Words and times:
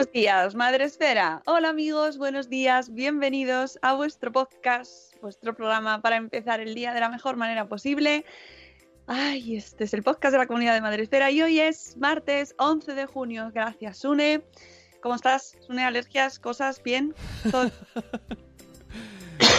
Buenos 0.00 0.14
días, 0.14 0.54
Madre 0.54 0.84
Esfera. 0.84 1.42
Hola 1.44 1.68
amigos, 1.68 2.16
buenos 2.16 2.48
días, 2.48 2.94
bienvenidos 2.94 3.78
a 3.82 3.92
vuestro 3.92 4.32
podcast, 4.32 5.14
vuestro 5.20 5.54
programa 5.54 6.00
para 6.00 6.16
empezar 6.16 6.58
el 6.60 6.74
día 6.74 6.94
de 6.94 7.00
la 7.00 7.10
mejor 7.10 7.36
manera 7.36 7.68
posible. 7.68 8.24
Ay, 9.06 9.56
este 9.56 9.84
es 9.84 9.92
el 9.92 10.02
podcast 10.02 10.32
de 10.32 10.38
la 10.38 10.46
comunidad 10.46 10.72
de 10.72 10.80
Madre 10.80 11.02
Esfera 11.02 11.30
y 11.30 11.42
hoy 11.42 11.60
es 11.60 11.98
martes 11.98 12.54
11 12.56 12.94
de 12.94 13.04
junio. 13.04 13.50
Gracias, 13.52 13.98
Sune. 13.98 14.42
¿Cómo 15.02 15.16
estás? 15.16 15.58
Sune, 15.66 15.84
alergias, 15.84 16.38
cosas, 16.38 16.82
bien. 16.82 17.14
¿Todo? 17.50 17.70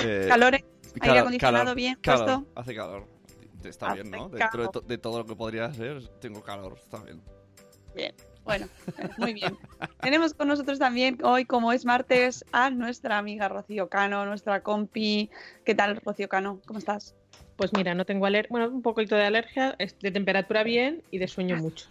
Eh, 0.03 0.25
¿Calores? 0.27 0.63
¿Aire 0.63 0.99
calor, 1.01 1.17
acondicionado 1.19 1.63
calor, 1.65 1.75
bien 1.75 1.95
calor? 2.01 2.45
Hace 2.55 2.73
calor. 2.73 3.07
Está 3.63 3.93
bien, 3.93 4.09
¿no? 4.09 4.27
Dentro 4.27 4.63
de, 4.63 4.69
to- 4.69 4.81
de 4.81 4.97
todo 4.97 5.19
lo 5.19 5.25
que 5.27 5.35
podría 5.35 5.71
ser, 5.71 6.07
tengo 6.19 6.41
calor. 6.41 6.79
Está 6.81 6.97
bien. 7.03 7.21
Bien, 7.93 8.15
bueno, 8.51 8.67
muy 9.17 9.33
bien. 9.33 9.57
Tenemos 10.01 10.33
con 10.33 10.47
nosotros 10.47 10.77
también 10.79 11.17
hoy, 11.23 11.45
como 11.45 11.71
es 11.71 11.85
martes, 11.85 12.43
a 12.51 12.69
nuestra 12.69 13.17
amiga 13.17 13.47
Rocío 13.47 13.87
Cano, 13.87 14.25
nuestra 14.25 14.61
compi. 14.61 15.29
¿Qué 15.63 15.73
tal, 15.75 15.95
Rocío 16.03 16.27
Cano? 16.27 16.59
¿Cómo 16.65 16.79
estás? 16.79 17.15
Pues 17.55 17.71
mira, 17.73 17.93
no 17.93 18.05
tengo 18.05 18.25
alergia, 18.25 18.49
bueno, 18.49 18.67
un 18.69 18.81
poquito 18.81 19.15
de 19.15 19.23
alergia, 19.25 19.75
de 19.77 20.11
temperatura 20.11 20.63
bien 20.63 21.01
y 21.11 21.19
de 21.19 21.27
sueño 21.27 21.55
mucho. 21.57 21.85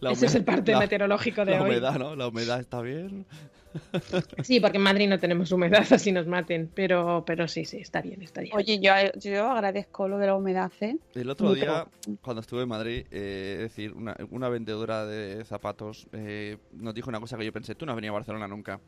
La 0.00 0.12
Ese 0.12 0.26
es 0.26 0.34
el 0.34 0.44
parte 0.44 0.72
la- 0.72 0.78
meteorológico 0.78 1.44
de 1.44 1.52
La 1.52 1.62
hoy. 1.62 1.70
humedad, 1.70 1.98
¿no? 1.98 2.16
La 2.16 2.28
humedad 2.28 2.60
está 2.60 2.80
bien. 2.80 3.26
Sí, 4.42 4.60
porque 4.60 4.78
en 4.78 4.82
Madrid 4.82 5.08
no 5.08 5.18
tenemos 5.18 5.52
humedad, 5.52 5.86
así 5.90 6.12
nos 6.12 6.26
maten, 6.26 6.70
pero, 6.74 7.24
pero 7.26 7.48
sí, 7.48 7.64
sí, 7.64 7.78
está 7.78 8.00
bien, 8.00 8.22
está 8.22 8.40
bien. 8.40 8.54
Oye, 8.54 8.80
yo, 8.80 8.92
yo 9.18 9.50
agradezco 9.50 10.08
lo 10.08 10.18
de 10.18 10.26
la 10.26 10.36
humedad, 10.36 10.72
¿eh? 10.80 10.96
El 11.14 11.30
otro 11.30 11.48
Muy 11.48 11.56
día, 11.56 11.86
cuando 12.20 12.40
estuve 12.40 12.62
en 12.62 12.68
Madrid, 12.68 13.06
eh, 13.10 13.54
es 13.56 13.62
decir, 13.62 13.92
una, 13.92 14.16
una 14.30 14.48
vendedora 14.48 15.06
de 15.06 15.44
zapatos 15.44 16.08
eh, 16.12 16.58
nos 16.72 16.94
dijo 16.94 17.08
una 17.08 17.20
cosa 17.20 17.36
que 17.36 17.44
yo 17.44 17.52
pensé, 17.52 17.74
tú 17.74 17.86
no 17.86 17.92
has 17.92 17.96
venido 17.96 18.12
a 18.12 18.16
Barcelona 18.18 18.48
nunca. 18.48 18.80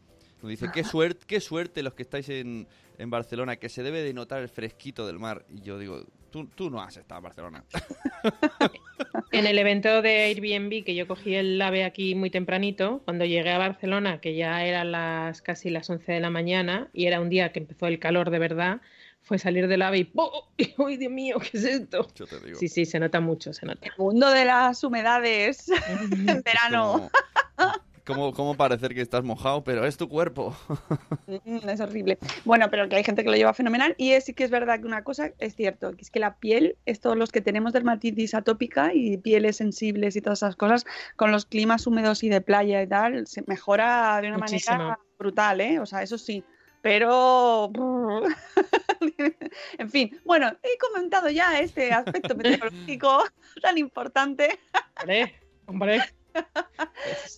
Nos 0.43 0.51
dice, 0.51 0.69
qué 0.75 0.85
suerte, 0.85 1.25
qué 1.27 1.41
suerte 1.41 1.83
los 1.83 1.95
que 1.95 2.03
estáis 2.03 2.29
en, 2.29 2.67
en 2.99 3.11
Barcelona, 3.11 3.57
que 3.57 3.71
se 3.71 3.83
debe 3.83 4.03
de 4.03 4.13
notar 4.13 4.43
el 4.43 4.51
fresquito 4.51 5.07
del 5.07 5.19
mar. 5.19 5.47
Y 5.49 5.63
yo 5.63 5.79
digo, 5.79 6.05
tú, 6.35 6.49
tú 6.53 6.69
no 6.69 6.83
has 6.83 6.97
estado 6.97 7.19
en 7.19 7.23
Barcelona. 7.23 7.65
En 9.31 9.47
el 9.47 9.59
evento 9.59 10.03
de 10.03 10.25
Airbnb 10.25 10.85
que 10.85 10.95
yo 10.95 11.09
cogí 11.09 11.35
el 11.35 11.61
AVE 11.61 11.85
aquí 11.85 12.15
muy 12.15 12.31
tempranito, 12.31 13.03
cuando 13.05 13.25
llegué 13.25 13.51
a 13.51 13.59
Barcelona, 13.59 14.21
que 14.21 14.37
ya 14.37 14.65
eran 14.65 14.93
las 14.93 15.43
casi 15.43 15.71
las 15.71 15.91
11 15.91 16.13
de 16.13 16.21
la 16.21 16.31
mañana 16.31 16.89
y 16.93 17.07
era 17.07 17.21
un 17.21 17.29
día 17.29 17.51
que 17.51 17.59
empezó 17.59 17.87
el 17.87 17.99
calor 17.99 18.31
de 18.31 18.39
verdad, 18.39 18.81
fue 19.23 19.39
salir 19.39 19.67
del 19.67 19.83
AVE 19.83 19.99
y 19.99 20.11
¡oh! 20.15 20.49
¡Uy, 20.79 20.97
Dios 20.97 21.13
mío! 21.13 21.39
¿Qué 21.41 21.57
es 21.57 21.65
esto? 21.65 22.09
Yo 22.15 22.27
te 22.27 22.39
digo. 22.41 22.59
Sí, 22.59 22.69
sí, 22.69 22.85
se 22.85 23.01
nota 23.01 23.21
mucho, 23.21 23.53
se 23.53 23.67
nota. 23.67 23.87
El 23.87 23.93
mundo 23.99 24.29
de 24.31 24.45
las 24.45 24.83
humedades 24.85 25.69
en 25.89 26.43
verano. 26.43 26.93
Como, 26.93 27.11
como 28.05 28.55
parecer 28.55 28.95
que 28.95 29.01
estás 29.01 29.25
mojado, 29.25 29.65
pero 29.65 29.87
es 29.87 29.97
tu 29.97 30.09
cuerpo. 30.09 30.55
Mm, 31.27 31.69
Es 31.69 31.81
horrible. 31.81 32.19
Bueno, 32.45 32.69
pero 32.71 32.89
que 32.89 32.97
hay 32.97 33.05
gente 33.05 33.25
que 33.25 33.31
lo 33.31 33.37
lleva 33.37 33.55
fenomenal 33.55 33.95
y 33.99 34.13
es, 34.13 34.25
sí 34.25 34.35
que 34.35 34.45
es 34.45 34.51
verdad 34.51 34.81
que 34.81 34.87
una 34.87 35.05
cosa 35.05 35.33
es 35.39 35.57
cierto, 35.57 35.93
que 35.93 36.03
es 36.03 36.11
que 36.11 36.21
la 36.21 36.37
piel, 36.37 36.77
es 36.85 37.01
todos 37.01 37.17
los 37.17 37.33
que 37.33 37.41
tenemos 37.41 37.73
dermatitis 37.73 38.35
atópica 38.35 38.93
y 38.93 39.17
pieles 39.17 39.57
sensibles 39.57 40.17
y 40.17 40.21
todas 40.21 40.41
esas 40.41 40.57
cosas, 40.57 40.85
con 41.17 41.33
los 41.33 41.47
climas 41.47 41.87
húmedos 41.87 42.23
y 42.23 42.29
de 42.29 42.41
playa 42.41 42.83
y 42.83 42.87
tal, 42.87 43.27
se 43.27 43.43
mejora 43.47 44.21
de 44.21 44.29
una 44.29 44.39
Muchísimo. 44.39 44.77
manera 44.77 44.99
brutal, 45.19 45.61
¿eh? 45.61 45.79
O 45.81 45.87
sea, 45.87 46.03
eso 46.03 46.19
sí. 46.19 46.45
Pero, 46.83 47.73
en 49.79 49.91
fin, 49.91 50.19
bueno, 50.25 50.53
he 50.63 50.79
comentado 50.79 51.31
ya 51.31 51.59
este 51.59 51.93
aspecto 51.93 52.35
meteorológico 52.37 53.25
tan 53.63 53.79
importante. 53.79 54.59
Hombre, 55.01 55.35
hombre. 55.67 56.01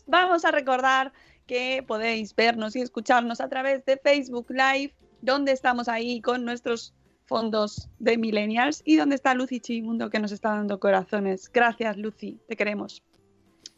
Vamos 0.06 0.44
a 0.44 0.50
recordar 0.50 1.12
que 1.46 1.84
podéis 1.86 2.34
vernos 2.34 2.76
y 2.76 2.80
escucharnos 2.80 3.40
a 3.40 3.48
través 3.48 3.84
de 3.84 3.96
Facebook 3.96 4.46
Live, 4.50 4.94
donde 5.22 5.52
estamos 5.52 5.88
ahí 5.88 6.20
con 6.20 6.44
nuestros 6.44 6.94
fondos 7.24 7.88
de 7.98 8.16
millennials 8.16 8.82
y 8.84 8.96
donde 8.96 9.16
está 9.16 9.34
Lucy 9.34 9.60
Chimundo 9.60 10.10
que 10.10 10.20
nos 10.20 10.32
está 10.32 10.50
dando 10.50 10.78
corazones. 10.78 11.50
Gracias, 11.52 11.96
Lucy, 11.96 12.38
te 12.48 12.56
queremos. 12.56 13.02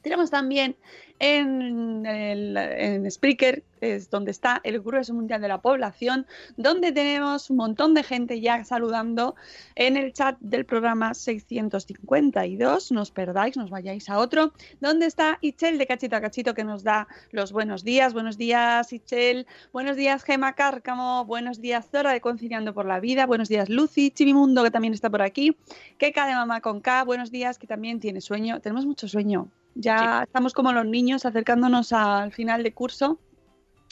Tenemos 0.02 0.30
también 0.30 0.76
en, 1.18 2.06
el, 2.06 2.56
en 2.56 3.10
Spreaker, 3.10 3.64
es 3.80 4.10
donde 4.10 4.30
está 4.30 4.60
el 4.64 4.80
grueso 4.80 5.14
mundial 5.14 5.40
de 5.40 5.48
la 5.48 5.60
población, 5.60 6.26
donde 6.56 6.92
tenemos 6.92 7.50
un 7.50 7.56
montón 7.56 7.94
de 7.94 8.02
gente 8.02 8.40
ya 8.40 8.64
saludando 8.64 9.34
en 9.74 9.96
el 9.96 10.12
chat 10.12 10.36
del 10.40 10.64
programa 10.64 11.14
652. 11.14 12.92
No 12.92 13.02
os 13.02 13.10
perdáis, 13.10 13.56
nos 13.56 13.70
vayáis 13.70 14.08
a 14.08 14.18
otro, 14.18 14.52
donde 14.80 15.06
está 15.06 15.38
Ichel 15.40 15.78
de 15.78 15.86
Cachito 15.86 16.16
a 16.16 16.20
Cachito 16.20 16.54
que 16.54 16.64
nos 16.64 16.82
da 16.82 17.08
los 17.30 17.52
buenos 17.52 17.84
días. 17.84 18.12
Buenos 18.12 18.36
días, 18.36 18.92
Ichel. 18.92 19.46
Buenos 19.72 19.96
días, 19.96 20.22
Gema 20.22 20.54
Cárcamo. 20.54 21.24
Buenos 21.24 21.60
días, 21.60 21.88
Zora 21.90 22.12
de 22.12 22.20
Conciliando 22.20 22.74
por 22.74 22.86
la 22.86 23.00
Vida. 23.00 23.26
Buenos 23.26 23.48
días, 23.48 23.68
Lucy. 23.68 24.10
Chivimundo, 24.10 24.62
que 24.62 24.70
también 24.70 24.94
está 24.94 25.10
por 25.10 25.22
aquí. 25.22 25.56
Keka 25.98 26.26
de 26.26 26.34
Mamá 26.34 26.60
con 26.60 26.80
K. 26.80 27.04
Buenos 27.04 27.30
días, 27.30 27.58
que 27.58 27.66
también 27.66 28.00
tiene 28.00 28.20
sueño. 28.20 28.60
Tenemos 28.60 28.86
mucho 28.86 29.08
sueño. 29.08 29.48
Ya 29.80 30.24
estamos 30.24 30.54
como 30.54 30.72
los 30.72 30.84
niños 30.86 31.24
acercándonos 31.24 31.92
al 31.92 32.32
final 32.32 32.64
de 32.64 32.72
curso 32.74 33.20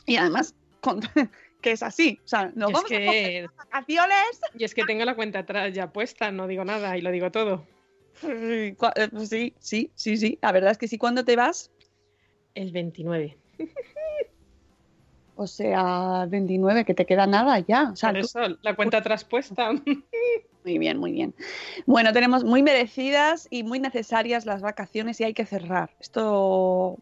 y 0.05 0.17
además 0.17 0.55
con- 0.81 1.00
que 1.61 1.71
es 1.73 1.83
así. 1.83 2.19
O 2.25 2.29
sea, 2.29 2.50
nos 2.56 2.73
vamos 2.73 2.91
a 2.91 2.94
que, 2.94 3.47
vacaciones. 3.56 4.41
y 4.59 4.65
es 4.65 4.75
que 4.75 4.85
tengo 4.85 5.05
la 5.05 5.15
cuenta 5.15 5.38
atrás 5.41 5.73
ya 5.73 5.93
puesta, 5.93 6.33
no 6.33 6.49
digo 6.49 6.65
nada 6.65 6.97
y 6.97 7.03
lo 7.03 7.11
digo 7.12 7.31
todo. 7.31 7.65
Sí, 8.21 8.27
eh, 8.29 8.77
pues 9.12 9.29
sí, 9.29 9.55
sí, 9.94 10.17
sí. 10.17 10.38
La 10.43 10.50
verdad 10.50 10.73
es 10.73 10.79
que 10.79 10.88
sí. 10.88 10.99
¿Cuándo 10.99 11.25
te 11.25 11.37
vas? 11.37 11.71
El 12.55 12.73
29. 12.73 13.37
O 15.37 15.47
sea, 15.47 16.25
29, 16.29 16.85
que 16.87 16.94
te 16.94 17.05
queda 17.05 17.27
nada 17.27 17.59
ya. 17.61 17.91
O 17.93 17.97
sea, 17.97 18.11
Por 18.11 18.21
tú- 18.21 18.27
eso, 18.27 18.59
la 18.62 18.75
cuenta 18.75 19.03
traspuesta. 19.03 19.71
Muy 20.67 20.79
bien, 20.79 20.99
muy 20.99 21.13
bien. 21.13 21.33
Bueno, 21.87 22.13
tenemos 22.13 22.43
muy 22.43 22.61
merecidas 22.61 23.47
y 23.51 23.63
muy 23.63 23.79
necesarias 23.79 24.47
las 24.47 24.63
vacaciones 24.63 25.21
y 25.21 25.25
hay 25.25 25.33
que 25.33 25.47
cerrar. 25.47 25.91
Esto 26.01 26.99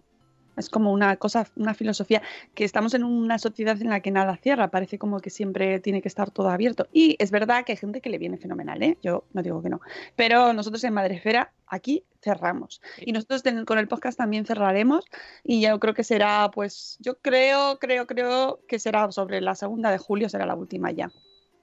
es 0.58 0.68
como 0.68 0.92
una 0.92 1.16
cosa, 1.16 1.48
una 1.56 1.72
filosofía, 1.72 2.20
que 2.54 2.64
estamos 2.64 2.92
en 2.92 3.04
una 3.04 3.38
sociedad 3.38 3.80
en 3.80 3.88
la 3.88 4.00
que 4.00 4.10
nada 4.10 4.36
cierra, 4.36 4.70
parece 4.70 4.98
como 4.98 5.18
que 5.18 5.30
siempre 5.30 5.80
tiene 5.80 6.02
que 6.02 6.08
estar 6.08 6.30
todo 6.30 6.50
abierto. 6.50 6.88
Y 6.92 7.16
es 7.18 7.30
verdad 7.30 7.64
que 7.64 7.72
hay 7.72 7.78
gente 7.78 8.02
que 8.02 8.10
le 8.10 8.18
viene 8.18 8.36
fenomenal, 8.36 8.82
¿eh? 8.82 8.98
Yo 9.02 9.24
no 9.32 9.42
digo 9.42 9.62
que 9.62 9.70
no. 9.70 9.80
Pero 10.14 10.52
nosotros 10.52 10.84
en 10.84 10.92
Madrefera 10.92 11.50
aquí 11.66 12.04
cerramos. 12.20 12.82
Y 12.98 13.12
nosotros 13.12 13.42
con 13.64 13.78
el 13.78 13.88
podcast 13.88 14.18
también 14.18 14.44
cerraremos 14.44 15.06
y 15.42 15.62
yo 15.62 15.80
creo 15.80 15.94
que 15.94 16.04
será, 16.04 16.50
pues, 16.52 16.98
yo 17.00 17.16
creo, 17.16 17.78
creo, 17.78 18.06
creo 18.06 18.60
que 18.68 18.78
será 18.78 19.10
sobre 19.10 19.40
la 19.40 19.54
segunda 19.54 19.90
de 19.90 19.96
julio, 19.96 20.28
será 20.28 20.44
la 20.44 20.54
última 20.54 20.90
ya. 20.90 21.10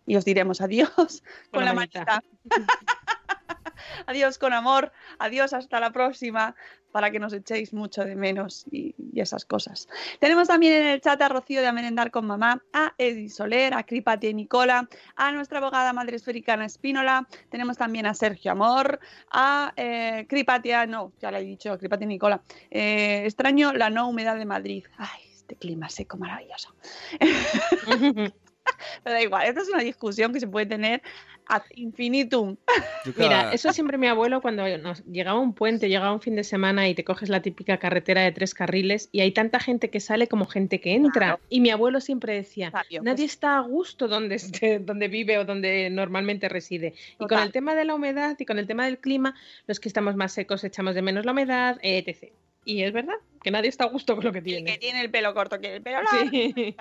Y 0.06 0.15
os 0.15 0.25
diremos 0.25 0.62
adiós 0.62 1.24
con, 1.51 1.65
la 1.65 1.74
manita. 1.74 2.24
adiós 4.07 4.38
con 4.38 4.53
amor, 4.53 4.92
adiós 5.19 5.53
hasta 5.53 5.80
la 5.80 5.92
próxima, 5.92 6.56
para 6.92 7.09
que 7.12 7.19
nos 7.19 7.33
echéis 7.33 7.74
mucho 7.74 8.03
de 8.03 8.15
menos 8.15 8.65
y, 8.71 8.94
y 9.13 9.21
esas 9.21 9.45
cosas. 9.45 9.88
Tenemos 10.19 10.48
también 10.48 10.74
en 10.74 10.88
el 10.88 11.01
chat 11.01 11.21
a 11.21 11.30
Rocío 11.30 11.62
de 11.62 11.68
A 11.68 11.71
Merendar 11.71 12.12
con 12.12 12.27
Mamá, 12.27 12.62
a 12.74 12.94
Edi 12.98 13.30
Soler, 13.30 13.74
a 13.74 13.83
Cripati 13.83 14.27
y 14.27 14.33
Nicola, 14.33 14.88
a 15.15 15.31
nuestra 15.31 15.59
abogada 15.59 15.94
madre 15.94 16.18
esféricana 16.18 16.65
Espínola, 16.65 17.27
tenemos 17.50 17.77
también 17.77 18.06
a 18.06 18.13
Sergio 18.13 18.51
Amor, 18.51 19.00
a 19.31 19.74
eh, 19.75 20.25
Cripatia, 20.27 20.86
no, 20.86 21.13
ya 21.19 21.31
le 21.31 21.39
he 21.39 21.44
dicho, 21.44 21.77
Cripati 21.77 22.04
y 22.04 22.07
Nicola. 22.07 22.42
Eh, 22.69 23.24
extraño 23.25 23.74
la 23.74 23.89
no 23.89 24.09
humedad 24.09 24.36
de 24.36 24.45
Madrid. 24.45 24.83
Ay, 24.97 25.21
este 25.33 25.56
clima 25.56 25.89
seco 25.89 26.18
maravilloso. 26.18 26.75
Pero 29.03 29.13
da 29.13 29.21
igual, 29.21 29.47
esta 29.47 29.61
es 29.61 29.69
una 29.69 29.83
discusión 29.83 30.33
que 30.33 30.39
se 30.39 30.47
puede 30.47 30.65
tener 30.65 31.01
ad 31.47 31.63
infinitum. 31.75 32.55
Mira, 33.17 33.51
eso 33.51 33.73
siempre 33.73 33.97
mi 33.97 34.07
abuelo 34.07 34.41
cuando 34.41 34.65
nos 34.77 35.03
llegaba 35.05 35.39
un 35.39 35.53
puente, 35.53 35.89
llegaba 35.89 36.13
un 36.13 36.21
fin 36.21 36.35
de 36.35 36.43
semana 36.43 36.87
y 36.87 36.95
te 36.95 37.03
coges 37.03 37.29
la 37.29 37.41
típica 37.41 37.77
carretera 37.77 38.21
de 38.21 38.31
tres 38.31 38.53
carriles 38.53 39.09
y 39.11 39.21
hay 39.21 39.31
tanta 39.31 39.59
gente 39.59 39.89
que 39.89 39.99
sale 39.99 40.27
como 40.27 40.45
gente 40.45 40.79
que 40.79 40.93
entra. 40.93 41.11
Claro. 41.11 41.39
Y 41.49 41.59
mi 41.61 41.69
abuelo 41.69 41.99
siempre 41.99 42.35
decía, 42.35 42.71
Sabio, 42.71 43.01
nadie 43.03 43.25
pues. 43.25 43.33
está 43.33 43.57
a 43.57 43.61
gusto 43.61 44.07
donde, 44.07 44.35
esté, 44.35 44.79
donde 44.79 45.07
vive 45.07 45.37
o 45.37 45.45
donde 45.45 45.89
normalmente 45.89 46.47
reside. 46.47 46.93
Y 47.19 47.27
con 47.27 47.39
el 47.39 47.51
tema 47.51 47.75
de 47.75 47.85
la 47.85 47.95
humedad 47.95 48.37
y 48.39 48.45
con 48.45 48.59
el 48.59 48.67
tema 48.67 48.85
del 48.85 48.99
clima, 48.99 49.35
los 49.67 49.79
que 49.79 49.89
estamos 49.89 50.15
más 50.15 50.31
secos 50.31 50.63
echamos 50.63 50.95
de 50.95 51.01
menos 51.01 51.25
la 51.25 51.31
humedad, 51.33 51.77
etc. 51.81 52.31
Y 52.63 52.83
es 52.83 52.93
verdad, 52.93 53.15
que 53.43 53.51
nadie 53.51 53.69
está 53.69 53.85
a 53.85 53.87
gusto 53.87 54.15
con 54.15 54.23
lo 54.25 54.31
que 54.31 54.37
El 54.39 54.43
que 54.43 54.49
tiene. 54.51 54.77
tiene 54.77 55.01
el 55.01 55.09
pelo 55.09 55.33
corto, 55.33 55.59
que 55.59 55.75
el 55.77 55.81
pelo 55.81 56.01
largo. 56.03 56.29
Sí. 56.29 56.75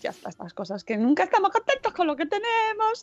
Ya 0.00 0.10
está, 0.10 0.28
estas 0.28 0.52
cosas 0.52 0.84
que 0.84 0.96
nunca 0.96 1.22
estamos 1.24 1.50
contentos 1.50 1.92
con 1.92 2.06
lo 2.06 2.16
que 2.16 2.26
tenemos. 2.26 3.00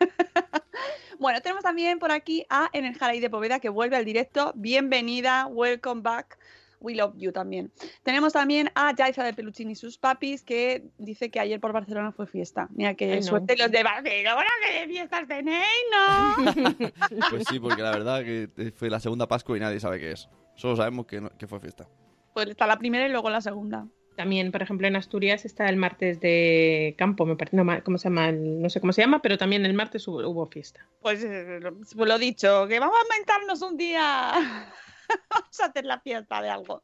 bueno, 1.18 1.40
tenemos 1.40 1.62
también 1.62 1.98
por 1.98 2.10
aquí 2.12 2.44
a 2.50 2.68
Enerjalay 2.72 3.20
de 3.20 3.30
Poveda 3.30 3.60
que 3.60 3.68
vuelve 3.68 3.96
al 3.96 4.04
directo. 4.04 4.52
Bienvenida, 4.56 5.46
welcome 5.46 6.02
back. 6.02 6.38
We 6.80 6.94
love 6.94 7.12
you 7.18 7.30
también. 7.30 7.70
Tenemos 8.02 8.32
también 8.32 8.70
a 8.74 8.94
Jaiza 8.96 9.22
de 9.22 9.34
Peluchín 9.34 9.70
y 9.70 9.74
sus 9.74 9.98
papis 9.98 10.42
que 10.42 10.84
dice 10.96 11.30
que 11.30 11.38
ayer 11.38 11.60
por 11.60 11.72
Barcelona 11.72 12.10
fue 12.10 12.26
fiesta. 12.26 12.68
Mira 12.74 12.94
que 12.94 13.12
Ay, 13.12 13.20
no. 13.20 13.26
suerte 13.26 13.54
los 13.56 13.70
de 13.70 13.82
Barcelona, 13.82 14.50
que 14.66 14.80
de 14.80 14.88
fiestas 14.88 15.28
tenéis, 15.28 15.66
¿no? 15.92 16.36
Pues 17.30 17.44
sí, 17.50 17.60
porque 17.60 17.82
la 17.82 17.90
verdad 17.90 18.24
que 18.24 18.72
fue 18.74 18.88
la 18.88 18.98
segunda 18.98 19.28
Pascua 19.28 19.58
y 19.58 19.60
nadie 19.60 19.78
sabe 19.78 20.00
qué 20.00 20.12
es. 20.12 20.28
Solo 20.56 20.76
sabemos 20.76 21.06
que, 21.06 21.20
no- 21.20 21.30
que 21.38 21.46
fue 21.46 21.60
fiesta. 21.60 21.86
pues 22.34 22.48
está 22.48 22.66
la 22.66 22.78
primera 22.78 23.06
y 23.06 23.10
luego 23.10 23.30
la 23.30 23.40
segunda. 23.40 23.86
También, 24.16 24.52
por 24.52 24.60
ejemplo, 24.60 24.86
en 24.86 24.96
Asturias 24.96 25.44
está 25.46 25.68
el 25.68 25.76
martes 25.76 26.20
de 26.20 26.94
campo, 26.98 27.24
me 27.24 27.36
parece, 27.36 27.56
no, 27.56 27.64
¿cómo 27.82 27.96
se 27.96 28.08
llama? 28.10 28.30
No 28.32 28.68
sé 28.68 28.80
cómo 28.80 28.92
se 28.92 29.00
llama, 29.00 29.22
pero 29.22 29.38
también 29.38 29.64
el 29.64 29.72
martes 29.72 30.06
hubo, 30.08 30.18
hubo 30.28 30.46
fiesta. 30.46 30.86
Pues 31.00 31.24
eh, 31.24 31.58
lo, 31.60 31.74
pues 31.74 32.20
dicho, 32.20 32.66
que 32.68 32.78
vamos 32.78 32.96
a 32.98 33.02
inventarnos 33.14 33.62
un 33.62 33.76
día. 33.78 34.32
vamos 35.30 35.60
a 35.60 35.66
hacer 35.66 35.86
la 35.86 36.00
fiesta 36.00 36.42
de 36.42 36.50
algo. 36.50 36.82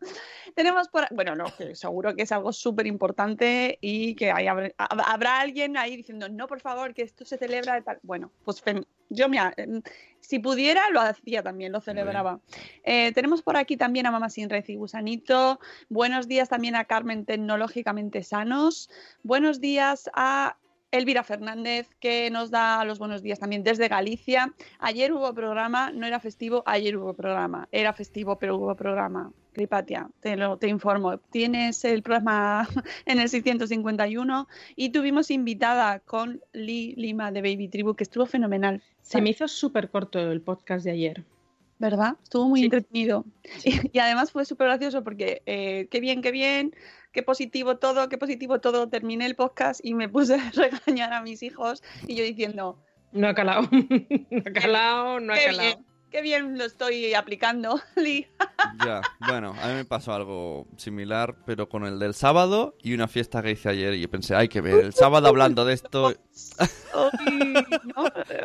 Tenemos 0.54 0.88
por. 0.88 1.06
Bueno, 1.14 1.34
no, 1.36 1.44
que 1.58 1.74
seguro 1.74 2.14
que 2.14 2.22
es 2.22 2.32
algo 2.32 2.52
súper 2.52 2.86
importante 2.86 3.76
y 3.82 4.14
que 4.14 4.30
hay, 4.32 4.46
habrá, 4.46 4.70
habrá 4.78 5.40
alguien 5.40 5.76
ahí 5.76 5.96
diciendo, 5.96 6.28
no, 6.28 6.46
por 6.46 6.60
favor, 6.60 6.94
que 6.94 7.02
esto 7.02 7.24
se 7.24 7.36
celebra 7.38 7.74
de 7.74 7.82
tal. 7.82 7.98
Bueno, 8.02 8.32
pues 8.44 8.62
yo, 9.08 9.28
mira, 9.28 9.52
em, 9.56 9.82
si 10.20 10.40
pudiera, 10.40 10.90
lo 10.90 11.00
hacía 11.00 11.42
también, 11.42 11.72
lo 11.72 11.80
celebraba. 11.80 12.40
Eh, 12.82 13.12
tenemos 13.12 13.42
por 13.42 13.56
aquí 13.56 13.76
también 13.76 14.06
a 14.06 14.10
Mamá 14.10 14.28
Sin 14.28 14.50
Red 14.50 14.64
y 14.66 14.74
Gusanito. 14.74 15.60
Buenos 15.88 16.26
días 16.26 16.48
también 16.48 16.74
a 16.74 16.84
Carmen 16.84 17.24
Tecnológicamente 17.24 18.24
Sanos. 18.24 18.90
Buenos 19.22 19.60
días 19.60 20.10
a 20.14 20.56
Elvira 20.96 21.22
Fernández, 21.22 21.88
que 22.00 22.30
nos 22.30 22.50
da 22.50 22.84
los 22.84 22.98
buenos 22.98 23.22
días 23.22 23.38
también 23.38 23.62
desde 23.62 23.88
Galicia. 23.88 24.54
Ayer 24.78 25.12
hubo 25.12 25.32
programa, 25.34 25.90
no 25.92 26.06
era 26.06 26.20
festivo, 26.20 26.62
ayer 26.66 26.96
hubo 26.96 27.14
programa. 27.14 27.68
Era 27.72 27.92
festivo, 27.92 28.38
pero 28.38 28.56
hubo 28.56 28.74
programa. 28.74 29.32
Cripatia, 29.52 30.10
te, 30.20 30.36
lo, 30.36 30.58
te 30.58 30.68
informo. 30.68 31.18
Tienes 31.18 31.84
el 31.84 32.02
programa 32.02 32.68
en 33.06 33.20
el 33.20 33.28
651 33.28 34.48
y 34.76 34.90
tuvimos 34.90 35.30
invitada 35.30 36.00
con 36.00 36.42
Lee 36.52 36.94
Lima 36.96 37.32
de 37.32 37.40
Baby 37.40 37.68
Tribu, 37.68 37.94
que 37.94 38.04
estuvo 38.04 38.26
fenomenal. 38.26 38.82
Se 39.02 39.20
me 39.22 39.30
hizo 39.30 39.48
súper 39.48 39.90
corto 39.90 40.18
el 40.18 40.42
podcast 40.42 40.84
de 40.84 40.90
ayer. 40.90 41.24
¿Verdad? 41.78 42.16
Estuvo 42.22 42.48
muy 42.48 42.60
Sí. 42.60 42.64
entretenido. 42.66 43.24
Y, 43.64 43.70
y 43.92 43.98
además 43.98 44.32
fue 44.32 44.44
súper 44.44 44.68
gracioso 44.68 45.04
porque 45.04 45.42
eh, 45.46 45.88
qué 45.90 46.00
bien, 46.00 46.22
qué 46.22 46.30
bien, 46.30 46.74
qué 47.12 47.22
positivo 47.22 47.76
todo, 47.76 48.08
qué 48.08 48.16
positivo 48.18 48.60
todo. 48.60 48.88
Terminé 48.88 49.26
el 49.26 49.36
podcast 49.36 49.80
y 49.84 49.94
me 49.94 50.08
puse 50.08 50.34
a 50.40 50.50
regañar 50.52 51.12
a 51.12 51.20
mis 51.22 51.42
hijos 51.42 51.82
y 52.06 52.14
yo 52.16 52.24
diciendo, 52.24 52.78
No 53.12 53.28
ha 53.28 53.34
calado. 53.34 53.68
no 53.70 54.42
ha 54.46 54.52
calado, 54.52 55.20
no 55.20 55.32
ha 55.32 55.36
qué 55.36 55.44
calado. 55.46 55.62
bien, 55.68 55.86
qué 56.10 56.22
bien 56.22 56.56
lo 56.58 56.64
estoy 56.64 57.12
aplicando, 57.14 57.78
Lee. 57.96 58.26
Ya, 58.84 59.02
bueno, 59.18 59.54
a 59.62 59.68
mí 59.68 59.74
me 59.74 59.84
pasó 59.84 60.12
algo 60.14 60.66
similar, 60.76 61.36
pero 61.44 61.68
con 61.68 61.84
el 61.84 61.98
del 61.98 62.14
sábado 62.14 62.74
y 62.82 62.94
una 62.94 63.06
fiesta 63.06 63.42
que 63.42 63.50
hice 63.52 63.68
ayer. 63.68 63.92
Y 63.94 64.00
yo 64.00 64.10
pensé, 64.10 64.34
hay 64.34 64.48
que 64.48 64.60
ver, 64.62 64.82
el 64.84 64.92
sábado 64.94 65.28
hablando 65.28 65.64
de 65.66 65.74
esto. 65.74 66.14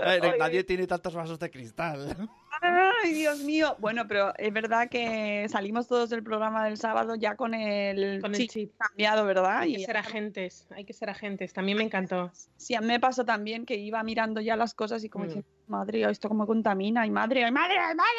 Ay, 0.04 0.20
no, 0.22 0.38
nadie 0.38 0.64
tiene 0.64 0.86
tantos 0.88 1.14
vasos 1.16 1.40
de 1.40 1.50
cristal. 1.50 2.30
Ay, 2.62 3.14
Dios 3.14 3.40
mío. 3.42 3.76
Bueno, 3.80 4.08
pero 4.08 4.34
es 4.38 4.54
verdad 4.54 4.88
que 4.90 5.48
salimos 5.50 5.88
todos 5.88 6.10
del 6.10 6.24
programa 6.24 6.64
del 6.66 6.78
sábado 6.78 7.16
ya 7.16 7.36
con 7.36 7.54
el, 7.54 8.22
Con 8.22 8.32
el 8.34 8.38
chip 8.42 8.50
chip. 8.52 8.72
cambiado, 8.78 9.26
¿verdad? 9.26 9.60
Hay 9.60 9.74
Y 9.74 9.78
que 9.78 9.86
ser 9.86 9.98
agentes, 9.98 10.68
hay 10.72 10.86
que 10.86 10.94
ser 10.94 11.10
agentes. 11.10 11.54
También 11.54 11.78
me 11.78 11.84
encantó. 11.84 12.32
Sí, 12.58 12.76
a 12.76 12.82
mí 12.82 12.88
me 12.88 13.00
pasó 13.00 13.26
también 13.26 13.66
que 13.66 13.76
iba 13.76 14.02
mirando 14.04 14.42
ya 14.42 14.56
las 14.56 14.74
cosas 14.74 15.04
y 15.04 15.10
como 15.10 15.26
Mm. 15.26 15.28
diciendo, 15.28 15.50
madre, 15.68 16.10
esto 16.10 16.30
cómo 16.30 16.46
contamina, 16.48 17.06
y 17.06 17.12
madre, 17.12 17.44
ay 17.44 17.52
madre, 17.52 17.78
ay 17.80 17.96
madre. 17.96 18.12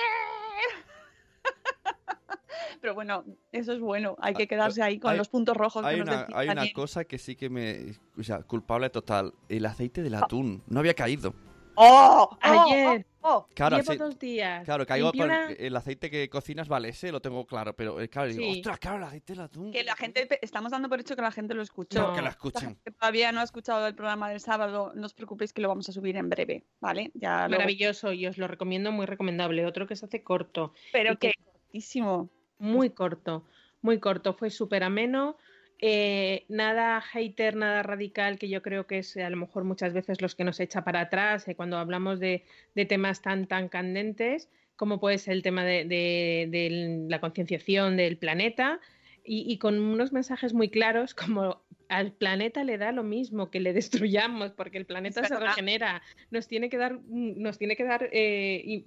Pero 2.81 2.95
bueno, 2.95 3.25
eso 3.53 3.73
es 3.73 3.81
bueno, 3.81 4.17
hay 4.21 4.35
que 4.35 4.49
quedarse 4.49 4.83
ahí 4.83 4.99
con 4.99 5.13
hay- 5.13 5.19
los 5.19 5.29
puntos 5.29 5.57
rojos 5.57 5.85
Hay 5.85 6.01
una, 6.01 6.27
hay 6.35 6.49
una 6.49 6.65
cosa 6.73 7.05
que 7.05 7.17
sí 7.19 7.37
que 7.37 7.49
me... 7.49 7.93
O 8.19 8.23
sea, 8.23 8.43
culpable 8.43 8.91
total. 8.91 9.33
El 9.49 9.67
aceite 9.67 10.03
del 10.03 10.15
atún. 10.15 10.63
No 10.67 10.81
había 10.81 10.95
caído. 10.95 11.33
¡Oh! 11.75 12.29
¡Oh! 12.33 12.39
Ayer 12.41 13.07
¡Oh! 13.23 13.29
oh! 13.39 13.47
Claro, 13.55 13.77
llevo 13.79 13.93
sí. 13.93 13.99
dos 13.99 14.19
días. 14.19 14.65
Claro, 14.65 14.85
caigo 14.87 15.11
una- 15.15 15.51
el 15.51 15.77
aceite 15.77 16.11
que 16.11 16.29
cocinas, 16.29 16.69
vale, 16.69 16.89
ese 16.91 17.11
lo 17.13 17.21
tengo 17.21 17.47
claro, 17.47 17.75
pero 17.75 18.01
eh, 18.01 18.09
claro, 18.09 18.29
digo, 18.29 18.43
Sí. 18.43 18.59
ostras, 18.59 18.79
claro, 18.79 18.99
el 18.99 19.05
aceite 19.05 19.33
del 19.33 19.43
atún. 19.43 19.73
Que 19.73 19.85
la 19.85 19.97
gente, 19.97 20.29
estamos 20.43 20.73
dando 20.73 20.89
por 20.89 21.01
hecho 21.01 21.17
que 21.17 21.23
la 21.23 21.31
gente 21.31 21.55
lo 21.55 21.63
escuchó. 21.63 22.01
No. 22.01 22.11
Que 22.13 22.19
lo 22.21 22.25
La 22.25 22.31
escuchen. 22.31 22.79
todavía 22.99 23.33
no 23.33 23.41
ha 23.41 23.45
escuchado 23.45 23.87
el 23.87 23.95
programa 23.95 24.29
del 24.31 24.41
sábado, 24.41 24.93
no 24.95 25.07
os 25.07 25.15
preocupéis 25.15 25.53
que 25.53 25.63
lo 25.63 25.69
vamos 25.69 25.89
a 25.89 25.93
subir 25.93 26.17
en 26.17 26.29
breve, 26.29 26.65
¿vale? 26.81 27.11
Ya 27.15 27.49
luego- 27.49 27.61
Maravilloso 27.63 28.13
y 28.13 28.27
os 28.27 28.39
lo 28.39 28.49
recomiendo, 28.49 28.93
muy 28.93 29.07
recomendable. 29.07 29.65
Otro 29.67 29.87
que 29.87 29.97
se 29.97 30.05
hace 30.07 30.23
corto, 30.23 30.73
Pero 30.93 31.17
que- 31.19 31.31
que 31.31 31.45
cortísimo. 31.63 32.29
muy 32.59 32.91
corto, 32.91 33.45
muy 33.81 33.99
corto. 33.99 34.35
Fue 34.35 34.51
súper 34.51 34.83
ameno. 34.85 35.37
Eh, 35.85 36.45
nada 36.49 37.01
hater, 37.01 37.57
nada 37.57 37.83
radical, 37.83 38.39
que 38.39 38.49
yo 38.49 38.63
creo 38.63 38.87
que 38.87 38.99
es 38.99 39.17
a 39.17 39.29
lo 39.29 39.37
mejor 39.37 39.65
muchas 39.65 39.93
veces 39.93 40.23
los 40.23 40.35
que 40.37 40.45
nos 40.45 40.61
echa 40.61 40.85
para 40.85 41.01
atrás 41.01 41.47
eh, 41.49 41.55
cuando 41.57 41.77
hablamos 41.77 42.21
de, 42.21 42.45
de 42.75 42.85
temas 42.87 43.21
tan, 43.21 43.47
tan 43.49 43.69
candentes, 43.69 44.49
como 44.77 45.01
puede 45.01 45.19
ser 45.19 45.35
el 45.35 45.43
tema 45.43 45.65
de, 45.65 45.85
de- 45.85 46.47
de 46.51 47.07
la 47.09 47.21
concienciación 47.21 47.97
del 47.97 48.17
planeta, 48.17 48.81
y, 49.25 49.45
y 49.53 49.59
con 49.59 49.79
unos 49.81 50.13
mensajes 50.13 50.53
muy 50.55 50.69
claros 50.69 51.15
como 51.15 51.63
al 51.89 52.13
planeta 52.13 52.65
le 52.65 52.79
da 52.79 52.91
lo 52.93 53.03
mismo 53.03 53.51
que 53.51 53.61
le 53.61 53.73
destruyamos, 53.73 54.53
porque 54.53 54.79
el 54.79 54.87
planeta 54.87 55.21
se 55.29 55.35
regenera, 55.57 56.01
nos 56.31 56.49
tiene 56.49 56.71
que 56.71 56.79
dar, 56.79 56.99
nos 57.09 57.59
tiene 57.59 57.77
que 57.77 57.85
dar, 57.85 58.09
eh, 58.13 58.63
y- 58.65 58.87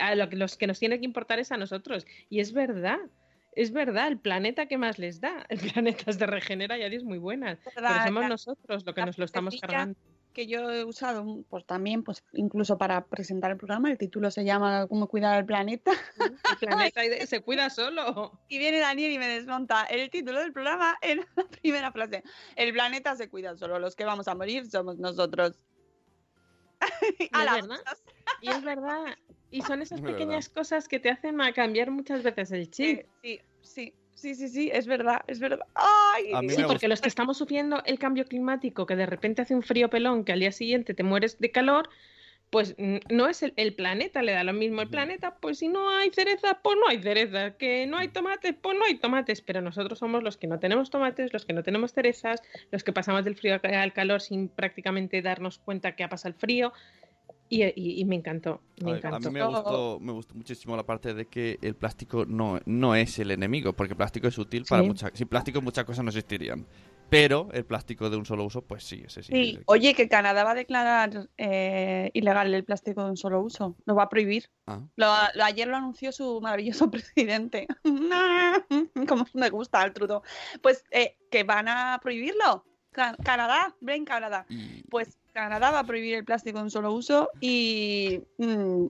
a 0.00 0.14
lo 0.16 0.28
que 0.28 0.36
los 0.36 0.56
que 0.56 0.66
nos 0.66 0.78
tiene 0.78 0.98
que 0.98 1.04
importar 1.06 1.38
es 1.38 1.52
a 1.52 1.56
nosotros, 1.56 2.06
y 2.28 2.40
es 2.40 2.52
verdad. 2.52 2.98
Es 3.54 3.70
verdad, 3.70 4.08
el 4.08 4.18
planeta 4.18 4.66
que 4.66 4.78
más 4.78 4.98
les 4.98 5.20
da, 5.20 5.44
el 5.48 5.58
planeta 5.72 6.12
se 6.12 6.26
regenera 6.26 6.78
y 6.78 6.82
es 6.82 7.04
muy 7.04 7.18
buena, 7.18 7.58
pero 7.74 7.88
somos 8.04 8.28
nosotros 8.28 8.84
lo 8.86 8.94
que 8.94 9.04
nos 9.04 9.18
lo 9.18 9.24
estamos 9.24 9.60
cargando. 9.60 9.98
que 10.32 10.46
yo 10.46 10.70
he 10.70 10.84
usado, 10.84 11.44
pues 11.50 11.66
también, 11.66 12.02
pues 12.02 12.24
incluso 12.32 12.78
para 12.78 13.04
presentar 13.04 13.50
el 13.50 13.58
programa, 13.58 13.90
el 13.90 13.98
título 13.98 14.30
se 14.30 14.44
llama 14.44 14.86
Cómo 14.88 15.06
cuidar 15.06 15.38
el 15.38 15.44
planeta. 15.44 15.92
El 16.18 16.32
planeta 16.90 17.26
se 17.26 17.40
cuida 17.40 17.68
solo. 17.68 18.40
Y 18.48 18.58
viene 18.58 18.78
Daniel 18.78 19.12
y 19.12 19.18
me 19.18 19.28
desmonta 19.28 19.84
el 19.84 20.08
título 20.08 20.40
del 20.40 20.52
programa 20.52 20.96
en 21.02 21.18
la 21.36 21.44
primera 21.44 21.92
frase. 21.92 22.22
El 22.56 22.72
planeta 22.72 23.16
se 23.16 23.28
cuida 23.28 23.54
solo, 23.56 23.78
los 23.78 23.94
que 23.94 24.06
vamos 24.06 24.28
a 24.28 24.34
morir 24.34 24.70
somos 24.70 24.98
nosotros. 24.98 25.60
Y 27.18 27.24
es 27.24 27.30
verdad. 27.32 27.80
Y 28.40 28.48
es 28.48 28.62
verdad. 28.64 29.16
Y 29.52 29.62
son 29.62 29.82
esas 29.82 29.98
Es 29.98 30.02
verdad. 30.02 30.16
pequeñas 30.18 30.48
cosas 30.48 30.88
que 30.88 30.98
te 30.98 31.10
hacen 31.10 31.40
a 31.40 31.52
cambiar 31.52 31.90
muchas 31.90 32.22
veces 32.22 32.50
el 32.52 32.70
chip. 32.70 33.02
Sí, 33.22 33.40
sí, 33.62 33.94
sí, 34.14 34.34
sí, 34.34 34.48
sí, 34.48 34.70
es 34.72 34.86
verdad, 34.86 35.20
es 35.28 35.38
verdad. 35.38 35.60
Ay, 35.74 36.48
Sí, 36.48 36.56
porque 36.62 36.72
gusta- 36.72 36.88
los 36.88 37.00
que 37.00 37.08
estamos 37.08 37.36
sufriendo 37.38 37.82
el 37.84 37.98
cambio 37.98 38.24
climático, 38.24 38.86
que 38.86 38.96
de 38.96 39.06
repente 39.06 39.42
hace 39.42 39.54
un 39.54 39.62
frío 39.62 39.90
pelón, 39.90 40.24
que 40.24 40.32
al 40.32 40.40
día 40.40 40.52
siguiente 40.52 40.94
te 40.94 41.02
mueres 41.02 41.38
de 41.38 41.50
calor, 41.50 41.88
pues 42.50 42.74
mm, 42.78 42.96
no 43.10 43.28
es 43.28 43.42
el, 43.42 43.54
el 43.56 43.74
planeta, 43.74 44.22
le 44.22 44.32
da 44.32 44.44
lo 44.44 44.52
mismo. 44.52 44.82
El 44.82 44.88
planeta, 44.88 45.36
pues 45.40 45.58
si 45.58 45.68
no 45.68 45.88
hay 45.90 46.10
cereza, 46.10 46.60
pues 46.62 46.76
no 46.78 46.86
hay 46.88 47.02
cereza, 47.02 47.56
que 47.56 47.86
no 47.86 47.96
hay 47.96 48.08
tomates, 48.08 48.54
pues 48.60 48.76
no 48.76 48.84
hay 48.84 48.96
tomates, 48.98 49.40
pero 49.40 49.60
nosotros 49.62 49.98
somos 49.98 50.22
los 50.22 50.36
que 50.36 50.46
no 50.46 50.58
tenemos 50.60 50.90
tomates, 50.90 51.32
los 51.32 51.46
que 51.46 51.54
no 51.54 51.62
tenemos 51.62 51.92
cerezas, 51.94 52.42
los 52.70 52.84
que 52.84 52.92
pasamos 52.92 53.24
del 53.24 53.36
frío 53.36 53.58
al 53.62 53.92
calor 53.94 54.20
sin 54.20 54.48
prácticamente 54.48 55.22
darnos 55.22 55.58
cuenta 55.58 55.96
que 55.96 56.04
ha 56.04 56.08
pasado 56.10 56.34
el 56.34 56.38
frío, 56.38 56.72
y, 57.54 57.64
y- 57.64 58.00
y 58.00 58.04
me 58.04 58.16
encantó, 58.16 58.60
me 58.82 58.92
A, 58.92 58.94
a 58.94 58.96
encantó. 58.98 59.30
mí 59.30 59.38
me 59.38 59.46
gustó, 59.46 59.98
me 60.00 60.12
gustó 60.12 60.34
muchísimo 60.34 60.76
la 60.76 60.84
parte 60.84 61.12
de 61.14 61.26
que 61.26 61.58
el 61.62 61.74
plástico 61.74 62.24
no, 62.26 62.60
no 62.66 62.94
es 62.94 63.18
el 63.18 63.30
enemigo, 63.30 63.72
porque 63.74 63.92
el 63.92 63.96
plástico 63.96 64.26
es 64.28 64.38
útil 64.38 64.64
para 64.68 64.82
Sí. 64.82 64.88
muchas... 64.88 65.10
Sin 65.14 65.28
plástico 65.28 65.60
muchas 65.60 65.84
cosas 65.84 66.04
no 66.04 66.10
existirían. 66.10 66.66
Pero 67.10 67.48
el 67.52 67.66
plástico 67.66 68.08
de 68.08 68.16
un 68.16 68.24
solo 68.24 68.42
uso, 68.44 68.62
pues 68.62 68.84
sí, 68.84 69.02
ese 69.04 69.22
sí. 69.22 69.32
Sí, 69.32 69.58
oye, 69.66 69.92
que 69.92 70.08
Canadá 70.08 70.44
va 70.44 70.52
a 70.52 70.54
declarar 70.54 71.28
eh, 71.36 72.10
ilegal 72.14 72.54
el 72.54 72.64
plástico 72.64 73.04
de 73.04 73.10
un 73.10 73.18
solo 73.18 73.42
uso. 73.42 73.76
Lo 73.84 73.94
va 73.94 74.04
a 74.04 74.08
prohibir. 74.08 74.48
Ah. 74.66 74.80
Lo, 74.96 75.08
lo- 75.34 75.44
ayer 75.44 75.68
lo 75.68 75.76
anunció 75.76 76.10
su 76.10 76.40
maravilloso 76.40 76.90
presidente. 76.90 77.66
Como 79.08 79.26
me 79.34 79.50
gusta 79.50 79.82
el 79.84 79.92
trudo. 79.92 80.22
Pues 80.62 80.84
eh, 80.90 81.16
que 81.30 81.44
van 81.44 81.68
a 81.68 81.98
prohibirlo. 82.02 82.64
Ca- 82.92 83.16
Canadá, 83.22 83.74
ven 83.80 84.04
Canadá. 84.06 84.46
Y- 84.48 84.82
Pues 84.90 85.18
Canadá 85.32 85.70
va 85.70 85.80
a 85.80 85.84
prohibir 85.86 86.14
el 86.14 86.24
plástico 86.24 86.58
de 86.58 86.64
un 86.64 86.70
solo 86.70 86.92
uso 86.92 87.30
y 87.40 88.20
mm, 88.38 88.86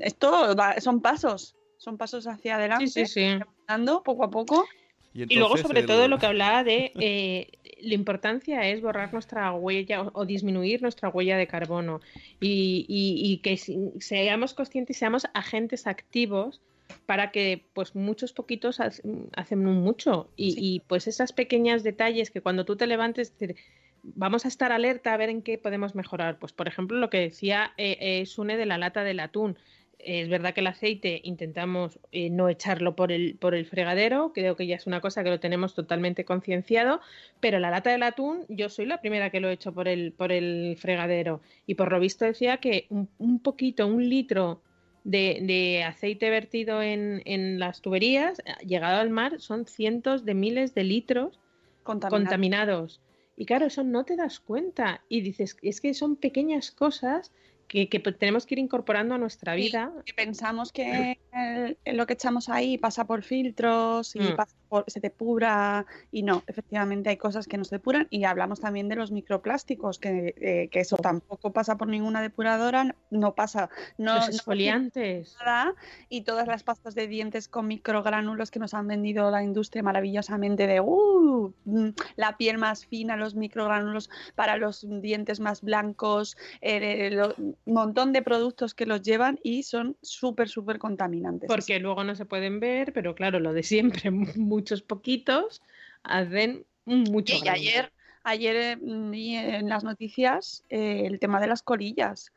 esto 0.00 0.54
va- 0.56 0.80
son 0.80 1.00
pasos. 1.00 1.54
Son 1.78 1.98
pasos 1.98 2.26
hacia 2.26 2.56
adelante, 2.56 2.86
Sí, 2.88 3.06
sí, 3.06 3.26
poco 4.04 4.24
a 4.24 4.30
poco. 4.30 4.66
y 5.12 5.24
Y 5.34 5.36
luego, 5.36 5.56
sobre 5.58 5.80
el- 5.80 5.86
todo, 5.86 6.08
lo 6.08 6.18
que 6.18 6.26
hablaba 6.26 6.64
de 6.64 6.92
eh, 6.98 7.48
la 7.80 7.94
importancia 7.94 8.66
es 8.68 8.80
borrar 8.80 9.12
nuestra 9.12 9.52
huella 9.52 10.02
o, 10.02 10.10
o 10.14 10.24
disminuir 10.24 10.80
nuestra 10.82 11.10
huella 11.10 11.36
de 11.36 11.46
carbono 11.46 12.00
y, 12.40 12.86
y- 12.88 13.32
y 13.32 13.38
que 13.38 13.56
si- 13.58 13.92
seamos 14.00 14.54
conscientes 14.54 14.96
y 14.96 14.98
seamos 14.98 15.26
agentes 15.34 15.86
activos 15.86 16.60
para 17.04 17.30
que 17.30 17.66
pues 17.74 17.94
muchos 17.94 18.32
poquitos 18.32 18.80
ha- 18.80 18.90
hacen 19.36 19.66
un 19.66 19.82
mucho 19.82 20.30
y, 20.36 20.52
Sí. 20.52 20.58
y, 20.60 20.80
pues 20.80 21.06
esas 21.06 21.32
pequeñas 21.32 21.82
detalles 21.82 22.30
que 22.30 22.40
cuando 22.40 22.64
tú 22.64 22.76
te 22.76 22.86
levantes 22.86 23.36
decir, 23.38 23.56
vamos 24.14 24.44
a 24.44 24.48
estar 24.48 24.72
alerta 24.72 25.12
a 25.12 25.16
ver 25.16 25.30
en 25.30 25.42
qué 25.42 25.58
podemos 25.58 25.94
mejorar 25.94 26.38
pues 26.38 26.52
por 26.52 26.68
ejemplo 26.68 26.98
lo 26.98 27.10
que 27.10 27.20
decía 27.20 27.72
eh, 27.76 27.96
eh, 28.00 28.26
Sune 28.26 28.56
de 28.56 28.66
la 28.66 28.78
lata 28.78 29.04
del 29.04 29.20
atún 29.20 29.58
es 29.98 30.28
verdad 30.28 30.54
que 30.54 30.60
el 30.60 30.68
aceite 30.68 31.20
intentamos 31.24 31.98
eh, 32.12 32.30
no 32.30 32.48
echarlo 32.48 32.94
por 32.94 33.10
el, 33.10 33.36
por 33.36 33.54
el 33.54 33.66
fregadero, 33.66 34.32
creo 34.32 34.54
que 34.54 34.66
ya 34.66 34.76
es 34.76 34.86
una 34.86 35.00
cosa 35.00 35.24
que 35.24 35.30
lo 35.30 35.40
tenemos 35.40 35.74
totalmente 35.74 36.24
concienciado, 36.24 37.00
pero 37.40 37.58
la 37.58 37.70
lata 37.70 37.90
del 37.90 38.04
atún, 38.04 38.44
yo 38.48 38.68
soy 38.68 38.86
la 38.86 39.00
primera 39.00 39.30
que 39.30 39.40
lo 39.40 39.48
he 39.48 39.54
hecho 39.54 39.72
por 39.72 39.88
el, 39.88 40.12
por 40.12 40.32
el 40.32 40.76
fregadero. 40.78 41.40
Y 41.66 41.74
por 41.74 41.90
lo 41.90 41.98
visto 41.98 42.24
decía 42.24 42.58
que 42.58 42.86
un, 42.90 43.08
un 43.18 43.40
poquito, 43.40 43.86
un 43.86 44.08
litro 44.08 44.62
de, 45.02 45.40
de 45.42 45.82
aceite 45.84 46.30
vertido 46.30 46.82
en, 46.82 47.22
en 47.24 47.58
las 47.58 47.80
tuberías, 47.80 48.38
eh, 48.40 48.64
llegado 48.64 49.00
al 49.00 49.10
mar, 49.10 49.40
son 49.40 49.66
cientos 49.66 50.24
de 50.24 50.34
miles 50.34 50.74
de 50.74 50.84
litros 50.84 51.40
Contaminado. 51.82 52.22
contaminados. 52.22 53.00
Y 53.36 53.44
claro, 53.46 53.66
eso 53.66 53.84
no 53.84 54.04
te 54.04 54.16
das 54.16 54.40
cuenta. 54.40 55.04
Y 55.08 55.20
dices, 55.20 55.56
es 55.62 55.80
que 55.80 55.92
son 55.94 56.16
pequeñas 56.16 56.70
cosas 56.70 57.32
que, 57.68 57.88
que 57.88 57.98
tenemos 58.00 58.46
que 58.46 58.54
ir 58.54 58.58
incorporando 58.60 59.14
a 59.14 59.18
nuestra 59.18 59.54
Sí. 59.54 59.62
vida. 59.62 59.92
que 60.04 60.14
pensamos 60.14 60.72
que 60.72 61.18
el- 61.36 61.78
lo 61.96 62.06
que 62.06 62.14
echamos 62.14 62.48
ahí 62.48 62.78
pasa 62.78 63.06
por 63.06 63.22
filtros 63.22 64.16
y 64.16 64.20
Mm. 64.20 64.36
pasa 64.36 64.56
por- 64.68 64.84
se 64.88 65.00
depura 65.00 65.86
y 66.10 66.22
no, 66.22 66.42
efectivamente 66.46 67.10
hay 67.10 67.16
cosas 67.16 67.46
que 67.46 67.56
no 67.56 67.64
se 67.64 67.76
depuran 67.76 68.08
y 68.10 68.24
hablamos 68.24 68.60
también 68.60 68.88
de 68.88 68.96
los 68.96 69.12
microplásticos, 69.12 69.98
que, 69.98 70.34
eh, 70.38 70.68
que 70.70 70.80
eso 70.80 70.96
tampoco 70.96 71.52
pasa 71.52 71.76
por 71.76 71.88
ninguna 71.88 72.20
depuradora, 72.20 72.96
no 73.10 73.34
pasa, 73.34 73.70
no, 73.98 74.14
los 74.16 74.28
no 74.28 74.34
exfoliantes. 74.34 75.36
nada 75.44 75.74
y 76.08 76.22
todas 76.22 76.48
las 76.48 76.62
pastas 76.64 76.94
de 76.94 77.06
dientes 77.06 77.48
con 77.48 77.66
microgránulos 77.68 78.50
que 78.50 78.58
nos 78.58 78.74
han 78.74 78.88
vendido 78.88 79.30
la 79.30 79.42
industria 79.44 79.82
maravillosamente 79.82 80.66
de 80.66 80.80
"Uh, 80.80 81.52
mm, 81.64 81.88
la 82.16 82.36
piel 82.36 82.58
más 82.58 82.86
fina, 82.86 83.16
los 83.16 83.34
microgránulos 83.34 84.10
para 84.34 84.56
los 84.56 84.84
dientes 85.00 85.38
más 85.38 85.60
blancos, 85.62 86.36
eh, 86.60 87.16
un 87.38 87.56
montón 87.66 88.12
de 88.12 88.22
productos 88.22 88.74
que 88.74 88.86
los 88.86 89.02
llevan 89.02 89.38
y 89.42 89.62
son 89.62 89.96
súper, 90.02 90.48
súper 90.48 90.78
Porque 91.46 91.78
luego 91.80 92.04
no 92.04 92.14
se 92.14 92.24
pueden 92.26 92.60
ver, 92.60 92.92
pero 92.92 93.14
claro, 93.14 93.40
lo 93.40 93.52
de 93.52 93.62
siempre, 93.62 94.10
muchos 94.36 94.82
poquitos 94.82 95.62
hacen 96.02 96.64
mucho. 96.84 97.34
Y 97.36 97.40
grande. 97.40 97.60
ayer, 97.60 97.92
ayer 98.24 98.56
eh, 98.56 98.76
vi 98.80 99.36
en 99.36 99.68
las 99.68 99.84
noticias 99.84 100.64
eh, 100.68 101.02
el 101.06 101.18
tema 101.18 101.40
de 101.40 101.46
las 101.48 101.62
colillas, 101.62 102.32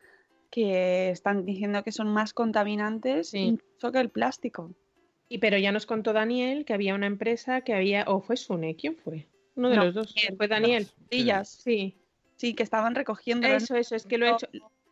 que 0.51 1.09
están 1.11 1.45
diciendo 1.45 1.83
que 1.83 1.91
son 1.91 2.07
más 2.09 2.33
contaminantes 2.33 3.29
Sí. 3.29 3.37
incluso 3.39 3.91
que 3.91 3.99
el 3.99 4.09
plástico. 4.09 4.71
Y 5.29 5.37
pero 5.37 5.57
ya 5.59 5.71
nos 5.71 5.85
contó 5.85 6.11
Daniel 6.11 6.65
que 6.65 6.73
había 6.73 6.95
una 6.95 7.05
empresa 7.05 7.61
que 7.61 7.73
había, 7.75 8.05
o 8.07 8.19
fue 8.21 8.35
Sune, 8.35 8.75
¿quién 8.75 8.95
fue? 8.95 9.27
Uno 9.55 9.69
de 9.69 9.75
No, 9.75 9.85
los 9.85 9.93
dos. 9.93 10.15
Daniel. 10.15 10.37
Fue 10.37 10.47
Daniel. 10.47 10.87
Colillas, 11.09 11.49
Sí, 11.49 11.95
sí, 12.35 12.55
que 12.55 12.63
estaban 12.63 12.95
recogiendo. 12.95 13.45
eso, 13.47 13.75
eso, 13.75 13.95
es 13.95 14.05
que 14.07 14.17
lo 14.17 14.25
he 14.25 14.31
hecho, 14.31 14.47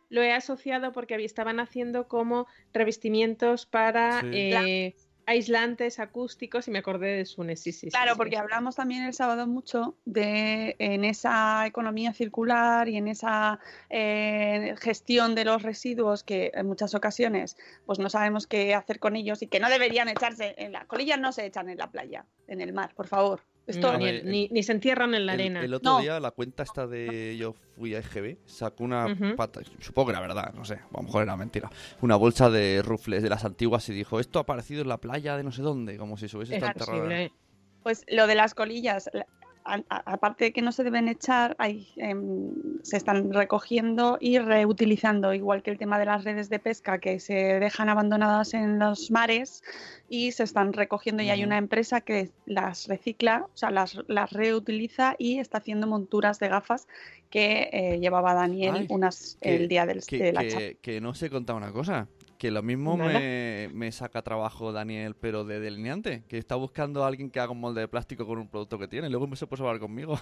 lo 0.08 0.22
he 0.22 0.32
asociado 0.32 0.92
porque 0.92 1.14
había- 1.14 1.26
estaban 1.26 1.60
haciendo 1.60 2.08
como 2.08 2.46
revestimientos 2.72 3.66
para 3.66 4.20
Sí. 4.22 4.26
eh, 4.32 4.96
aislantes 5.26 5.98
acústicos 5.98 6.68
y 6.68 6.70
me 6.70 6.78
acordé 6.78 7.08
de 7.16 7.26
Sune, 7.26 7.54
sí, 7.56 7.70
sí. 7.72 7.90
Claro, 7.90 8.12
sí. 8.12 8.16
porque 8.16 8.38
hablamos 8.38 8.76
también 8.76 9.04
el 9.04 9.12
sábado 9.12 9.46
mucho 9.46 9.98
de 10.06 10.74
en 10.78 11.04
esa 11.04 11.66
economía 11.66 12.14
circular 12.14 12.88
y 12.88 12.96
en 12.96 13.08
esa 13.08 13.60
eh, 13.90 14.74
gestión 14.80 15.34
de 15.34 15.44
los 15.44 15.62
residuos 15.62 16.22
que 16.24 16.50
en 16.54 16.66
muchas 16.66 16.94
ocasiones 16.94 17.58
pues 17.84 17.98
no 17.98 18.08
sabemos 18.08 18.46
qué 18.46 18.74
hacer 18.74 18.98
con 19.00 19.16
ellos 19.16 19.42
y 19.42 19.48
que 19.48 19.60
no 19.60 19.68
deberían 19.68 20.08
echarse 20.08 20.54
en 20.56 20.72
las 20.72 20.86
colillas 20.86 21.20
no 21.20 21.30
se 21.32 21.44
echan 21.44 21.68
en 21.68 21.76
la 21.76 21.90
playa, 21.90 22.24
en 22.46 22.62
el 22.62 22.72
mar, 22.72 22.94
por 22.94 23.06
favor. 23.06 23.42
Esto 23.68 23.92
No, 23.92 23.98
ni, 23.98 24.48
ni 24.48 24.62
se 24.62 24.72
entierran 24.72 25.14
en 25.14 25.26
la 25.26 25.34
El, 25.34 25.40
arena. 25.40 25.60
el 25.62 25.74
otro 25.74 25.92
No. 25.92 26.00
día 26.00 26.18
la 26.18 26.30
cuenta 26.32 26.62
esta 26.62 26.86
de 26.86 27.36
yo 27.38 27.54
fui 27.76 27.94
a 27.94 27.98
EGB 27.98 28.38
sacó 28.46 28.82
una 28.82 29.14
pata, 29.36 29.60
supongo 29.78 30.06
que 30.08 30.12
era 30.12 30.20
verdad, 30.20 30.52
no 30.54 30.64
sé, 30.64 30.74
a 30.74 30.88
lo 30.96 31.02
mejor 31.02 31.22
era 31.22 31.36
mentira, 31.36 31.70
una 32.00 32.16
bolsa 32.16 32.50
de 32.50 32.82
rufles 32.82 33.22
de 33.22 33.28
las 33.28 33.44
antiguas 33.44 33.88
y 33.90 33.92
dijo, 33.92 34.18
esto 34.20 34.38
ha 34.38 34.42
aparecido 34.42 34.82
en 34.82 34.88
la 34.88 34.98
playa 34.98 35.36
de 35.36 35.44
no 35.44 35.52
sé 35.52 35.62
dónde, 35.62 35.96
como 35.98 36.16
si 36.16 36.28
se 36.28 36.36
hubiese 36.38 36.56
Es 36.56 36.62
estado 36.62 36.96
enterrado. 36.96 37.30
Pues 37.82 38.04
lo 38.08 38.26
de 38.26 38.34
las 38.34 38.54
colillas, 38.54 39.08
aparte 39.88 40.46
de 40.46 40.52
que 40.52 40.62
no 40.62 40.72
se 40.72 40.82
deben 40.84 41.08
echar, 41.08 41.54
hay, 41.58 41.88
em, 41.96 42.50
se 42.82 42.96
están 42.96 43.32
recogiendo 43.32 44.16
y 44.20 44.38
reutilizando, 44.38 45.34
igual 45.34 45.62
que 45.62 45.70
el 45.70 45.78
tema 45.78 45.98
de 45.98 46.06
las 46.06 46.24
redes 46.24 46.48
de 46.48 46.58
pesca 46.58 46.98
que 46.98 47.20
se 47.20 47.34
dejan 47.60 47.88
abandonadas 47.88 48.54
en 48.54 48.78
los 48.78 49.10
mares 49.10 49.62
y 50.08 50.32
se 50.32 50.42
están 50.44 50.72
recogiendo. 50.72 51.22
Y 51.22 51.30
hay 51.30 51.44
una 51.44 51.58
empresa 51.58 52.00
que 52.00 52.30
las 52.46 52.86
recicla, 52.88 53.46
o 53.52 53.56
sea, 53.56 53.70
las, 53.70 53.98
las 54.08 54.30
reutiliza 54.32 55.14
y 55.18 55.38
está 55.38 55.58
haciendo 55.58 55.86
monturas 55.86 56.38
de 56.38 56.48
gafas 56.48 56.86
que 57.30 57.68
eh, 57.72 57.98
llevaba 58.00 58.32
Daniel 58.34 58.74
Ay, 58.74 58.86
unas 58.88 59.36
que- 59.40 59.54
el 59.56 59.68
día 59.68 59.84
del, 59.84 60.02
Que, 60.04 60.18
de 60.18 60.32
la 60.32 60.40
que 60.80 61.00
no 61.00 61.14
se 61.14 61.28
contaba 61.28 61.58
una 61.58 61.72
cosa, 61.72 62.08
que 62.38 62.50
lo 62.50 62.62
mismo 62.62 62.96
me, 62.96 63.68
me 63.74 63.90
saca 63.92 64.22
trabajo 64.22 64.72
Daniel, 64.72 65.14
pero 65.16 65.44
de 65.44 65.60
delineante, 65.60 66.24
que 66.28 66.38
está 66.38 66.54
buscando 66.54 67.04
a 67.04 67.08
alguien 67.08 67.30
que 67.30 67.40
haga 67.40 67.52
un 67.52 67.60
molde 67.60 67.80
de 67.80 67.88
plástico 67.88 68.26
con 68.26 68.38
un 68.38 68.48
producto 68.48 68.78
que 68.78 68.88
tiene, 68.88 69.08
y 69.08 69.10
luego 69.10 69.26
me 69.26 69.36
se 69.36 69.46
puso 69.46 69.64
a 69.64 69.68
hablar 69.68 69.80
conmigo. 69.80 70.18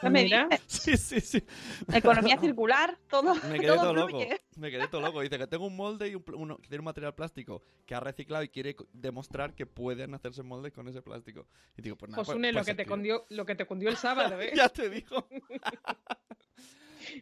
¿Qué 0.00 0.10
me 0.10 0.22
Mira. 0.22 0.46
dices? 0.48 0.64
sí, 0.68 0.96
sí, 0.96 1.20
sí. 1.20 1.44
Economía 1.92 2.38
circular, 2.38 2.96
todo, 3.10 3.34
Me 3.50 3.58
quedé 3.58 3.66
todo 3.66 3.82
todo 3.82 3.94
loco. 3.94 4.20
Me 4.56 4.70
quedé 4.70 4.86
todo 4.86 5.00
loco. 5.00 5.20
Dice 5.20 5.38
que 5.38 5.48
tengo 5.48 5.66
un 5.66 5.74
molde 5.74 6.08
y 6.08 6.14
un, 6.14 6.24
uno, 6.34 6.56
que 6.58 6.68
tiene 6.68 6.78
un 6.80 6.84
material 6.84 7.16
plástico 7.16 7.62
que 7.84 7.96
ha 7.96 8.00
reciclado 8.00 8.44
y 8.44 8.48
quiere 8.48 8.76
demostrar 8.92 9.54
que 9.54 9.66
pueden 9.66 10.14
hacerse 10.14 10.44
moldes 10.44 10.72
con 10.72 10.86
ese 10.86 11.02
plástico. 11.02 11.48
Y 11.76 11.82
digo, 11.82 11.96
pues 11.96 12.10
nada, 12.10 12.22
Pues 12.22 12.32
Sune, 12.32 12.52
lo, 12.52 12.58
pues 12.60 12.66
que 12.68 12.74
te 12.74 12.86
cundió, 12.86 13.24
lo 13.30 13.44
que 13.44 13.56
te 13.56 13.64
cundió 13.66 13.88
el 13.88 13.96
sábado, 13.96 14.40
¿eh? 14.40 14.52
ya 14.54 14.68
te 14.68 14.88
digo. 14.88 15.26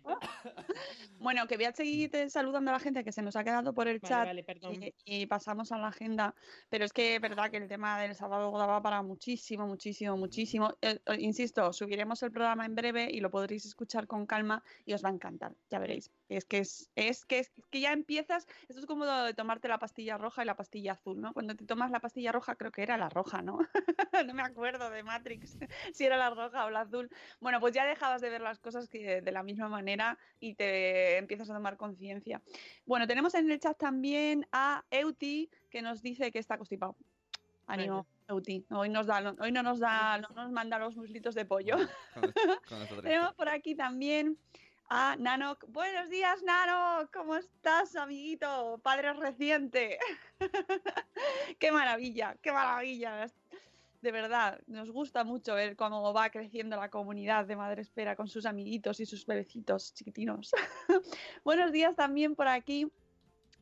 Bueno, 1.19 1.47
que 1.47 1.57
voy 1.57 1.65
a 1.65 1.73
seguir 1.73 2.11
saludando 2.31 2.71
a 2.71 2.75
la 2.75 2.81
gente 2.81 3.03
que 3.03 3.13
se 3.13 3.23
nos 3.23 3.37
ha 3.37 3.45
quedado 3.45 3.75
por 3.75 3.89
el 3.89 3.99
Vale, 4.01 4.09
chat 4.09 4.27
vale, 4.27 4.45
perdón. 4.45 4.75
y, 4.83 4.95
y 5.05 5.27
pasamos 5.27 5.73
a 5.73 5.79
la 5.79 5.89
agenda. 5.89 6.35
Pero 6.69 6.85
es 6.85 6.93
que 6.93 7.17
es 7.17 7.21
verdad 7.21 7.51
que 7.51 7.57
el 7.57 7.69
tema 7.69 8.01
del 8.01 8.15
sábado 8.15 8.57
daba 8.57 8.83
para 8.83 9.03
muchísimo, 9.03 9.67
muchísimo, 9.67 10.17
muchísimo. 10.17 10.71
Eh, 10.83 11.01
eh, 11.07 11.17
insisto, 11.21 11.73
subiremos 11.73 12.23
el 12.23 12.31
programa 12.33 12.67
en 12.67 12.75
breve 12.75 13.09
y 13.11 13.21
lo 13.21 13.31
podréis 13.31 13.65
escuchar 13.67 14.07
con 14.07 14.27
calma 14.27 14.63
y 14.85 14.93
os 14.93 15.05
va 15.05 15.09
a 15.09 15.13
encantar, 15.13 15.57
ya 15.71 15.79
veréis. 15.79 16.11
Es 16.29 16.45
que 16.45 16.59
es, 16.59 16.91
es 16.97 17.25
que 17.25 17.39
es 17.39 17.53
que 17.71 17.81
ya 17.81 17.93
empiezas, 17.93 18.47
esto 18.69 18.81
es 18.81 18.87
como 18.87 19.07
de 19.07 19.35
tomarte 19.35 19.69
la 19.69 19.79
pastilla 19.79 20.19
roja 20.19 20.43
y 20.43 20.47
la 20.47 20.57
pastilla 20.57 20.93
azul, 20.93 21.21
¿no? 21.21 21.33
Cuando 21.33 21.55
te 21.55 21.65
tomas 21.65 21.91
la 21.91 22.01
pastilla 22.01 22.33
roja, 22.33 22.57
creo 22.57 22.73
que 22.73 22.83
era 22.83 22.97
la 22.97 23.09
roja, 23.09 23.43
¿no? 23.43 23.59
no 24.27 24.35
me 24.35 24.43
acuerdo 24.43 24.91
de 24.91 25.03
Matrix, 25.03 25.57
si 25.93 26.05
era 26.05 26.17
la 26.17 26.31
roja 26.31 26.65
o 26.65 26.71
la 26.71 26.81
azul. 26.81 27.09
Bueno, 27.41 27.61
pues 27.61 27.75
ya 27.75 27.85
dejabas 27.85 28.21
de 28.23 28.31
ver 28.31 28.41
las 28.41 28.59
cosas 28.59 28.89
que 28.89 29.21
de 29.21 29.33
la 29.33 29.43
misma 29.43 29.69
manera 29.69 30.19
y 30.41 30.55
te 30.55 31.17
empiezas 31.19 31.49
a 31.51 31.55
tomar 31.55 31.77
conciencia. 31.77 32.43
Bueno, 32.87 33.07
tenemos 33.07 33.35
en 33.35 33.51
el 33.51 33.61
chat 33.61 33.79
también 33.79 34.47
a 34.51 34.85
Euti 34.91 35.51
que 35.71 35.83
nos 35.83 36.03
dice 36.03 36.33
que 36.33 36.41
está 36.41 36.57
constipado. 36.57 36.97
Ánimo, 37.67 38.07
Euti. 38.29 38.65
Hoy 38.71 38.89
nos 38.89 39.07
da, 39.07 39.35
hoy 39.41 39.51
no 39.51 39.63
nos 39.63 39.81
da, 39.81 40.19
no 40.19 40.29
nos 40.35 40.53
manda 40.53 40.79
los 40.79 40.97
muslitos 40.97 41.35
de 41.35 41.45
pollo. 41.45 41.77
Bueno, 41.77 42.33
con 42.69 42.87
con. 42.87 43.03
Tenemos 43.03 43.35
por 43.35 43.49
aquí 43.49 43.75
también 43.75 44.39
a 44.89 45.17
Nanok. 45.17 45.65
Buenos 45.69 46.09
días, 46.11 46.43
Nanok. 46.43 47.13
¿Cómo 47.13 47.37
estás, 47.37 47.97
amiguito? 47.97 48.79
Padre 48.83 49.13
reciente. 49.15 49.99
qué 51.59 51.73
maravilla, 51.73 52.37
qué 52.41 52.53
maravilla. 52.53 53.27
De 54.03 54.13
verdad, 54.13 54.61
nos 54.67 54.91
gusta 54.91 55.25
mucho 55.25 55.55
ver 55.55 55.77
cómo 55.77 56.13
va 56.13 56.31
creciendo 56.31 56.77
la 56.77 56.91
comunidad 56.91 57.47
de 57.47 57.57
Madre 57.57 57.83
Espera 57.83 58.15
con 58.15 58.29
sus 58.29 58.47
amiguitos 58.47 59.01
y 59.01 59.07
sus 59.07 59.27
bebecitos 59.27 59.93
chiquitinos. 59.95 60.53
Buenos 61.45 61.73
días 61.73 61.97
también 61.97 62.37
por 62.37 62.47
aquí 62.47 62.91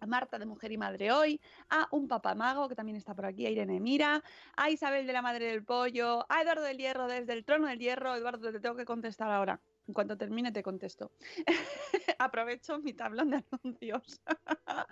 a 0.00 0.07
Marta 0.07 0.38
de 0.38 0.45
Mujer 0.45 0.73
y 0.73 0.76
Madre 0.76 1.12
Hoy, 1.12 1.40
a 1.71 1.88
un 1.90 2.09
papamago 2.09 2.69
que 2.69 2.75
también 2.75 2.97
está 2.97 3.14
por 3.14 3.25
aquí, 3.25 3.47
a 3.47 3.50
Irene 3.50 3.81
Mira, 3.81 4.23
a 4.57 4.69
Isabel 4.69 5.07
de 5.07 5.12
la 5.14 5.23
Madre 5.23 5.47
del 5.47 5.64
Pollo, 5.64 6.26
a 6.28 6.43
Eduardo 6.43 6.62
del 6.62 6.76
Hierro 6.76 7.07
desde 7.07 7.33
el 7.33 7.45
trono 7.45 7.69
del 7.69 7.78
Hierro. 7.78 8.14
Eduardo, 8.14 8.52
te 8.52 8.61
tengo 8.61 8.76
que 8.76 8.85
contestar 8.85 9.31
ahora. 9.31 9.61
En 9.87 9.93
cuanto 9.95 10.17
termine 10.17 10.50
te 10.50 10.62
contesto. 10.62 11.12
Aprovecho 12.19 12.79
mi 12.79 12.95
tablón 12.95 13.31
de 13.31 13.45
anuncios. 13.50 14.21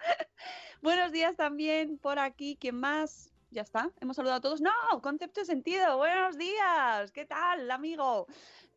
Buenos 0.82 1.12
días 1.12 1.36
también 1.36 1.98
por 1.98 2.18
aquí. 2.18 2.56
¿Quién 2.60 2.76
más? 2.76 3.32
Ya 3.50 3.62
está. 3.62 3.90
Hemos 4.00 4.16
saludado 4.16 4.38
a 4.38 4.40
todos. 4.42 4.60
No, 4.60 4.72
concepto 5.02 5.40
de 5.40 5.46
sentido. 5.46 5.96
Buenos 5.96 6.36
días. 6.36 7.10
¿Qué 7.12 7.24
tal, 7.24 7.70
amigo? 7.70 8.26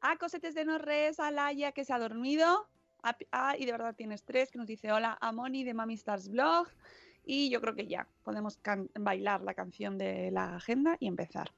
A 0.02 0.18
Cosetes 0.18 0.56
de 0.56 0.66
Norres, 0.66 1.20
a 1.20 1.32
Laia 1.32 1.74
que 1.74 1.84
se 1.84 1.94
ha 1.94 2.00
dormido. 2.00 2.68
Y 3.58 3.66
de 3.66 3.72
verdad 3.72 3.96
tienes 3.96 4.24
tres 4.24 4.52
que 4.52 4.58
nos 4.58 4.68
dice 4.68 4.92
hola 4.92 5.18
a 5.20 5.32
Moni 5.32 5.64
de 5.64 5.74
Mami 5.74 5.96
Stars 5.96 6.30
Blog. 6.30 6.68
Y 7.26 7.50
yo 7.50 7.60
creo 7.60 7.76
que 7.76 7.88
ya 7.88 8.08
podemos 8.24 8.60
bailar 9.00 9.42
la 9.42 9.54
canción 9.54 9.98
de 9.98 10.32
la 10.32 10.56
agenda 10.56 10.96
y 11.00 11.08
empezar. 11.08 11.52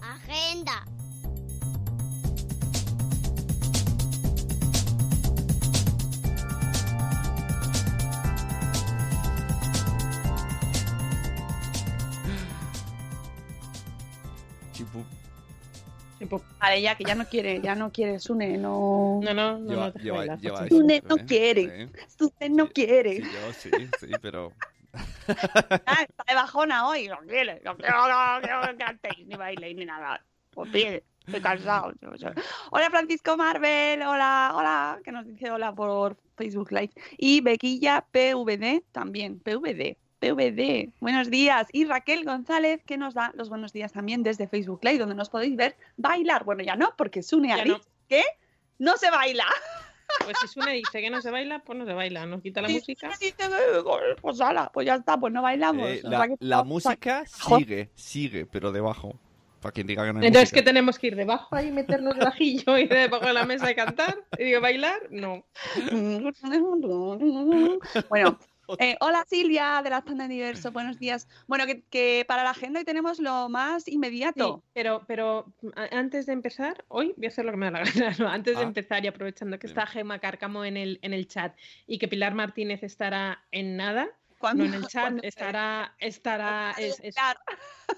Agenda. 0.00 0.84
Chipu. 14.72 15.04
Tipo, 16.18 16.42
Vale, 16.60 16.82
ya 16.82 16.96
que 16.96 17.04
ya 17.04 17.14
no 17.14 17.26
quiere, 17.26 17.60
ya 17.60 17.74
no 17.76 17.92
quiere 17.92 18.18
Sune, 18.18 18.58
no. 18.58 19.20
No, 19.22 19.34
no, 19.34 19.58
no, 19.58 19.70
Lleva, 19.70 19.86
no 19.88 19.94
lleva, 20.02 20.36
lleva 20.36 20.66
eso, 20.66 20.76
Sune 20.76 21.02
no 21.08 21.16
¿eh? 21.16 21.24
quiere. 21.26 21.86
Sí. 21.86 21.92
Sune 22.18 22.48
no 22.50 22.66
Sí, 22.66 22.72
quiere. 22.72 23.16
Sí, 23.16 23.22
yo 23.22 23.52
sí, 23.52 23.70
sí, 24.00 24.06
pero. 24.20 24.52
Ah, 25.86 26.02
está 26.08 26.24
de 26.26 26.34
bajona 26.34 26.88
hoy, 26.88 27.08
no 27.08 27.18
quiere, 27.18 27.60
no 27.64 27.76
quiero, 27.76 28.08
no 28.08 28.40
quiero 28.40 28.60
que 28.62 28.76
cantéis, 28.76 29.26
ni 29.26 29.36
bailéis, 29.36 29.76
ni 29.76 29.84
nada. 29.84 30.22
Pues 30.50 30.72
bien, 30.72 31.02
estoy 31.26 31.40
cansado. 31.40 31.92
Hola 32.70 32.90
Francisco 32.90 33.36
Marvel, 33.36 34.02
hola, 34.02 34.52
hola, 34.54 34.98
que 35.04 35.12
nos 35.12 35.26
dice 35.26 35.50
hola 35.50 35.74
por 35.74 36.16
Facebook 36.36 36.72
Live. 36.72 36.92
Y 37.16 37.40
Bequilla 37.40 38.04
PVD 38.10 38.84
también, 38.92 39.38
PVD. 39.40 39.96
PVD, 40.18 40.92
buenos 40.98 41.30
días. 41.30 41.68
Y 41.72 41.84
Raquel 41.84 42.24
González, 42.24 42.82
que 42.84 42.96
nos 42.96 43.14
da 43.14 43.30
los 43.36 43.48
buenos 43.48 43.72
días 43.72 43.92
también 43.92 44.24
desde 44.24 44.48
Facebook 44.48 44.80
Live, 44.82 44.98
donde 44.98 45.14
nos 45.14 45.30
podéis 45.30 45.54
ver 45.54 45.76
bailar. 45.96 46.44
Bueno, 46.44 46.64
ya 46.64 46.74
no, 46.74 46.92
porque 46.96 47.22
Sune 47.22 47.52
ha 47.52 47.64
no. 47.64 47.80
que 48.08 48.24
no 48.78 48.96
se 48.96 49.10
baila. 49.10 49.46
Pues 50.24 50.36
si 50.40 50.48
Sune 50.48 50.72
dice 50.72 51.00
que 51.00 51.10
no 51.10 51.22
se 51.22 51.30
baila, 51.30 51.60
pues 51.60 51.78
no 51.78 51.86
se 51.86 51.92
baila. 51.92 52.26
Nos 52.26 52.42
quita 52.42 52.60
la 52.62 52.68
música. 52.68 53.14
Sune 53.14 53.16
dice, 53.20 53.44
"Eh, 53.44 54.16
Pues 54.20 54.40
ala, 54.40 54.70
pues 54.72 54.86
ya 54.86 54.96
está, 54.96 55.18
pues 55.18 55.32
no 55.32 55.42
bailamos. 55.42 55.88
Eh, 55.88 56.02
la, 56.40 56.64
música 56.64 57.24
sigue, 57.26 57.90
sigue, 57.94 58.46
pero 58.46 58.72
debajo. 58.72 59.14
Para 59.60 59.72
quien 59.72 59.86
diga 59.88 60.06
que 60.06 60.12
no 60.12 60.20
hay 60.20 60.26
Entonces, 60.26 60.52
¿qué 60.52 60.62
tenemos 60.62 61.00
que 61.00 61.08
ir 61.08 61.16
debajo 61.16 61.56
ahí, 61.56 61.72
meternos 61.72 62.16
bajillo 62.16 62.78
y 62.78 62.86
debajo 62.86 63.26
de 63.26 63.32
la 63.32 63.44
mesa 63.44 63.68
y 63.70 63.74
cantar? 63.74 64.16
Y 64.38 64.44
digo, 64.44 64.60
¿bailar? 64.60 65.00
No. 65.10 65.44
Bueno, 68.08 68.38
eh, 68.78 68.96
hola 69.00 69.24
Silvia 69.28 69.80
de 69.82 69.90
la 69.90 70.02
Tanda 70.02 70.24
Universo, 70.26 70.72
buenos 70.72 70.98
días. 70.98 71.26
Bueno, 71.46 71.66
que, 71.66 71.82
que 71.82 72.24
para 72.28 72.44
la 72.44 72.50
agenda 72.50 72.80
hoy 72.80 72.84
tenemos 72.84 73.18
lo 73.18 73.48
más 73.48 73.84
Sí, 73.84 73.94
inmediato. 73.94 74.62
pero, 74.74 75.02
pero 75.06 75.52
a- 75.76 75.96
antes 75.98 76.26
de 76.26 76.32
empezar, 76.34 76.84
hoy 76.88 77.14
voy 77.16 77.26
a 77.26 77.28
hacer 77.28 77.44
lo 77.44 77.52
que 77.52 77.56
me 77.56 77.70
da 77.70 77.80
la 77.80 77.82
gana. 78.12 78.16
¿no? 78.18 78.28
Antes 78.28 78.56
de 78.56 78.62
Ah. 78.62 78.66
empezar 78.66 79.04
y 79.04 79.08
aprovechando 79.08 79.58
que 79.58 79.66
Bien. 79.66 79.78
está 79.78 79.86
Gema 79.86 80.18
Cárcamo 80.18 80.64
en 80.64 80.76
el, 80.76 80.98
en 81.02 81.12
el 81.14 81.26
chat 81.28 81.56
y 81.86 81.98
que 81.98 82.08
Pilar 82.08 82.34
Martínez 82.34 82.82
estará 82.82 83.44
en 83.52 83.76
nada, 83.76 84.08
Cuando- 84.38 84.64
no 84.64 84.70
en 84.74 84.82
el 84.82 84.86
chat, 84.88 85.14
estará, 85.22 85.94
estará, 85.98 86.74
es, 86.78 87.00
es- 87.02 87.14
Claro, 87.14 87.40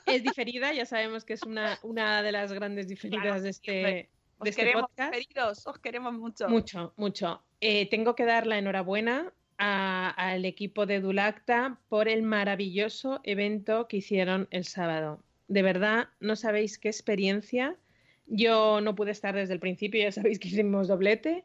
es 0.06 0.22
diferida, 0.22 0.72
ya 0.72 0.86
sabemos 0.86 1.24
que 1.24 1.32
es 1.32 1.42
una, 1.42 1.78
una 1.82 2.22
de 2.22 2.32
las 2.32 2.52
grandes 2.52 2.86
diferidas 2.86 3.22
Claro, 3.24 3.42
de 3.42 3.50
este, 3.50 4.10
Os 4.38 4.44
de 4.44 4.50
este 4.50 4.62
queremos, 4.62 4.82
podcast. 4.82 5.12
queridos, 5.12 5.66
os 5.66 5.78
queremos 5.80 6.12
mucho. 6.14 6.48
Mucho, 6.48 6.92
mucho. 6.96 7.42
Eh, 7.60 7.88
tengo 7.90 8.14
que 8.14 8.24
dar 8.24 8.46
la 8.46 8.56
enhorabuena 8.58 9.32
al 9.60 10.46
equipo 10.46 10.86
de 10.86 11.00
Dulacta 11.00 11.78
por 11.90 12.08
el 12.08 12.22
maravilloso 12.22 13.20
evento 13.24 13.88
que 13.88 13.98
hicieron 13.98 14.48
el 14.50 14.64
sábado. 14.64 15.22
De 15.48 15.62
verdad, 15.62 16.08
no 16.18 16.34
sabéis 16.34 16.78
qué 16.78 16.88
experiencia. 16.88 17.76
Yo 18.26 18.80
no 18.80 18.94
pude 18.94 19.10
estar 19.10 19.34
desde 19.34 19.52
el 19.52 19.60
principio, 19.60 20.00
ya 20.00 20.12
sabéis 20.12 20.38
que 20.38 20.48
hicimos 20.48 20.88
doblete. 20.88 21.44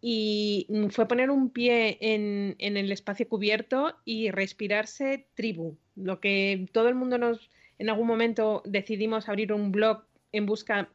Y 0.00 0.66
mm, 0.68 0.88
fue 0.88 1.08
poner 1.08 1.30
un 1.30 1.50
pie 1.50 1.98
en, 2.00 2.54
en 2.58 2.76
el 2.76 2.92
espacio 2.92 3.28
cubierto 3.28 3.96
y 4.04 4.30
respirarse 4.30 5.26
tribu. 5.34 5.76
Lo 5.96 6.20
que 6.20 6.68
todo 6.72 6.88
el 6.88 6.94
mundo 6.94 7.18
nos, 7.18 7.50
en 7.78 7.90
algún 7.90 8.06
momento 8.06 8.62
decidimos 8.64 9.28
abrir 9.28 9.52
un 9.52 9.72
blog 9.72 10.04
en 10.30 10.46
busca 10.46 10.88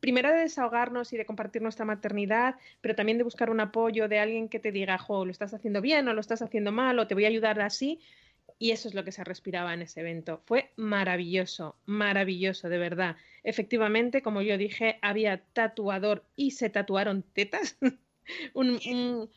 primero 0.00 0.30
de 0.32 0.38
desahogarnos 0.40 1.12
y 1.12 1.16
de 1.16 1.26
compartir 1.26 1.62
nuestra 1.62 1.84
maternidad, 1.84 2.56
pero 2.80 2.94
también 2.94 3.18
de 3.18 3.24
buscar 3.24 3.50
un 3.50 3.60
apoyo 3.60 4.08
de 4.08 4.18
alguien 4.18 4.48
que 4.48 4.58
te 4.60 4.72
diga, 4.72 4.98
jo, 4.98 5.24
lo 5.24 5.30
estás 5.32 5.54
haciendo 5.54 5.80
bien 5.80 6.08
o 6.08 6.14
lo 6.14 6.20
estás 6.20 6.42
haciendo 6.42 6.72
mal 6.72 6.98
o 6.98 7.06
te 7.06 7.14
voy 7.14 7.24
a 7.24 7.28
ayudar 7.28 7.60
así. 7.60 8.00
Y 8.58 8.70
eso 8.70 8.88
es 8.88 8.94
lo 8.94 9.04
que 9.04 9.12
se 9.12 9.22
respiraba 9.24 9.74
en 9.74 9.82
ese 9.82 10.00
evento. 10.00 10.42
Fue 10.46 10.72
maravilloso, 10.76 11.76
maravilloso, 11.84 12.68
de 12.70 12.78
verdad. 12.78 13.16
Efectivamente, 13.42 14.22
como 14.22 14.40
yo 14.42 14.56
dije, 14.56 14.98
había 15.02 15.44
tatuador 15.52 16.24
y 16.36 16.52
se 16.52 16.70
tatuaron 16.70 17.22
tetas. 17.22 17.76
un, 18.54 18.80
un- 18.86 19.30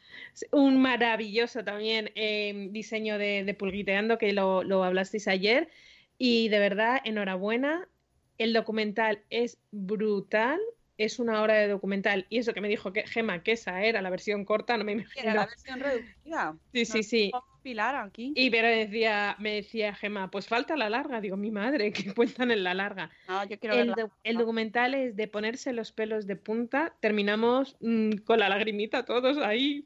un 0.52 0.82
maravilloso 0.82 1.64
también 1.64 2.12
eh, 2.16 2.70
diseño 2.72 3.18
de, 3.18 3.44
de 3.44 3.54
Pulguiteando 3.54 4.18
que 4.18 4.34
lo, 4.34 4.64
lo 4.64 4.84
hablasteis 4.84 5.28
ayer. 5.28 5.70
Y 6.18 6.50
de 6.50 6.60
verdad, 6.60 7.00
enhorabuena. 7.04 7.90
El 8.40 8.54
documental 8.54 9.24
es 9.30 9.60
brutal. 9.72 10.60
Es 10.98 11.18
una 11.20 11.42
hora 11.42 11.54
de 11.54 11.70
documental. 11.70 12.26
Y 12.30 12.40
eso 12.40 12.54
que 12.54 12.60
me 12.60 12.68
dijo 12.68 12.92
que 12.92 13.08
Gema, 13.08 13.42
que 13.42 13.54
esa 13.54 13.84
era 13.84 14.02
la 14.02 14.10
versión 14.10 14.44
corta, 14.44 14.76
no 14.78 14.84
me 14.84 14.92
Era 14.94 15.02
imagino. 15.04 15.34
la 15.36 15.46
versión 15.46 15.80
reducida. 15.80 16.58
Sí, 16.74 16.86
sí, 16.86 17.04
sí. 17.04 17.32
Pilar 17.64 17.96
aquí. 17.96 18.34
Y 18.36 18.50
pero 18.50 18.68
decía, 18.68 19.36
me 19.40 19.56
decía 19.56 19.94
Gema, 19.94 20.30
pues 20.30 20.48
falta 20.48 20.76
la 20.76 20.90
larga. 20.90 21.22
Digo, 21.22 21.38
mi 21.38 21.52
madre, 21.52 21.94
que 21.94 22.14
cuentan 22.14 22.52
en 22.52 22.64
la 22.66 22.74
larga. 22.74 23.10
No, 23.30 23.46
yo 23.48 23.58
quiero 23.60 23.76
El, 23.76 23.88
verla. 23.88 24.04
do- 24.04 24.12
el 24.24 24.38
documental 24.38 24.94
es 24.94 25.16
de 25.16 25.28
ponerse 25.30 25.72
los 25.72 25.92
pelos 25.94 26.28
de 26.28 26.36
punta. 26.36 26.96
Terminamos 27.00 27.78
mm, 27.80 28.18
con 28.26 28.40
la 28.40 28.50
lagrimita 28.50 29.06
todos 29.06 29.38
ahí. 29.38 29.86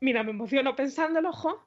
Mira, 0.00 0.22
me 0.22 0.30
emociono 0.30 0.76
pensándolo, 0.76 1.30
ojo. 1.30 1.66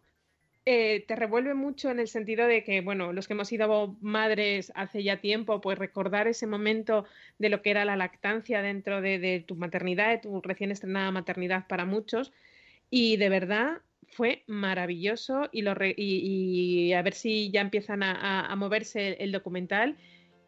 Eh, 0.69 1.05
te 1.07 1.15
revuelve 1.15 1.53
mucho 1.53 1.91
en 1.91 2.01
el 2.01 2.09
sentido 2.09 2.45
de 2.45 2.61
que, 2.61 2.81
bueno, 2.81 3.13
los 3.13 3.25
que 3.25 3.31
hemos 3.31 3.47
sido 3.47 3.95
madres 4.01 4.73
hace 4.75 5.01
ya 5.01 5.21
tiempo, 5.21 5.61
pues 5.61 5.79
recordar 5.79 6.27
ese 6.27 6.45
momento 6.45 7.05
de 7.39 7.47
lo 7.47 7.61
que 7.61 7.69
era 7.69 7.85
la 7.85 7.95
lactancia 7.95 8.61
dentro 8.61 8.99
de, 8.99 9.45
tu 9.47 9.55
maternidad, 9.55 10.09
de 10.09 10.17
tu 10.17 10.41
recién 10.41 10.71
estrenada 10.71 11.09
maternidad 11.09 11.67
para 11.67 11.85
muchos. 11.85 12.33
Y 12.89 13.15
de 13.15 13.29
verdad 13.29 13.77
fue 14.09 14.43
maravilloso 14.45 15.47
y, 15.53 16.91
a 16.91 17.01
ver 17.01 17.13
si 17.13 17.49
ya 17.49 17.61
empiezan 17.61 18.03
a, 18.03 18.53
moverse 18.57 19.15
el, 19.23 19.31
documental 19.31 19.95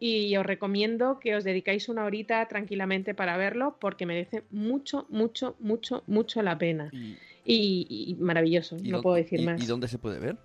y 0.02 0.36
os 0.36 0.46
recomiendo 0.46 1.22
que 1.22 1.36
os 1.36 1.46
dedicáis 1.46 1.88
una 1.88 2.04
horita 2.04 2.46
tranquilamente 2.50 3.14
para 3.14 3.38
verlo 3.38 3.78
porque 3.80 4.06
merece 4.06 4.44
mucho, 4.52 5.06
mucho, 5.08 5.56
mucho, 5.60 6.04
mucho 6.08 6.42
la 6.42 6.58
pena. 6.58 6.92
¿Y, 6.92 7.16
Y, 7.52 7.88
y 7.90 8.16
maravilloso, 8.22 8.78
y 8.78 8.90
no 8.92 9.02
puedo 9.02 9.16
decir 9.16 9.40
y- 9.40 9.44
más. 9.44 9.60
¿Y 9.62 9.66
dónde 9.66 9.88
se 9.88 9.98
puede 9.98 10.20
ver? 10.20 10.38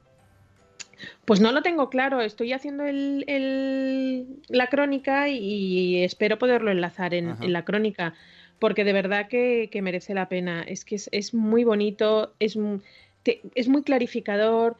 Pues 1.26 1.40
no 1.40 1.52
lo 1.52 1.60
tengo 1.62 1.90
claro, 1.90 2.20
estoy 2.22 2.52
haciendo 2.52 2.84
el, 2.86 3.24
el- 3.26 4.26
la 4.48 4.68
crónica 4.68 5.28
y 5.28 6.02
espero 6.02 6.38
poderlo 6.38 6.70
enlazar 6.70 7.12
en, 7.12 7.34
en 7.42 7.52
la 7.52 7.64
crónica, 7.64 8.14
porque 8.58 8.84
de 8.84 8.92
verdad 8.94 9.28
que, 9.28 9.68
que 9.70 9.82
merece 9.82 10.14
la 10.14 10.28
pena. 10.30 10.62
Es 10.62 10.84
que 10.86 10.94
es, 10.94 11.08
es 11.12 11.34
muy 11.34 11.64
bonito, 11.64 12.32
es, 12.38 12.56
te- 13.22 13.42
es 13.54 13.68
muy 13.68 13.82
clarificador, 13.82 14.76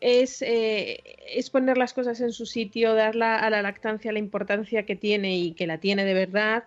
es, 0.00 0.42
eh, 0.42 1.00
es 1.32 1.50
poner 1.50 1.76
las 1.78 1.92
cosas 1.92 2.20
en 2.20 2.32
su 2.32 2.44
sitio, 2.46 2.94
dar 2.94 3.14
la- 3.14 3.38
a 3.38 3.50
la 3.50 3.62
lactancia 3.62 4.10
la 4.10 4.18
importancia 4.18 4.84
que 4.84 4.96
tiene 4.96 5.38
y 5.38 5.52
que 5.52 5.66
la 5.68 5.78
tiene 5.78 6.04
de 6.04 6.14
verdad. 6.14 6.64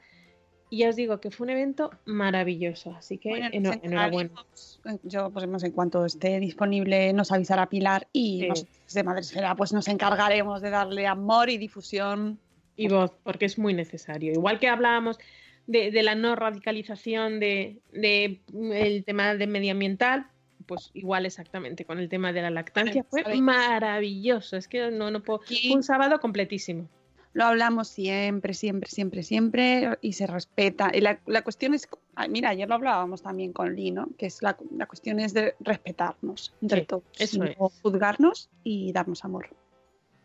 Y 0.71 0.77
ya 0.79 0.89
os 0.89 0.95
digo 0.95 1.19
que 1.19 1.29
fue 1.31 1.45
un 1.45 1.49
evento 1.51 1.91
maravilloso, 2.05 2.95
así 2.95 3.17
que 3.17 3.29
Bueno, 3.29 3.49
eno- 3.51 3.69
nos 3.75 3.83
enhorabuena. 3.83 4.31
eh, 4.85 4.97
Yo, 5.03 5.29
pues 5.29 5.63
en 5.63 5.71
cuanto 5.73 6.05
esté 6.05 6.39
disponible, 6.39 7.11
nos 7.13 7.31
avisará 7.33 7.67
Pilar 7.67 8.07
y 8.13 8.39
Sí. 8.39 8.47
nosotros 8.47 8.93
de 8.93 9.03
Madresfera 9.03 9.55
pues 9.55 9.73
nos 9.73 9.87
encargaremos 9.89 10.61
de 10.61 10.69
darle 10.69 11.05
amor 11.07 11.49
y 11.49 11.57
difusión. 11.57 12.39
y 12.77 12.87
voz, 12.87 13.11
porque 13.23 13.45
es 13.45 13.59
muy 13.59 13.73
necesario. 13.75 14.31
Igual 14.31 14.57
que 14.59 14.67
hablábamos 14.69 15.19
de, 15.67 15.91
de 15.91 16.01
la 16.03 16.15
no 16.15 16.35
radicalización 16.35 17.39
de, 17.39 17.77
de, 17.91 18.39
mm, 18.53 18.71
el 18.71 19.03
tema 19.03 19.35
de 19.35 19.45
medioambiental, 19.45 20.25
pues 20.65 20.89
igual 20.93 21.25
exactamente 21.25 21.83
con 21.85 21.99
el 21.99 22.07
tema 22.09 22.31
de 22.33 22.41
la 22.41 22.49
lactancia. 22.49 23.03
Fue 23.09 23.23
maravilloso. 23.39 24.55
Es 24.57 24.67
que 24.67 24.89
no, 24.89 25.11
no 25.11 25.21
puedo. 25.21 25.41
Aquí- 25.43 25.71
un 25.73 25.83
sábado 25.83 26.19
completísimo. 26.19 26.87
Lo 27.33 27.45
hablamos 27.45 27.87
siempre, 27.87 28.53
siempre, 28.53 28.89
siempre, 28.89 29.23
siempre 29.23 29.97
y 30.01 30.13
se 30.13 30.27
respeta. 30.27 30.91
Y 30.93 30.99
la, 31.01 31.19
la 31.25 31.43
cuestión 31.43 31.73
es, 31.73 31.87
mira, 32.29 32.49
ayer 32.49 32.67
lo 32.67 32.75
hablábamos 32.75 33.21
también 33.21 33.53
con 33.53 33.73
Lee, 33.75 33.91
¿no? 33.91 34.09
Que 34.17 34.25
es 34.25 34.41
la, 34.41 34.57
la 34.77 34.85
cuestión 34.85 35.19
es 35.19 35.33
de 35.33 35.55
respetarnos 35.61 36.53
entre 36.61 36.81
Sí, 36.81 36.85
todos, 36.87 37.03
eso 37.17 37.43
es. 37.45 37.55
juzgarnos 37.81 38.49
y 38.65 38.91
darnos 38.91 39.23
amor 39.23 39.47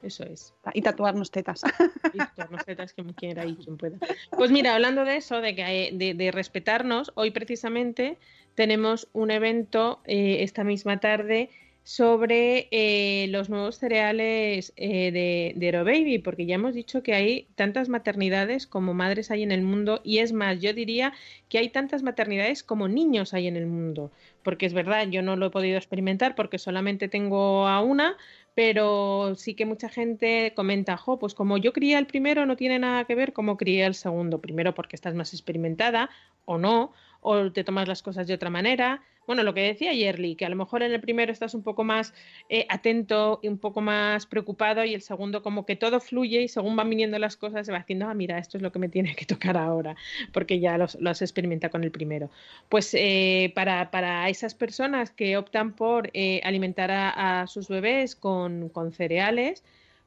Eso 0.02 0.24
es. 0.24 0.52
y 0.74 0.82
tatuarnos 0.82 1.30
tetas. 1.30 1.62
Listo, 2.12 2.44
no 2.50 2.58
setas 2.64 2.92
quien 2.92 3.12
quiera 3.12 3.44
y 3.46 3.54
quien 3.54 3.76
pueda. 3.76 3.98
Pues 4.36 4.50
mira, 4.50 4.74
hablando 4.74 5.04
de 5.04 5.16
eso, 5.16 5.40
de, 5.40 5.54
que, 5.54 5.62
hay- 5.62 5.96
de, 5.96 6.14
de 6.14 6.32
respetarnos, 6.32 7.12
hoy 7.14 7.30
precisamente 7.30 8.18
tenemos 8.56 9.08
un 9.12 9.30
evento 9.30 10.00
eh, 10.06 10.38
esta 10.42 10.64
misma 10.64 10.98
tarde 10.98 11.50
sobre 11.86 12.66
eh, 12.72 13.28
los 13.28 13.48
nuevos 13.48 13.76
cereales 13.76 14.72
eh, 14.74 15.12
de, 15.12 15.52
de 15.54 15.68
Hero 15.68 15.84
Baby, 15.84 16.18
porque 16.18 16.44
ya 16.44 16.56
hemos 16.56 16.74
dicho 16.74 17.04
que 17.04 17.14
hay 17.14 17.46
tantas 17.54 17.88
maternidades 17.88 18.66
como 18.66 18.92
madres 18.92 19.30
hay 19.30 19.44
en 19.44 19.52
el 19.52 19.62
mundo, 19.62 20.00
y 20.02 20.18
es 20.18 20.32
más, 20.32 20.60
yo 20.60 20.72
diría 20.72 21.12
que 21.48 21.58
hay 21.58 21.68
tantas 21.68 22.02
maternidades 22.02 22.64
como 22.64 22.88
niños 22.88 23.34
hay 23.34 23.46
en 23.46 23.54
el 23.54 23.66
mundo, 23.66 24.10
porque 24.42 24.66
es 24.66 24.74
verdad, 24.74 25.06
yo 25.06 25.22
no 25.22 25.36
lo 25.36 25.46
he 25.46 25.50
podido 25.50 25.76
experimentar 25.76 26.34
porque 26.34 26.58
solamente 26.58 27.06
tengo 27.06 27.68
a 27.68 27.80
una, 27.82 28.16
pero 28.56 29.36
sí 29.36 29.54
que 29.54 29.64
mucha 29.64 29.88
gente 29.88 30.54
comenta, 30.56 30.96
jo, 30.96 31.20
pues 31.20 31.34
como 31.34 31.56
yo 31.56 31.72
crié 31.72 31.98
el 31.98 32.08
primero 32.08 32.46
no 32.46 32.56
tiene 32.56 32.80
nada 32.80 33.04
que 33.04 33.14
ver 33.14 33.32
como 33.32 33.56
crié 33.56 33.86
el 33.86 33.94
segundo, 33.94 34.40
primero 34.40 34.74
porque 34.74 34.96
estás 34.96 35.14
más 35.14 35.32
experimentada 35.32 36.10
o 36.46 36.58
no, 36.58 36.92
o 37.28 37.50
te 37.50 37.64
tomas 37.64 37.88
las 37.88 38.02
cosas 38.02 38.28
de 38.28 38.34
otra 38.34 38.50
manera. 38.50 39.02
Bueno, 39.26 39.42
lo 39.42 39.52
que 39.52 39.62
decía 39.62 39.92
Yerli, 39.92 40.36
que 40.36 40.46
a 40.46 40.48
lo 40.48 40.54
mejor 40.54 40.84
en 40.84 40.92
el 40.92 41.00
primero 41.00 41.32
estás 41.32 41.54
un 41.54 41.64
poco 41.64 41.82
más 41.82 42.14
eh, 42.48 42.66
atento 42.68 43.40
y 43.42 43.48
un 43.48 43.58
poco 43.58 43.80
más 43.80 44.26
preocupado 44.26 44.84
y 44.84 44.94
el 44.94 45.02
segundo 45.02 45.42
como 45.42 45.66
que 45.66 45.74
todo 45.74 45.98
fluye 45.98 46.42
y 46.42 46.46
según 46.48 46.76
van 46.76 46.88
viniendo 46.88 47.18
las 47.18 47.36
cosas 47.36 47.66
se 47.66 47.72
va 47.72 47.78
haciendo, 47.78 48.06
ah, 48.08 48.14
mira, 48.14 48.38
esto 48.38 48.58
es 48.58 48.62
lo 48.62 48.70
que 48.70 48.78
me 48.78 48.88
tiene 48.88 49.16
que 49.16 49.26
tocar 49.26 49.56
ahora, 49.56 49.96
porque 50.32 50.60
ya 50.60 50.78
los- 50.78 50.94
lo 51.00 51.10
has 51.10 51.20
experimentado 51.20 51.72
con 51.72 51.82
el 51.82 51.90
primero. 51.90 52.30
Pues 52.68 52.94
eh, 52.94 53.50
para, 53.56 53.90
para 53.90 54.28
esas 54.28 54.54
personas 54.54 55.10
que 55.10 55.36
optan 55.36 55.72
por 55.72 56.10
eh, 56.14 56.40
alimentar 56.44 56.92
a, 56.92 57.46
sus 57.48 57.66
bebés 57.66 58.14
con, 58.14 58.68
con 58.68 58.92
cereales, 58.92 59.64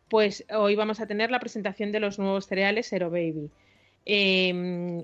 pues 0.07 0.45
hoy 0.55 0.75
vamos 0.75 1.01
a 1.01 1.05
tener 1.07 1.31
la 1.31 1.39
presentación 1.41 1.91
de 1.91 1.99
los 1.99 2.17
nuevos 2.17 2.45
cereales 2.47 2.91
Hero 2.93 3.09
Baby. 3.09 3.49
Eh, 4.05 5.03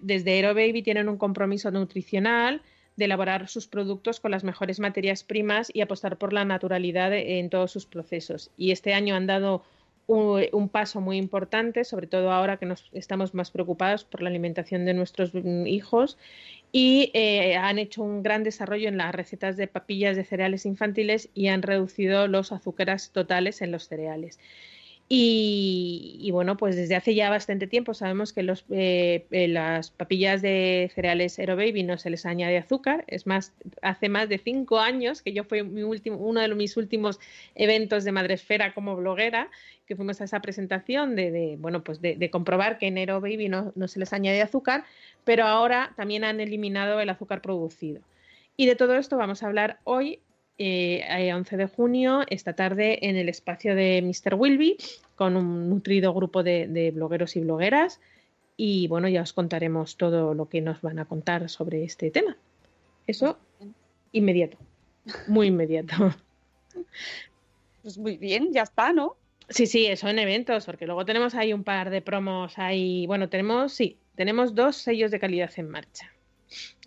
desde 0.00 0.38
Hero 0.38 0.54
Baby 0.54 0.82
tienen 0.82 1.08
un 1.08 1.16
compromiso 1.16 1.70
nutricional 1.70 2.62
de 2.96 3.06
elaborar 3.06 3.48
sus 3.48 3.66
productos 3.66 4.20
con 4.20 4.30
las 4.30 4.44
mejores 4.44 4.78
materias 4.80 5.24
primas 5.24 5.70
y 5.72 5.80
apostar 5.80 6.18
por 6.18 6.32
la 6.32 6.44
naturalidad 6.44 7.12
en 7.14 7.48
todos 7.48 7.70
sus 7.70 7.86
procesos. 7.86 8.50
Y 8.56 8.72
este 8.72 8.92
año 8.94 9.14
han 9.14 9.26
dado 9.26 9.62
un, 10.06 10.68
paso 10.68 11.00
muy 11.00 11.16
importante, 11.16 11.84
sobre 11.84 12.06
todo 12.06 12.32
ahora 12.32 12.56
que 12.56 12.66
nos 12.66 12.90
estamos 12.92 13.32
más 13.32 13.50
preocupados 13.50 14.04
por 14.04 14.22
la 14.22 14.28
alimentación 14.28 14.84
de 14.84 14.94
nuestros 14.94 15.30
hijos 15.66 16.18
y 16.72 17.10
eh, 17.14 17.56
han 17.56 17.78
hecho 17.78 18.02
un 18.02 18.22
gran 18.22 18.42
desarrollo 18.42 18.88
en 18.88 18.96
las 18.96 19.14
recetas 19.14 19.56
de 19.56 19.68
papillas 19.68 20.16
de 20.16 20.24
cereales 20.24 20.66
infantiles 20.66 21.28
y 21.32 21.46
han 21.48 21.62
reducido 21.62 22.26
los 22.26 22.50
azúcares 22.52 23.10
totales 23.10 23.62
en 23.62 23.70
los 23.70 23.86
cereales. 23.86 24.40
Y, 25.12 26.30
bueno, 26.30 26.56
pues 26.56 26.76
desde 26.76 26.94
hace 26.94 27.16
ya 27.16 27.30
bastante 27.30 27.66
tiempo 27.66 27.94
sabemos 27.94 28.32
que 28.32 28.44
los, 28.44 28.64
eh, 28.70 29.26
eh, 29.32 29.48
las 29.48 29.90
papillas 29.90 30.40
de 30.40 30.88
cereales 30.94 31.36
Hero 31.36 31.56
Baby 31.56 31.82
no 31.82 31.98
se 31.98 32.10
les 32.10 32.24
añade 32.26 32.56
azúcar. 32.56 33.02
Es 33.08 33.26
más, 33.26 33.52
hace 33.82 34.08
más 34.08 34.28
de 34.28 34.38
cinco 34.38 34.78
años 34.78 35.20
que 35.20 35.32
yo 35.32 35.42
fui 35.42 35.64
mi 35.64 35.82
último, 35.82 36.16
uno 36.18 36.40
de 36.40 36.54
mis 36.54 36.76
últimos 36.76 37.18
eventos 37.56 38.04
de 38.04 38.12
Madresfera 38.12 38.72
como 38.72 38.94
bloguera, 38.94 39.50
que 39.84 39.96
fuimos 39.96 40.20
a 40.20 40.24
esa 40.26 40.40
presentación 40.40 41.16
de, 41.16 41.32
de, 41.32 41.56
bueno, 41.58 41.82
pues 41.82 42.00
de, 42.00 42.14
de 42.14 42.30
comprobar 42.30 42.78
que 42.78 42.86
en 42.86 42.96
Hero 42.96 43.20
Baby 43.20 43.48
no, 43.48 43.72
no 43.74 43.88
se 43.88 43.98
les 43.98 44.12
añade 44.12 44.40
azúcar, 44.42 44.84
pero 45.24 45.44
ahora 45.44 45.92
también 45.96 46.22
han 46.22 46.38
eliminado 46.38 47.00
el 47.00 47.10
azúcar 47.10 47.42
producido. 47.42 48.00
Y 48.56 48.66
de 48.66 48.76
todo 48.76 48.94
esto 48.94 49.16
vamos 49.16 49.42
a 49.42 49.48
hablar 49.48 49.80
hoy 49.82 50.20
eh, 50.62 51.02
eh, 51.08 51.32
11 51.32 51.56
de 51.56 51.66
junio, 51.68 52.20
esta 52.28 52.52
tarde, 52.52 53.08
en 53.08 53.16
el 53.16 53.30
espacio 53.30 53.74
de 53.74 54.02
Mr. 54.02 54.34
Wilby, 54.34 54.76
con 55.16 55.38
un 55.38 55.70
nutrido 55.70 56.12
grupo 56.12 56.42
de, 56.42 56.68
de 56.68 56.90
blogueros 56.90 57.34
y 57.36 57.40
blogueras. 57.40 57.98
Y 58.58 58.86
bueno, 58.88 59.08
ya 59.08 59.22
os 59.22 59.32
contaremos 59.32 59.96
todo 59.96 60.34
lo 60.34 60.50
que 60.50 60.60
nos 60.60 60.82
van 60.82 60.98
a 60.98 61.06
contar 61.06 61.48
sobre 61.48 61.82
este 61.82 62.10
tema. 62.10 62.36
Eso 63.06 63.38
inmediato, 64.12 64.58
muy 65.26 65.46
inmediato. 65.46 65.94
Pues 67.82 67.96
muy 67.96 68.18
bien, 68.18 68.52
ya 68.52 68.60
está, 68.60 68.92
¿no? 68.92 69.16
Sí, 69.48 69.66
sí, 69.66 69.86
eso 69.86 70.06
en 70.08 70.18
eventos, 70.18 70.66
porque 70.66 70.84
luego 70.84 71.06
tenemos 71.06 71.34
ahí 71.34 71.54
un 71.54 71.64
par 71.64 71.88
de 71.88 72.02
promos 72.02 72.58
ahí. 72.58 73.06
Bueno, 73.06 73.30
tenemos, 73.30 73.72
sí, 73.72 73.96
tenemos 74.16 74.54
dos 74.54 74.76
sellos 74.76 75.10
de 75.10 75.18
calidad 75.18 75.50
en 75.56 75.70
marcha. 75.70 76.12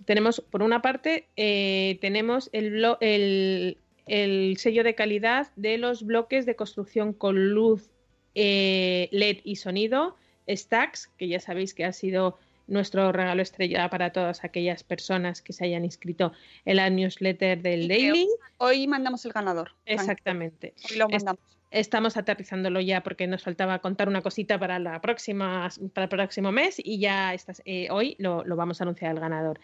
Tenemos, 0.05 0.41
por 0.49 0.63
una 0.63 0.81
parte, 0.81 1.27
eh, 1.37 1.97
tenemos 2.01 2.49
el, 2.53 2.73
blo- 2.73 2.97
el, 2.99 3.77
el 4.07 4.57
sello 4.57 4.83
de 4.83 4.95
calidad 4.95 5.47
de 5.55 5.77
los 5.77 6.03
bloques 6.05 6.45
de 6.45 6.55
construcción 6.55 7.13
con 7.13 7.51
luz 7.53 7.89
eh, 8.35 9.09
LED 9.11 9.37
y 9.43 9.55
sonido, 9.57 10.17
Stacks, 10.49 11.09
que 11.17 11.27
ya 11.27 11.39
sabéis 11.39 11.73
que 11.73 11.85
ha 11.85 11.93
sido 11.93 12.37
nuestro 12.67 13.11
regalo 13.11 13.41
estrella 13.41 13.89
para 13.89 14.11
todas 14.11 14.43
aquellas 14.43 14.83
personas 14.83 15.41
que 15.41 15.53
se 15.53 15.65
hayan 15.65 15.83
inscrito 15.85 16.31
en 16.65 16.77
la 16.77 16.89
newsletter 16.89 17.61
del 17.61 17.83
Y 17.83 17.87
Daily. 17.87 18.27
Hoy 18.57 18.87
mandamos 18.87 19.25
el 19.25 19.33
ganador. 19.33 19.71
Exactamente. 19.85 20.73
Hoy 20.89 20.97
lo 20.97 21.09
mandamos. 21.09 21.41
Estamos 21.73 22.17
aterrizándolo 22.17 22.79
ya 22.79 23.01
porque 23.01 23.27
nos 23.27 23.43
faltaba 23.43 23.79
contar 23.79 24.07
una 24.07 24.21
cosita 24.21 24.59
para 24.59 24.79
la 24.79 25.01
próxima 25.01 25.69
para 25.93 26.05
el 26.05 26.09
próximo 26.09 26.51
mes 26.51 26.79
y 26.83 26.99
ya 26.99 27.35
eh, 27.65 27.87
hoy 27.89 28.15
lo, 28.19 28.43
lo 28.45 28.55
vamos 28.55 28.79
a 28.79 28.83
anunciar 28.83 29.11
el 29.11 29.19
ganador. 29.19 29.59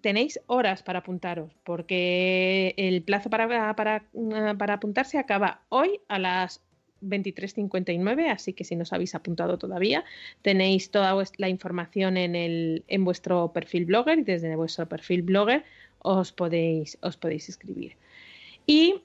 Tenéis 0.00 0.40
horas 0.46 0.82
para 0.82 1.00
apuntaros 1.00 1.52
porque 1.64 2.74
el 2.76 3.02
plazo 3.02 3.30
para, 3.30 3.74
para, 3.74 4.04
mm, 4.12 4.56
para 4.56 4.74
apuntarse 4.74 5.18
acaba 5.18 5.62
hoy 5.68 6.00
a 6.08 6.18
las 6.18 6.60
23.59, 7.02 8.30
así 8.30 8.52
que 8.52 8.64
si 8.64 8.76
no 8.76 8.82
os 8.82 8.92
habéis 8.92 9.14
apuntado 9.14 9.58
todavía, 9.58 10.04
tenéis 10.42 10.90
toda 10.90 11.14
la 11.36 11.48
información 11.48 12.16
en, 12.16 12.34
el, 12.34 12.84
en 12.88 13.04
vuestro 13.04 13.52
perfil 13.52 13.84
blogger 13.86 14.18
y 14.18 14.24
desde 14.24 14.56
vuestro 14.56 14.88
perfil 14.88 15.22
blogger 15.22 15.64
os 15.98 16.32
podéis, 16.32 16.98
os 17.02 17.16
podéis 17.16 17.48
inscribir. 17.48 17.96
Y 18.66 19.02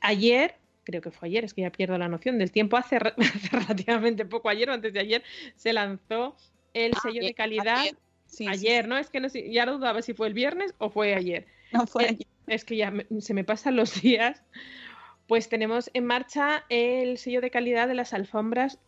ayer, 0.00 0.54
creo 0.84 1.00
que 1.02 1.10
fue 1.10 1.28
ayer, 1.28 1.44
es 1.44 1.54
que 1.54 1.62
ya 1.62 1.70
pierdo 1.70 1.98
la 1.98 2.08
noción 2.08 2.38
del 2.38 2.52
tiempo, 2.52 2.76
hace, 2.76 2.98
re- 2.98 3.14
hace 3.18 3.48
relativamente 3.50 4.24
poco, 4.24 4.48
ayer 4.48 4.70
o 4.70 4.72
antes 4.72 4.92
de 4.92 5.00
ayer, 5.00 5.22
se 5.56 5.72
lanzó 5.72 6.36
el 6.72 6.92
sello 7.02 7.22
de 7.22 7.34
calidad. 7.34 7.78
ayer. 7.80 7.96
Sí, 8.26 8.44
sí, 8.44 8.48
Ayer, 8.48 8.88
¿no? 8.88 8.98
Es 8.98 9.10
que 9.10 9.20
no 9.20 9.28
sé, 9.28 9.52
ya 9.52 9.64
dudaba 9.66 10.02
si 10.02 10.12
fue 10.14 10.26
el 10.26 10.34
viernes 10.34 10.74
o 10.78 10.90
fue 10.90 11.14
ayer. 11.14 11.46
No 11.72 11.86
fue 11.86 12.04
ayer. 12.06 12.26
Es 12.48 12.64
que 12.64 12.76
ya 12.76 12.90
me- 12.90 13.06
se 13.20 13.32
me 13.34 13.44
pasan 13.44 13.76
los 13.76 13.94
días. 14.02 14.42
Pues 15.26 15.48
tenemos 15.48 15.90
en 15.94 16.04
marcha 16.04 16.64
el 16.68 17.16
sello 17.18 17.40
de 17.40 17.50
calidad 17.50 17.86
de 17.88 17.94
las 17.94 18.12
alfombras, 18.12 18.78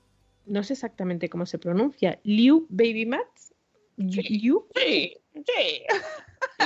no 0.46 0.62
sé 0.64 0.74
exactamente 0.74 1.28
cómo 1.28 1.46
se 1.46 1.58
pronuncia, 1.58 2.18
Liu 2.24 2.66
Baby 2.68 3.06
Mats. 3.06 3.54
Liu, 3.96 4.66
Sí, 4.74 5.16
sí. 5.34 5.82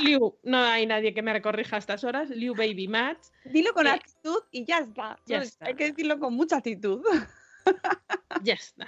Liu, 0.03 0.37
no 0.45 0.59
hay 0.59 0.87
nadie 0.87 1.13
que 1.15 1.23
me 1.23 1.41
corrija 1.43 1.77
a 1.77 1.79
estas 1.79 2.05
horas. 2.05 2.31
Liu 2.31 2.55
Baby 2.55 2.89
Mats. 2.89 3.33
Dilo 3.45 3.73
con 3.73 3.87
Eh, 3.87 3.91
actitud 3.91 4.39
y 4.51 4.65
ya 4.65 4.79
está. 4.79 5.19
ya 5.27 5.39
está. 5.39 5.67
Hay 5.67 5.75
que 5.75 5.87
decirlo 5.91 6.19
con 6.19 6.35
mucha 6.35 6.57
actitud. 6.59 7.03
Ya 8.43 8.55
está. 8.55 8.87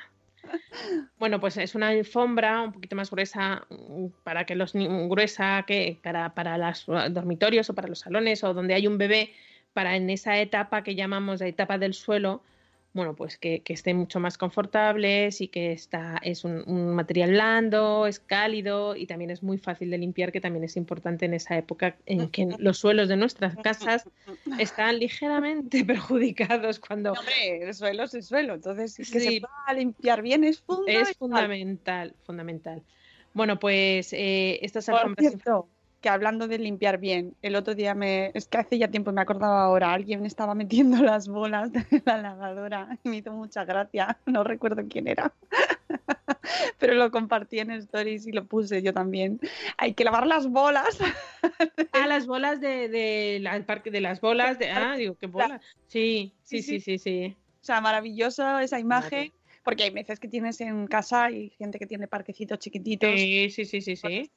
Bueno, 1.19 1.39
pues 1.41 1.57
es 1.57 1.75
una 1.75 1.89
alfombra 1.89 2.63
un 2.63 2.73
poquito 2.73 2.97
más 2.97 3.11
gruesa 3.11 3.67
mm, 3.69 4.07
para 4.25 4.45
que 4.47 4.55
los 4.55 4.73
gruesa 4.73 5.65
que 5.67 5.99
para, 6.03 6.35
para 6.35 6.57
los 6.59 6.87
dormitorios 7.11 7.69
o 7.71 7.75
para 7.75 7.89
los 7.89 8.01
salones 8.01 8.43
o 8.45 8.55
donde 8.55 8.75
hay 8.75 8.87
un 8.87 8.99
bebé 8.99 9.33
para 9.73 9.95
en 9.97 10.09
esa 10.11 10.39
etapa 10.39 10.83
que 10.83 10.95
llamamos 10.95 11.41
la 11.41 11.47
etapa 11.49 11.79
del 11.79 11.95
suelo, 11.95 12.43
bueno, 12.95 13.15
pues 13.17 13.39
que, 13.39 13.63
que 13.63 13.73
estén 13.73 13.97
mucho 13.97 14.21
más 14.21 14.37
confortables 14.37 15.41
y 15.41 15.49
que 15.49 15.73
está, 15.73 16.19
es 16.23 16.45
un, 16.45 16.63
un 16.67 16.95
material 16.95 17.31
blando, 17.31 18.07
es 18.07 18.21
cálido 18.21 18.97
y 18.97 19.07
también 19.07 19.31
es 19.31 19.43
muy 19.43 19.57
fácil 19.59 19.91
de 19.91 19.99
limpiar, 19.99 20.31
que 20.31 20.41
también 20.43 20.65
es 20.65 20.77
importante 20.77 21.25
en 21.25 21.33
esa 21.35 21.57
época 21.57 21.97
en 22.07 22.31
que 22.31 22.49
los 22.59 22.79
suelos 22.79 23.09
de 23.09 23.17
nuestras 23.17 23.57
casas 23.57 24.05
están 24.59 24.99
ligeramente 24.99 25.85
perjudicados 25.87 26.79
cuando 26.81 27.15
No, 27.15 27.21
hombre, 27.21 27.63
el 27.63 27.75
suelo 27.75 28.05
es 28.05 28.15
el 28.15 28.23
suelo, 28.23 28.55
entonces 28.55 28.97
que 28.97 29.05
Sí. 29.05 29.21
se 29.21 29.41
pueda 29.41 29.79
limpiar 29.79 30.21
bien 30.23 30.45
es 30.45 30.61
fundamental. 30.61 31.03
es 31.11 31.17
fundamental, 31.17 32.17
fundamental. 32.25 32.83
Bueno, 33.35 33.59
pues 33.59 34.13
eh, 34.13 34.59
estas 34.63 34.87
Por 34.87 34.97
alfombras 34.97 35.29
cierto, 35.31 35.72
que 36.03 36.09
hablando 36.11 36.49
de 36.49 36.59
limpiar 36.59 36.99
bien, 36.99 37.35
el 37.41 37.55
otro 37.57 37.75
día 37.75 37.95
me. 37.95 38.31
Es 38.35 38.47
que 38.49 38.59
hace 38.59 38.77
ya 38.77 38.89
tiempo 38.89 39.13
me 39.13 39.23
acordaba 39.23 39.63
ahora, 39.65 39.93
alguien 39.95 40.27
estaba 40.27 40.55
metiendo 40.55 40.97
las 41.03 41.29
bolas 41.29 41.73
de 41.73 41.87
la 42.05 42.19
lavadora 42.19 42.99
y 43.03 43.09
me 43.09 43.17
hizo 43.19 43.33
mucha 43.33 43.65
gracia. 43.65 44.19
No 44.27 44.45
recuerdo 44.45 44.83
quién 44.91 45.09
era. 45.09 45.33
Pero 46.79 46.95
lo 46.95 47.11
compartí 47.11 47.61
en 47.61 47.71
stories 47.71 48.27
y 48.27 48.33
lo 48.33 48.45
puse 48.47 48.83
yo 48.83 48.93
también. 48.93 49.41
Hay 49.79 49.95
que 49.95 50.05
lavar 50.05 50.27
las 50.27 50.47
bolas. 50.49 50.99
Ah, 51.95 52.07
las 52.07 52.27
bolas 52.27 52.61
de, 52.61 52.89
de 52.89 53.39
la- 53.41 53.61
parque 53.67 53.91
de 53.91 54.01
las 54.01 54.21
bolas 54.21 54.59
de 54.59 54.71
ah, 54.71 54.97
digo, 54.97 55.15
qué 55.17 55.27
bolas. 55.27 55.61
Sí, 55.89 56.33
sí, 56.43 56.63
Sí, 56.63 56.81
sí, 56.81 56.81
sí, 56.81 56.99
sí. 56.99 57.37
O 57.61 57.65
sea, 57.65 57.81
maravilloso 57.81 58.59
esa 58.61 58.79
imagen. 58.79 59.31
Claro. 59.31 59.61
Porque 59.65 59.83
hay 59.85 59.91
veces 59.91 60.19
que 60.19 60.29
tienes 60.29 60.61
en 60.61 60.87
casa 60.87 61.31
y 61.31 61.51
gente 61.51 61.79
que 61.79 61.87
tiene 61.87 62.09
parquecitos 62.09 62.59
chiquititos. 62.59 63.11
Sí, 63.11 63.51
sí, 63.51 63.65
sí, 63.65 63.81
sí, 63.83 63.97
sí. 63.97 64.31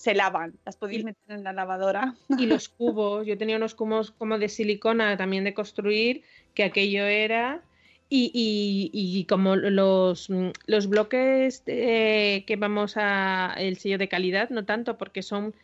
Se 0.00 0.14
lavan, 0.14 0.54
las 0.64 0.76
podéis 0.78 1.04
meter 1.04 1.36
en 1.36 1.44
la 1.44 1.52
lavadora. 1.52 2.14
Y 2.38 2.46
los 2.46 2.68
cubos, 2.78 3.26
yo 3.26 3.36
tenía 3.36 3.56
unos 3.56 3.74
cubos 3.74 4.12
como 4.12 4.38
de 4.38 4.48
silicona 4.48 5.18
también 5.18 5.44
de 5.44 5.52
construir, 5.52 6.22
que 6.54 6.64
aquello 6.64 7.04
era. 7.04 7.60
Y, 8.08 8.30
y- 8.32 8.90
y 8.92 9.24
como 9.26 9.56
los, 9.56 10.30
los 10.66 10.86
bloques 10.88 11.60
que 11.66 12.56
vamos 12.58 12.94
a 12.96 13.54
el 13.58 13.76
sello 13.76 13.98
de 13.98 14.08
calidad, 14.08 14.48
no 14.48 14.64
tanto 14.64 14.96
porque 14.96 15.22
son 15.22 15.54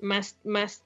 más, 0.00 0.38
más, 0.44 0.82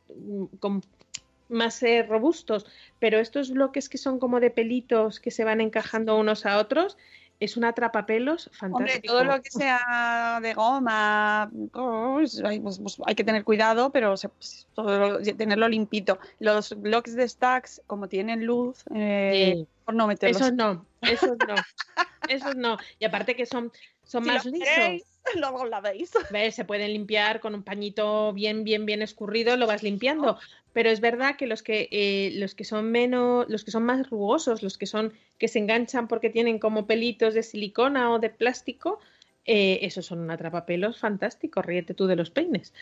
más 1.48 1.82
eh, 1.84 2.02
robustos, 2.02 2.66
pero 2.98 3.20
estos 3.20 3.52
bloques 3.52 3.88
que 3.88 3.96
son 3.96 4.18
como 4.18 4.40
de 4.40 4.50
pelitos 4.50 5.20
que 5.20 5.30
se 5.30 5.44
van 5.44 5.60
encajando 5.60 6.16
unos 6.18 6.44
a 6.46 6.58
otros, 6.58 6.98
es 7.40 7.56
un 7.56 7.64
atrapapelos 7.64 8.48
Hombre, 8.60 8.88
fantástico. 8.90 9.12
todo 9.14 9.24
lo 9.24 9.40
que 9.42 9.50
sea 9.50 10.40
de 10.42 10.54
goma, 10.54 11.50
pues, 11.72 12.42
hay, 12.44 12.58
pues, 12.60 12.78
pues, 12.80 12.96
hay 13.06 13.14
que 13.14 13.24
tener 13.24 13.44
cuidado, 13.44 13.90
pero 13.90 14.16
se- 14.16 14.30
todo 14.74 14.98
lo- 14.98 15.22
tenerlo 15.22 15.68
limpito. 15.68 16.18
Los 16.40 16.74
blocks 16.80 17.14
de 17.14 17.28
stacks, 17.28 17.80
como 17.86 18.08
tienen 18.08 18.44
luz, 18.44 18.84
eh, 18.94 19.54
Sí. 19.56 19.66
por 19.84 19.94
no 19.94 20.06
meterlos. 20.06 20.40
Esos 20.40 20.52
no, 20.54 20.84
esos 21.02 21.36
no, 21.46 21.54
esos 22.28 22.56
no. 22.56 22.76
Y 22.98 23.04
aparte 23.04 23.36
que 23.36 23.46
son, 23.46 23.70
son 24.04 24.24
Si 24.24 24.30
más 24.30 24.44
lo 24.44 24.50
lisos. 24.52 24.68
queréis, 24.68 25.04
luego 25.36 25.64
la 25.66 25.80
veis. 25.80 26.10
¿Ves? 26.30 26.54
Se 26.54 26.64
pueden 26.64 26.92
limpiar 26.92 27.40
con 27.40 27.54
un 27.54 27.62
pañito 27.62 28.32
bien, 28.32 28.64
bien, 28.64 28.84
bien 28.86 29.02
escurrido, 29.02 29.56
lo 29.56 29.66
vas 29.66 29.82
limpiando. 29.82 30.38
Pero 30.78 30.90
es 30.90 31.00
verdad 31.00 31.34
que 31.34 31.48
los 31.48 31.64
que, 31.64 31.88
eh, 31.90 32.30
los 32.36 32.54
que 32.54 32.62
son 32.62 32.92
menos, 32.92 33.46
los 33.48 33.64
que 33.64 33.72
son 33.72 33.82
más 33.82 34.08
rugosos, 34.08 34.62
los 34.62 34.78
que 34.78 34.86
son, 34.86 35.12
que 35.36 35.48
se 35.48 35.58
enganchan 35.58 36.06
porque 36.06 36.30
tienen 36.30 36.60
como 36.60 36.86
pelitos 36.86 37.34
de 37.34 37.42
silicona 37.42 38.12
o 38.12 38.20
de 38.20 38.30
plástico, 38.30 39.00
eh, 39.44 39.80
esos 39.82 40.06
son 40.06 40.20
un 40.20 40.30
atrapapelos 40.30 40.96
fantástico, 41.00 41.62
ríete 41.62 41.94
tú 41.94 42.06
de 42.06 42.14
los 42.14 42.30
peines. 42.30 42.72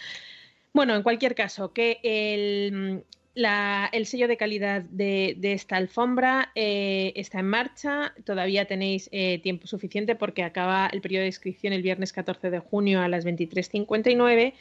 Bueno, 0.75 0.95
en 0.95 1.03
cualquier 1.03 1.35
caso, 1.35 1.73
que 1.73 1.99
el, 2.03 3.03
la- 3.35 3.89
el 3.91 4.05
sello 4.05 4.29
de 4.29 4.37
calidad 4.37 4.83
de, 4.83 5.35
de 5.39 5.55
esta 5.55 5.77
alfombra 5.79 6.53
eh, 6.55 7.15
está 7.17 7.41
en 7.41 7.47
marcha. 7.47 8.13
Todavía 8.27 8.67
tenéis 8.67 9.09
tiempo 9.43 9.67
suficiente 9.67 10.17
porque 10.17 10.43
acaba 10.43 10.91
el 10.93 11.01
periodo 11.01 11.23
de 11.23 11.29
inscripción 11.29 11.73
el 11.73 11.81
viernes 11.81 12.13
14 12.13 12.51
de 12.51 12.59
junio 12.59 13.01
a 13.01 13.09
las 13.09 13.25
23.59 13.25 14.53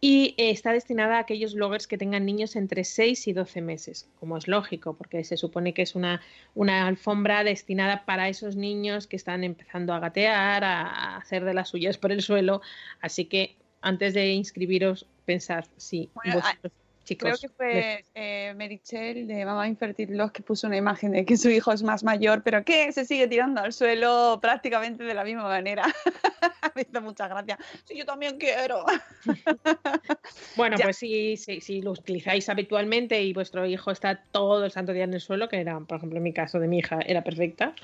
y 0.00 0.34
está 0.36 0.72
destinada 0.72 1.16
a 1.16 1.20
aquellos 1.20 1.54
bloggers 1.54 1.86
que 1.86 1.96
tengan 1.96 2.26
niños 2.26 2.54
entre 2.54 2.84
6 2.84 3.28
y 3.28 3.32
12 3.32 3.62
meses, 3.62 4.08
como 4.20 4.36
es 4.36 4.46
lógico, 4.46 4.94
porque 4.94 5.24
se 5.24 5.36
supone 5.36 5.72
que 5.72 5.82
es 5.82 5.94
una, 5.94 6.20
una 6.54 6.86
alfombra 6.86 7.44
destinada 7.44 8.04
para 8.04 8.28
esos 8.28 8.56
niños 8.56 9.06
que 9.06 9.16
están 9.16 9.42
empezando 9.42 9.94
a 9.94 10.00
gatear, 10.00 10.64
a, 10.64 11.16
hacer 11.16 11.44
de 11.44 11.54
las 11.54 11.70
suyas 11.70 11.96
por 11.96 12.12
el 12.12 12.20
suelo. 12.20 12.60
Así 13.00 13.24
que 13.24 13.56
antes 13.80 14.12
de 14.12 14.32
inscribiros, 14.32 15.06
pensad 15.24 15.64
si 15.76 16.10
Bueno, 16.14 16.36
vosotros, 16.36 16.72
chicos, 17.06 17.38
Creo 17.38 17.38
que 17.38 17.48
fue 17.56 18.04
eh, 18.14 18.52
Merichel 18.56 19.26
de 19.26 19.44
Mamá 19.46 19.66
Infertil 19.68 20.16
Los 20.16 20.32
que 20.32 20.42
puso 20.42 20.66
una 20.66 20.76
imagen 20.76 21.12
de 21.12 21.24
que 21.24 21.36
su 21.36 21.48
hijo 21.48 21.72
es 21.72 21.82
más 21.82 22.04
mayor, 22.04 22.42
pero 22.42 22.64
que 22.64 22.92
se 22.92 23.04
sigue 23.06 23.28
tirando 23.28 23.62
al 23.62 23.72
suelo 23.72 24.38
prácticamente 24.42 25.04
de 25.04 25.14
la 25.14 25.24
misma 25.24 25.44
manera. 25.44 25.84
Me 26.74 26.82
hizo 26.82 27.00
mucha 27.00 27.28
gracia. 27.28 27.56
Sí, 27.84 27.96
yo 27.96 28.04
también 28.04 28.36
quiero. 28.38 28.84
Bueno, 30.56 30.76
Ya. 30.78 30.84
pues 30.84 30.96
si, 30.96 31.36
si, 31.36 31.60
si 31.60 31.80
lo 31.82 31.92
utilizáis 31.92 32.48
habitualmente 32.48 33.22
y 33.22 33.32
vuestro 33.32 33.66
hijo 33.66 33.90
está 33.90 34.22
todo 34.32 34.64
el 34.64 34.70
santo 34.70 34.92
día 34.92 35.04
en 35.04 35.14
el 35.14 35.20
suelo, 35.20 35.48
que 35.48 35.60
era, 35.60 35.78
por 35.80 35.98
ejemplo, 35.98 36.16
en 36.18 36.22
mi 36.24 36.32
caso 36.32 36.58
de 36.58 36.66
mi 36.66 36.78
hija 36.78 36.98
era 37.06 37.22
perfecta, 37.22 37.74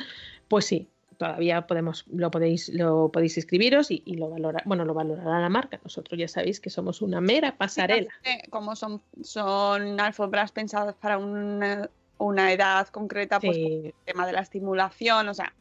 pues 0.49 0.67
sí, 0.67 0.89
todavía 1.23 1.67
podemos, 1.67 2.05
lo 2.13 2.31
podéis, 2.31 2.69
lo 2.71 3.11
podéis 3.11 3.37
inscribiros 3.37 3.91
y, 3.91 4.03
y 4.05 4.15
lo 4.15 4.29
valora, 4.29 4.63
bueno, 4.65 4.85
lo 4.85 4.93
valorará 4.93 5.41
la 5.41 5.49
marca. 5.49 5.79
Nosotros 5.85 6.19
ya 6.19 6.27
sabéis 6.27 6.59
que 6.59 6.69
somos 6.69 7.01
una 7.01 7.21
mera 7.21 7.57
pasarela. 7.57 8.11
Eh, 8.25 8.43
Como 8.51 8.75
son, 8.75 9.01
son 9.23 10.01
alfombras 10.01 10.51
pensadas 10.51 10.97
para 10.97 11.19
una, 11.19 11.89
una 12.19 12.53
edad 12.53 12.89
concreta, 12.89 13.39
pues 13.39 13.57
Sí, 13.57 13.83
el 13.85 13.95
tema 14.05 14.27
de 14.27 14.33
la 14.33 14.41
estimulación, 14.41 15.29
o 15.29 15.35
sea, 15.35 15.53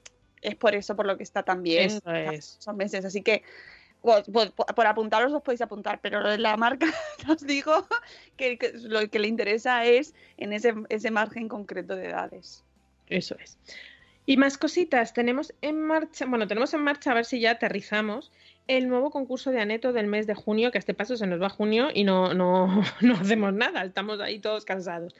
es 0.42 0.56
por 0.56 0.74
eso 0.74 0.96
por 0.96 1.06
lo 1.06 1.16
que 1.16 1.24
está 1.24 1.44
tan 1.44 1.62
bien. 1.62 1.92
eso 1.92 2.12
es. 2.12 2.56
Son 2.60 2.76
meses, 2.76 3.06
así 3.06 3.22
que 3.22 3.44
pues, 4.02 4.24
por, 4.30 4.52
por 4.54 4.88
apuntaros 4.88 5.32
os 5.32 5.44
podéis 5.44 5.62
apuntar, 5.62 6.00
pero 6.02 6.38
la 6.38 6.58
marca 6.58 6.88
os 7.30 7.46
digo 7.46 7.86
que, 8.36 8.58
que 8.58 8.74
lo 8.74 9.08
que 9.10 9.20
le 9.20 9.28
interesa 9.28 9.86
es 9.86 10.16
en 10.38 10.54
ese, 10.54 10.74
ese 10.90 11.12
margen 11.12 11.48
concreto 11.48 11.96
de 11.96 12.08
edades. 12.08 12.64
Eso 13.10 13.36
es. 13.44 13.58
Y 14.26 14.38
más 14.38 14.58
cositas, 14.58 15.14
tenemos 15.14 15.54
en 15.62 15.82
marcha, 15.82 16.26
bueno, 16.26 16.48
tenemos 16.48 16.74
en 16.74 16.82
marcha, 16.82 17.12
a 17.12 17.16
ver 17.16 17.26
si 17.26 17.40
ya 17.40 17.52
aterrizamos, 17.52 18.32
el 18.68 18.88
nuevo 18.88 19.10
concurso 19.10 19.52
de 19.52 19.60
Aneto 19.60 19.94
del 19.94 20.08
mes 20.08 20.28
de 20.28 20.36
junio, 20.36 20.72
que 20.72 20.78
a 20.78 20.80
este 20.80 20.94
paso 20.94 21.18
se 21.18 21.28
nos 21.28 21.42
va 21.42 21.50
junio 21.50 21.90
y 21.94 22.04
no, 22.04 22.34
no, 22.34 22.84
no 23.02 23.16
hacemos 23.16 23.54
nada, 23.54 23.84
estamos 23.84 24.20
ahí 24.20 24.40
todos 24.40 24.66
cansados. 24.66 25.16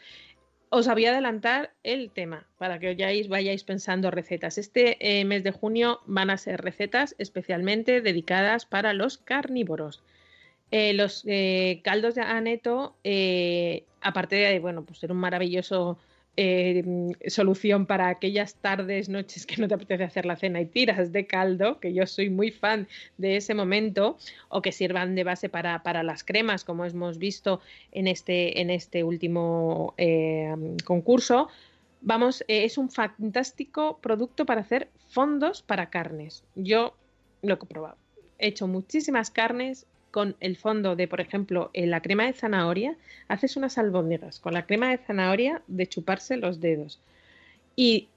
Os 0.70 0.88
voy 0.88 1.06
a 1.06 1.12
adelantar 1.12 1.74
el 1.84 2.12
tema 2.12 2.48
para 2.58 2.80
que 2.80 2.88
vayáis, 2.88 3.28
vayáis 3.28 3.66
pensando 3.66 4.10
recetas. 4.10 4.58
Este 4.58 5.20
eh, 5.20 5.26
mes 5.26 5.44
de 5.44 5.52
junio 5.52 6.00
van 6.06 6.30
a 6.30 6.38
ser 6.38 6.62
recetas 6.62 7.14
especialmente 7.18 8.00
dedicadas 8.00 8.66
para 8.66 8.94
los 8.94 9.18
carnívoros. 9.18 10.02
Eh, 10.70 10.94
los 10.94 11.24
eh, 11.28 11.82
caldos 11.84 12.16
de 12.16 12.22
aneto, 12.22 12.96
aparte 14.00 14.38
de 14.38 14.60
bueno, 14.60 14.86
pues 14.86 15.00
ser 15.00 15.12
un 15.12 15.18
maravilloso 15.18 15.98
mm, 16.38 17.12
solución 17.28 17.86
para 17.86 18.10
aquellas 18.10 18.56
tardes, 18.56 19.10
noches 19.10 19.46
que 19.46 19.58
no 19.58 19.68
te 19.68 19.76
apetece 19.76 20.04
hacer 20.04 20.26
la 20.26 20.36
cena 20.36 20.62
y 20.62 20.66
tiras 20.66 21.12
de 21.12 21.26
caldo, 21.26 21.80
que 21.80 21.94
yo 21.94 22.08
soy 22.08 22.30
muy 22.30 22.52
fan 22.52 22.88
de 23.18 23.38
ese 23.38 23.54
momento, 23.54 24.18
o 24.50 24.62
que 24.62 24.72
sirvan 24.72 25.16
de 25.16 25.24
base 25.24 25.50
para, 25.50 25.84
para 25.84 26.04
las 26.04 26.24
cremas, 26.24 26.64
como 26.64 26.86
hemos 26.86 27.18
visto 27.18 27.62
en 27.92 28.08
este, 28.08 28.62
en 28.62 28.70
este 28.70 29.04
último 29.04 29.94
eh, 29.98 30.54
concurso. 30.86 31.50
Vamos, 32.02 32.42
eh, 32.48 32.66
es 32.66 32.78
un 32.78 32.90
fantástico 32.90 34.00
producto 34.02 34.46
para 34.46 34.62
hacer 34.62 34.90
fondos 35.10 35.62
para 35.62 35.90
carnes. 35.90 36.44
Yo 36.56 36.96
lo 37.42 37.54
he 37.54 37.58
comprobado. 37.58 37.98
He 38.40 38.48
hecho 38.48 38.68
muchísimas 38.68 39.30
carnes 39.30 39.86
con 40.12 40.36
el 40.40 40.58
fondo 40.58 40.96
de, 40.96 41.08
por 41.08 41.22
ejemplo, 41.22 41.72
la 41.74 42.02
crema 42.02 42.26
de 42.26 42.34
zanahoria, 42.34 42.96
haces 43.28 43.56
unas 43.56 43.78
albóndigas 43.78 44.40
con 44.40 44.54
la 44.54 44.66
crema 44.66 44.90
de 44.90 44.98
zanahoria 44.98 45.62
de 45.68 45.88
chuparse 45.88 46.38
los 46.38 46.60
dedos. 46.60 47.00
Y 47.76 48.10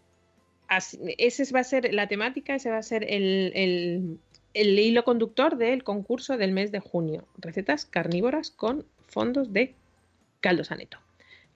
así, 0.68 0.98
ese 1.18 1.50
va 1.52 1.60
a 1.60 1.64
ser 1.64 1.94
la 1.94 2.08
temática, 2.08 2.54
ese 2.54 2.70
va 2.70 2.78
a 2.78 2.82
ser 2.82 3.04
el, 3.08 4.18
el, 4.52 4.78
hilo 4.78 5.04
conductor 5.04 5.56
del 5.56 5.84
concurso 5.84 6.36
del 6.36 6.52
mes 6.52 6.72
de 6.72 6.80
junio. 6.80 7.24
Recetas 7.38 7.86
carnívoras 7.86 8.50
con 8.50 8.84
fondos 9.06 9.52
de 9.52 9.74
caldo 10.40 10.64
saneto. 10.64 10.98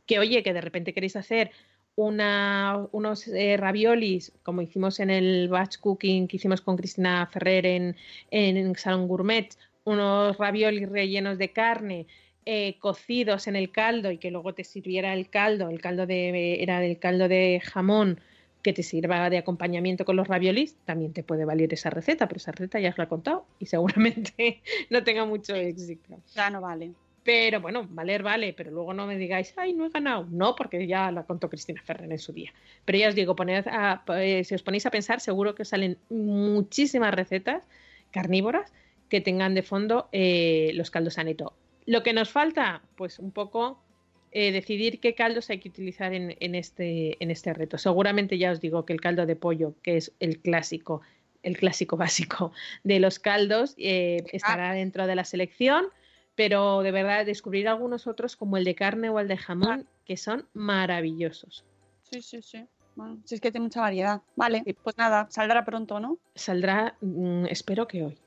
Que 0.07 0.18
oye, 0.18 0.42
que 0.42 0.53
de 0.53 0.61
repente 0.61 0.94
queréis 0.94 1.16
hacer 1.16 1.51
unos 1.96 3.27
eh, 3.27 3.57
raviolis, 3.57 4.33
como 4.44 4.62
hicimos 4.62 5.01
en 5.01 5.11
el 5.11 5.48
batch 5.48 5.79
cooking 5.79 6.29
que 6.29 6.37
hicimos 6.37 6.61
con 6.61 6.77
Cristina 6.77 7.27
Ferrer 7.27 7.66
en, 7.66 7.96
en 8.31 8.77
Salón 8.77 9.09
Gourmet, 9.09 9.48
unos 9.88 10.37
raviolis 10.38 10.88
rellenos 10.88 11.38
de 11.38 11.53
carne, 11.53 12.07
eh, 12.46 12.77
cocidos 12.79 13.46
en 13.46 13.57
el 13.57 13.70
caldo 13.70 14.11
y 14.11 14.18
que 14.18 14.31
luego 14.31 14.55
te 14.55 14.64
sirviera 14.64 15.12
el 15.12 15.29
caldo, 15.29 15.68
el 15.68 15.81
caldo 15.81 16.07
de, 16.07 16.62
era 16.62 16.85
el 16.85 16.98
caldo 16.98 17.29
de 17.29 17.61
jamón, 17.64 18.20
que 18.62 18.72
te 18.72 18.83
sirva 18.83 19.31
de 19.31 19.38
acompañamiento 19.38 20.05
con 20.05 20.16
los 20.16 20.27
raviolis, 20.29 20.77
también 20.85 21.12
te 21.12 21.22
puede 21.22 21.44
valer 21.44 21.72
esa 21.72 21.90
receta, 21.90 22.27
pero 22.27 22.38
esa 22.38 22.53
receta 22.53 22.81
ya 22.81 22.90
os 22.90 22.98
la 22.98 23.05
he 23.05 23.09
contado 23.09 23.46
y 23.59 23.66
seguramente 23.66 24.62
no 24.90 25.03
tenga 25.05 25.24
mucho 25.24 25.55
éxito. 25.55 26.18
Ya 26.35 26.51
no 26.51 26.61
vale. 26.61 26.92
Pero 27.22 27.61
bueno, 27.61 27.87
valer 27.90 28.22
vale, 28.22 28.55
pero 28.55 28.70
luego 28.70 28.94
no 28.94 29.07
me 29.07 29.18
digáis, 29.18 29.53
ay, 29.59 29.74
no 29.74 29.85
he 29.85 29.90
ganado. 29.90 30.27
No, 30.31 30.57
porque 30.57 30.87
ya 30.87 31.11
la 31.12 31.24
contó 31.24 31.51
Cristina 31.51 31.83
Ferrer 31.85 32.11
en 32.11 32.18
su 32.18 32.33
día. 32.33 32.53
Pero 32.87 32.98
ya 32.98 33.09
os 33.11 33.14
digo, 33.14 33.37
poned 33.37 33.66
a- 33.68 34.03
eh, 34.18 34.42
si 34.44 34.55
os 34.55 34.62
ponéis 34.62 34.87
a 34.87 34.90
pensar, 34.90 35.20
seguro 35.20 35.55
que 35.55 35.62
os 35.62 35.68
salen 35.68 35.98
muchísimas 36.09 37.12
recetas 37.12 37.62
carnívoras 38.11 38.72
que 39.09 39.21
tengan 39.21 39.55
de 39.55 39.62
fondo 39.62 40.09
eh, 40.12 40.73
los 40.75 40.90
caldos 40.90 41.18
aneto. 41.18 41.55
Lo 41.87 42.03
que 42.03 42.12
nos 42.12 42.31
falta, 42.31 42.83
pues 42.97 43.18
un 43.18 43.31
poco 43.31 43.83
eh, 44.31 44.53
decidir 44.53 45.01
qué 45.01 45.14
caldos 45.14 45.49
hay 45.49 45.59
que 45.59 45.71
utilizar 45.71 46.12
en, 46.12 46.37
en 46.40 46.55
este, 46.55 47.23
en 47.23 47.31
este 47.31 47.55
reto. 47.55 47.79
Seguramente 47.79 48.37
ya 48.37 48.53
os 48.53 48.61
digo 48.61 48.85
que 48.85 48.92
el 48.92 49.01
caldo 49.01 49.25
de 49.25 49.37
pollo, 49.37 49.75
que 49.83 49.97
es 49.97 50.12
el 50.21 50.40
clásico, 50.40 51.01
el 51.42 51.57
clásico 51.57 51.97
básico 51.97 52.53
de 52.85 53.01
los 53.01 53.18
caldos, 53.18 53.75
eh, 53.79 54.25
estará 54.33 54.73
dentro 54.73 55.07
de 55.07 55.14
la 55.16 55.25
selección, 55.25 55.87
pero 56.35 56.83
de 56.83 56.92
verdad 56.92 57.25
descubrir 57.25 57.68
algunos 57.68 58.07
otros 58.07 58.37
como 58.37 58.59
el 58.59 58.64
de 58.64 58.75
carne 58.75 59.09
o 59.09 59.18
el 59.18 59.29
de 59.29 59.38
jamón, 59.38 59.88
que 60.05 60.16
son 60.16 60.47
maravillosos. 60.53 61.64
Sí, 62.03 62.23
sí, 62.23 62.42
sí. 62.42 62.66
Bueno, 62.94 63.18
si 63.25 63.37
es 63.37 63.40
que 63.40 63.51
tiene 63.51 63.64
mucha 63.64 63.81
variedad. 63.81 64.23
Vale, 64.37 64.62
pues 64.83 64.99
nada, 64.99 65.27
saldrá 65.31 65.64
pronto, 65.64 66.01
¿no? 66.01 66.18
Saldrá, 66.35 66.97
mm, 67.01 67.47
espero 67.47 67.87
que 67.87 68.03
hoy, 68.03 68.18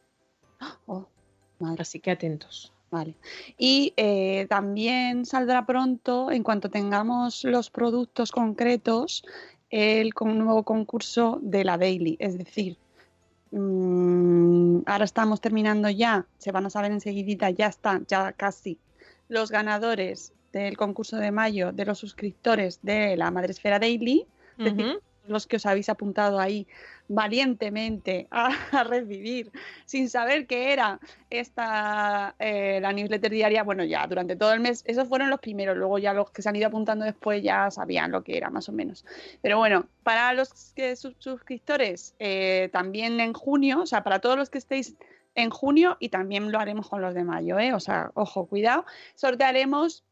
Oh, 0.88 1.06
madre. 1.60 1.82
así 1.82 2.00
que 2.00 2.12
atentos. 2.12 2.72
Vale. 2.92 3.16
Y 3.58 3.94
eh, 3.96 4.48
también 4.50 5.26
saldrá 5.26 5.66
pronto, 5.66 6.30
en 6.30 6.44
cuanto 6.44 6.70
tengamos 6.70 7.46
los 7.46 7.70
productos 7.70 8.32
concretos, 8.32 9.24
el 9.70 10.14
con- 10.14 10.38
nuevo 10.38 10.64
concurso 10.64 11.40
de 11.42 11.64
la 11.64 11.78
Daily. 11.78 12.18
Es 12.20 12.38
decir, 12.38 12.78
mm, 13.52 14.80
ahora 14.86 15.06
estamos 15.06 15.40
terminando 15.42 15.90
ya, 15.90 16.26
se 16.38 16.52
van 16.52 16.66
a 16.66 16.70
saber 16.70 16.92
enseguidita, 16.92 17.50
ya 17.50 17.68
están, 17.68 18.06
ya 18.08 18.34
casi, 18.34 18.78
los 19.30 19.52
ganadores 19.52 20.34
del 20.52 20.76
concurso 20.76 21.16
de 21.18 21.32
mayo 21.32 21.72
de 21.72 21.86
los 21.86 21.98
suscriptores 22.00 22.80
de 22.82 23.16
la 23.16 23.32
Madresfera 23.32 23.80
Daily. 23.80 24.26
Es 24.58 24.66
decir. 24.76 25.00
Los 25.28 25.48
que 25.48 25.58
os 25.58 25.66
habéis 25.66 25.90
apuntado 25.90 26.40
ahí 26.40 26.68
valientemente 27.08 28.28
a, 28.32 28.50
a 28.72 28.84
recibir 28.84 29.52
sin 29.86 30.10
saber 30.10 30.48
qué 30.48 30.74
era 30.74 31.00
esta 31.30 32.36
eh, 32.40 32.80
la 32.82 32.92
newsletter 32.94 33.32
diaria, 33.32 33.64
bueno, 33.64 33.84
ya 33.84 34.08
durante 34.08 34.36
todo 34.36 34.54
el 34.54 34.60
mes, 34.60 34.84
esos 34.88 35.08
fueron 35.08 35.30
los 35.30 35.40
primeros, 35.40 35.78
luego 35.78 36.00
ya 36.00 36.14
los 36.14 36.32
que 36.32 36.42
se 36.42 36.50
han 36.50 36.56
ido 36.56 36.68
apuntando 36.68 37.06
después 37.06 37.44
ya 37.44 37.70
sabían 37.72 38.12
lo 38.12 38.24
que 38.24 38.38
era, 38.38 38.50
más 38.50 38.70
o 38.70 38.72
menos. 38.72 39.06
Pero 39.42 39.58
bueno, 39.58 39.88
para 40.04 40.34
los 40.34 40.74
que 40.76 40.96
sus- 40.96 41.16
suscriptores, 41.20 42.16
eh, 42.20 42.70
también 42.72 43.20
en 43.20 43.34
junio, 43.34 43.82
o 43.82 43.86
sea, 43.86 44.04
para 44.04 44.20
todos 44.20 44.38
los 44.38 44.50
que 44.50 44.58
estéis 44.58 44.96
en 45.36 45.50
junio 45.50 45.98
y 46.00 46.10
también 46.10 46.52
lo 46.52 46.60
haremos 46.60 46.90
con 46.90 47.02
los 47.02 47.14
de 47.14 47.24
mayo, 47.24 47.58
¿eh? 47.60 47.74
O 47.74 47.80
sea, 47.80 48.12
ojo, 48.16 48.48
cuidado, 48.48 48.86
sortearemos 49.16 50.04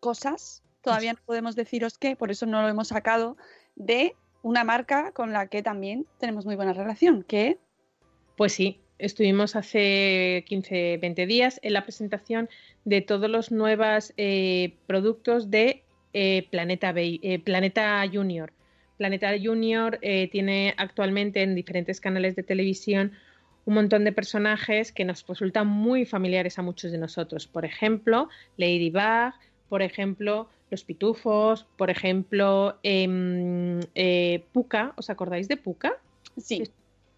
cosas, 0.00 0.62
todavía 0.82 1.12
no 1.14 1.18
podemos 1.24 1.56
deciros 1.56 1.98
qué, 1.98 2.16
por 2.16 2.30
eso 2.30 2.46
no 2.46 2.62
lo 2.62 2.68
hemos 2.68 2.88
sacado, 2.88 3.36
de 3.78 4.14
una 4.42 4.64
marca 4.64 5.12
con 5.12 5.32
la 5.32 5.46
que 5.46 5.62
también 5.62 6.06
tenemos 6.18 6.44
muy 6.44 6.56
buena 6.56 6.72
relación, 6.72 7.22
que 7.22 7.58
Pues 8.36 8.52
sí, 8.52 8.80
estuvimos 8.98 9.56
hace 9.56 10.44
15, 10.46 10.98
20 10.98 11.26
días 11.26 11.60
en 11.62 11.72
la 11.72 11.84
presentación 11.84 12.48
de 12.84 13.00
todos 13.00 13.30
los 13.30 13.50
nuevos 13.50 14.12
eh, 14.16 14.74
productos 14.86 15.50
de 15.50 15.82
eh, 16.12 16.46
Planeta, 16.50 16.92
eh, 16.96 17.38
Planeta 17.40 18.04
Junior. 18.12 18.52
Planeta 18.96 19.30
Junior 19.40 20.00
tiene 20.32 20.74
actualmente 20.76 21.42
en 21.42 21.54
diferentes 21.54 22.00
canales 22.00 22.34
de 22.34 22.42
televisión 22.42 23.12
un 23.64 23.74
montón 23.74 24.02
de 24.02 24.10
personajes 24.10 24.90
que 24.90 25.04
nos 25.04 25.24
resultan 25.24 25.68
muy 25.68 26.04
familiares 26.04 26.58
a 26.58 26.62
muchos 26.62 26.90
de 26.90 26.98
nosotros. 26.98 27.46
Por 27.46 27.64
ejemplo, 27.64 28.28
Ladybug, 28.56 29.34
por 29.68 29.82
ejemplo, 29.82 30.48
los 30.70 30.84
pitufos, 30.84 31.66
por 31.76 31.90
ejemplo, 31.90 32.78
em, 32.82 33.80
eh, 33.94 34.44
Puka. 34.52 34.92
¿Os 34.96 35.10
acordáis 35.10 35.48
de 35.48 35.56
Puka? 35.56 35.96
sí. 36.36 36.62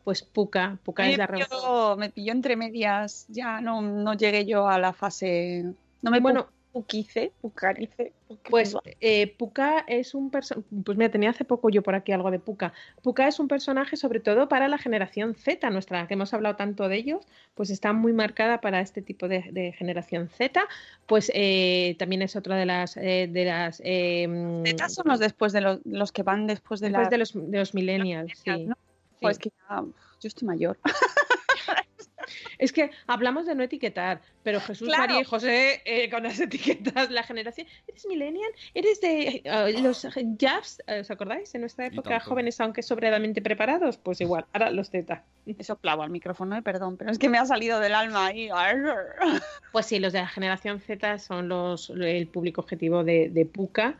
Pues 0.02 0.22
Puka, 0.22 0.78
Puka 0.82 1.02
Me 1.02 1.12
es 1.12 1.18
la 1.18 1.28
pilló, 1.28 1.96
me 1.96 2.08
pilló 2.08 2.32
entre 2.32 2.56
medias, 2.56 3.26
ya 3.28 3.60
no, 3.60 3.82
no 3.82 4.14
llegué 4.14 4.46
yo 4.46 4.66
a 4.66 4.78
la 4.78 4.94
fase. 4.94 5.74
No 6.00 6.10
me 6.10 6.20
Bueno, 6.20 6.48
puquice, 6.72 7.32
pucarice. 7.40 8.12
Pues 8.48 8.76
eh, 9.00 9.34
Puka 9.36 9.84
es 9.88 10.14
un 10.14 10.30
personaje, 10.30 10.66
pues 10.84 10.96
mira, 10.96 11.10
tenía 11.10 11.30
hace 11.30 11.44
poco 11.44 11.68
yo 11.68 11.82
por 11.82 11.94
aquí 11.94 12.12
algo 12.12 12.30
de 12.30 12.38
Puka. 12.38 12.72
Puka 13.02 13.26
es 13.26 13.40
un 13.40 13.48
personaje 13.48 13.96
sobre 13.96 14.20
todo 14.20 14.48
para 14.48 14.68
la 14.68 14.78
generación 14.78 15.34
Z, 15.34 15.68
nuestra, 15.70 16.06
que 16.06 16.14
hemos 16.14 16.32
hablado 16.32 16.56
tanto 16.56 16.88
de 16.88 16.96
ellos, 16.96 17.26
pues 17.54 17.70
está 17.70 17.92
muy 17.92 18.12
marcada 18.12 18.60
para 18.60 18.80
este 18.80 19.02
tipo 19.02 19.26
de, 19.28 19.50
de 19.52 19.72
generación 19.72 20.28
Z. 20.28 20.62
Pues 21.06 21.30
eh, 21.34 21.96
también 21.98 22.22
es 22.22 22.36
otra 22.36 22.56
de 22.56 22.66
las, 22.66 22.96
eh, 22.96 23.28
de 23.30 23.44
las 23.44 23.82
eh, 23.84 24.62
Estas 24.64 24.94
son 24.94 25.08
los 25.08 25.18
después 25.18 25.52
de 25.52 25.60
los, 25.60 25.80
los 25.84 26.12
que 26.12 26.22
van 26.22 26.46
después 26.46 26.80
de 26.80 26.88
después 26.88 27.06
la. 27.06 27.10
de 27.10 27.18
los, 27.18 27.32
de 27.34 27.58
los 27.58 27.74
millennials. 27.74 28.32
sí. 28.44 28.66
¿no? 28.66 28.74
Sí. 28.74 29.26
Pues 29.26 29.38
que 29.38 29.50
ya, 29.50 29.82
yo 29.82 30.28
estoy 30.28 30.48
mayor. 30.48 30.78
Es 32.60 32.72
que 32.72 32.90
hablamos 33.06 33.46
de 33.46 33.54
no 33.54 33.62
etiquetar, 33.62 34.20
pero 34.42 34.60
Jesús, 34.60 34.86
Claro. 34.86 35.02
María 35.02 35.20
y 35.22 35.24
José 35.24 35.80
eh, 35.84 36.10
con 36.10 36.22
las 36.22 36.38
etiquetas, 36.40 37.10
la 37.10 37.22
generación, 37.22 37.66
¿eres 37.88 38.06
millennial? 38.06 38.50
¿Eres 38.74 39.00
de 39.00 39.42
eh, 39.44 39.80
los 39.82 40.06
jabs? 40.38 40.82
eh, 40.86 41.00
¿Os 41.00 41.10
acordáis? 41.10 41.54
En 41.54 41.62
nuestra 41.62 41.86
época 41.86 42.20
jóvenes, 42.20 42.60
aunque 42.60 42.82
sobradamente 42.82 43.40
preparados, 43.40 43.96
pues 43.96 44.20
igual, 44.20 44.44
ahora 44.52 44.70
los 44.70 44.90
Z. 44.90 45.24
Eso 45.58 45.76
clavo 45.76 46.02
al 46.02 46.10
micrófono, 46.10 46.56
eh, 46.56 46.62
perdón, 46.62 46.96
pero 46.98 47.10
es 47.10 47.18
que 47.18 47.28
me 47.30 47.38
ha 47.38 47.46
salido 47.46 47.80
del 47.80 47.94
alma 47.94 48.26
ahí. 48.26 48.50
Pues 49.72 49.86
sí, 49.86 49.98
los 49.98 50.12
de 50.12 50.20
la 50.20 50.28
generación 50.28 50.80
Z 50.80 51.18
son 51.18 51.48
los, 51.48 51.90
el 51.90 52.26
público 52.26 52.60
objetivo 52.60 53.04
de, 53.04 53.30
de 53.30 53.46
Puka. 53.46 53.96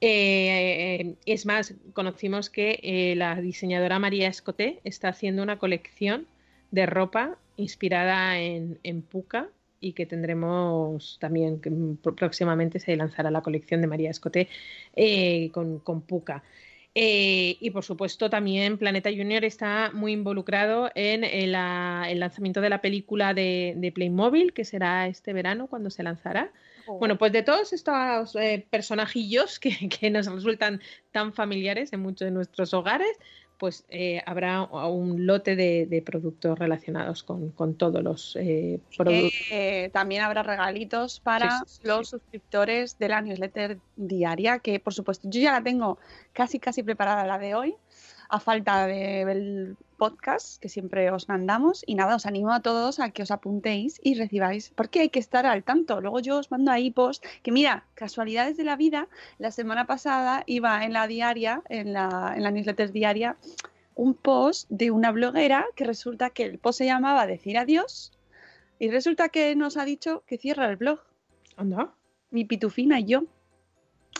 Eh, 0.00 1.14
es 1.24 1.46
más, 1.46 1.74
conocimos 1.94 2.50
que 2.50 2.78
eh, 2.82 3.14
la 3.16 3.36
diseñadora 3.36 3.98
María 3.98 4.28
Escoté 4.28 4.80
está 4.84 5.08
haciendo 5.08 5.42
una 5.42 5.58
colección 5.58 6.26
de 6.74 6.86
ropa 6.86 7.36
inspirada 7.56 8.38
en, 8.40 8.78
en 8.82 9.02
Puka 9.02 9.48
y 9.80 9.92
que 9.92 10.06
tendremos 10.06 11.18
también, 11.20 11.60
que 11.60 11.70
próximamente 12.16 12.78
se 12.80 12.96
lanzará 12.96 13.30
la 13.30 13.42
colección 13.42 13.80
de 13.80 13.86
María 13.86 14.10
Escoté 14.10 14.48
eh, 14.96 15.50
con, 15.52 15.78
con 15.78 16.00
Puka. 16.02 16.42
Eh, 16.96 17.56
y 17.60 17.70
por 17.70 17.82
supuesto 17.84 18.30
también 18.30 18.78
Planeta 18.78 19.10
Junior 19.10 19.44
está 19.44 19.90
muy 19.92 20.12
involucrado 20.12 20.90
en, 20.94 21.24
el, 21.24 21.52
la- 21.52 22.06
el 22.08 22.20
lanzamiento 22.20 22.60
de 22.60 22.68
la 22.70 22.80
película 22.80 23.34
de, 23.34 23.74
de 23.76 23.90
Playmobil, 23.90 24.52
que 24.52 24.64
será 24.64 25.08
este 25.08 25.32
verano 25.32 25.66
cuando 25.66 25.90
se 25.90 26.02
lanzará. 26.04 26.50
Bueno, 26.86 27.16
pues 27.18 27.32
de 27.32 27.42
todos 27.42 27.72
estos 27.72 28.36
eh, 28.36 28.64
personajillos 28.70 29.58
que, 29.58 29.88
que 29.88 30.10
nos 30.10 30.26
resultan 30.26 30.80
tan 31.12 31.32
familiares 31.32 31.92
en 31.92 32.00
muchos 32.00 32.26
de 32.26 32.30
nuestros 32.30 32.72
hogares, 32.74 33.16
pues 33.64 33.86
eh, 33.88 34.20
habrá 34.26 34.62
un 34.64 35.24
lote 35.24 35.56
de, 35.56 35.86
de 35.86 36.02
productos 36.02 36.58
relacionados 36.58 37.22
con, 37.22 37.48
con 37.48 37.76
todos 37.76 38.02
los 38.02 38.36
eh, 38.38 38.78
productos. 38.94 39.32
Eh, 39.50 39.88
también 39.90 40.20
habrá 40.20 40.42
regalitos 40.42 41.18
para 41.18 41.50
Sí, 41.50 41.56
sí, 41.66 41.78
sí, 41.80 41.88
los 41.88 42.10
suscriptores 42.10 42.98
de 42.98 43.08
la 43.08 43.22
newsletter 43.22 43.78
diaria, 43.96 44.58
que 44.58 44.80
por 44.80 44.92
supuesto 44.92 45.30
yo 45.30 45.40
ya 45.40 45.50
la 45.50 45.62
tengo 45.62 45.96
casi 46.34 46.60
casi 46.60 46.82
preparada 46.82 47.24
la 47.24 47.38
de 47.38 47.54
hoy, 47.54 47.74
a 48.28 48.40
falta 48.40 48.86
de 48.86 49.24
ver 49.24 49.36
el 49.36 49.76
podcast 49.96 50.60
que 50.60 50.68
siempre 50.68 51.10
os 51.10 51.28
mandamos. 51.28 51.82
Y 51.86 51.94
nada, 51.94 52.16
os 52.16 52.26
animo 52.26 52.52
a 52.52 52.60
todos 52.60 53.00
a 53.00 53.10
que 53.10 53.22
os 53.22 53.30
apuntéis 53.30 54.00
y 54.02 54.14
recibáis, 54.14 54.70
porque 54.74 55.00
hay 55.00 55.08
que 55.08 55.18
estar 55.18 55.46
al 55.46 55.62
tanto. 55.62 56.00
Luego 56.00 56.20
yo 56.20 56.38
os 56.38 56.50
mando 56.50 56.70
ahí 56.70 56.90
post, 56.90 57.24
que 57.42 57.52
mira, 57.52 57.84
casualidades 57.94 58.56
de 58.56 58.64
la 58.64 58.76
vida, 58.76 59.08
la 59.38 59.50
semana 59.50 59.86
pasada 59.86 60.42
iba 60.46 60.84
en 60.84 60.92
la 60.92 61.06
diaria, 61.06 61.62
en 61.68 61.92
la, 61.92 62.34
en 62.36 62.42
la 62.42 62.50
newsletter 62.50 62.92
diaria, 62.92 63.36
un 63.94 64.14
post 64.14 64.68
de 64.70 64.90
una 64.90 65.12
bloguera 65.12 65.66
que 65.76 65.84
resulta 65.84 66.30
que 66.30 66.44
el 66.44 66.58
post 66.58 66.78
se 66.78 66.86
llamaba 66.86 67.26
Decir 67.26 67.56
adiós 67.58 68.12
y 68.80 68.90
resulta 68.90 69.28
que 69.28 69.54
nos 69.54 69.76
ha 69.76 69.84
dicho 69.84 70.24
que 70.26 70.36
cierra 70.36 70.66
el 70.68 70.76
blog, 70.76 70.98
Anda. 71.56 71.94
mi 72.30 72.44
pitufina 72.44 72.98
y 72.98 73.04
yo. 73.04 73.24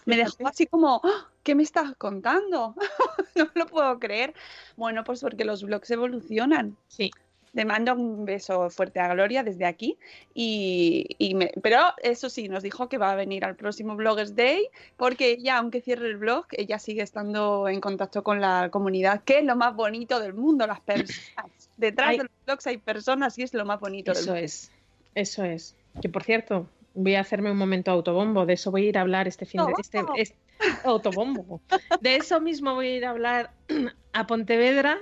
Me 0.06 0.16
dejó 0.16 0.46
así 0.46 0.66
como, 0.66 1.00
"¡Ah! 1.02 1.28
¿Qué 1.44 1.54
me 1.54 1.62
estás 1.62 1.94
contando? 1.96 2.74
no 3.36 3.48
lo 3.54 3.66
puedo 3.66 3.98
creer. 4.00 4.34
Bueno, 4.76 5.04
pues 5.04 5.20
porque 5.20 5.44
los 5.44 5.62
blogs 5.62 5.90
evolucionan. 5.92 6.76
Sí, 6.88 7.10
Le 7.52 7.64
mando 7.64 7.94
un 7.94 8.24
beso 8.24 8.68
fuerte 8.70 8.98
a 8.98 9.14
Gloria 9.14 9.44
desde 9.44 9.64
aquí. 9.64 9.96
Y, 10.34 11.06
y 11.18 11.34
me- 11.34 11.52
pero 11.62 11.78
eso 12.02 12.28
sí, 12.28 12.48
nos 12.48 12.64
dijo 12.64 12.88
que 12.88 12.98
va 12.98 13.12
a 13.12 13.14
venir 13.14 13.44
al 13.44 13.54
próximo 13.54 13.94
Bloggers 13.94 14.34
Day, 14.34 14.68
porque 14.96 15.30
ella, 15.30 15.58
aunque 15.58 15.80
cierre 15.80 16.08
el 16.08 16.16
blog, 16.16 16.46
ella 16.50 16.80
sigue 16.80 17.02
estando 17.02 17.68
en 17.68 17.80
contacto 17.80 18.24
con 18.24 18.40
la 18.40 18.70
comunidad, 18.72 19.22
que 19.22 19.38
es 19.38 19.44
lo 19.44 19.54
más 19.54 19.76
bonito 19.76 20.18
del 20.18 20.34
mundo, 20.34 20.66
las 20.66 20.80
personas. 20.80 21.70
Detrás 21.76 22.08
Ay. 22.10 22.16
de 22.18 22.22
los 22.24 22.32
blogs 22.46 22.66
hay 22.66 22.78
personas 22.78 23.38
y 23.38 23.42
es 23.44 23.54
lo 23.54 23.64
más 23.64 23.78
bonito 23.78 24.10
del 24.12 24.20
eso 24.22 24.30
mundo. 24.32 24.44
es. 24.44 24.72
Eso 25.14 25.44
es. 25.44 25.76
Que 26.02 26.08
por 26.08 26.24
cierto, 26.24 26.66
voy 26.94 27.14
a 27.16 27.20
hacerme 27.20 27.50
un 27.50 27.56
momento 27.56 27.90
autobombo, 27.90 28.46
de 28.46 28.54
eso 28.54 28.70
voy 28.70 28.86
a 28.86 28.88
ir 28.90 28.98
a 28.98 29.02
hablar 29.02 29.28
este 29.28 29.46
fin 29.46 29.60
de 29.66 29.72
este, 29.78 30.00
este- 30.16 30.38
autobombo. 30.84 31.60
De 32.00 32.16
eso 32.16 32.40
mismo 32.40 32.74
voy 32.74 32.88
a 32.88 32.96
ir 32.96 33.04
a 33.04 33.10
hablar 33.10 33.50
a 34.12 34.26
Pontevedra 34.26 34.98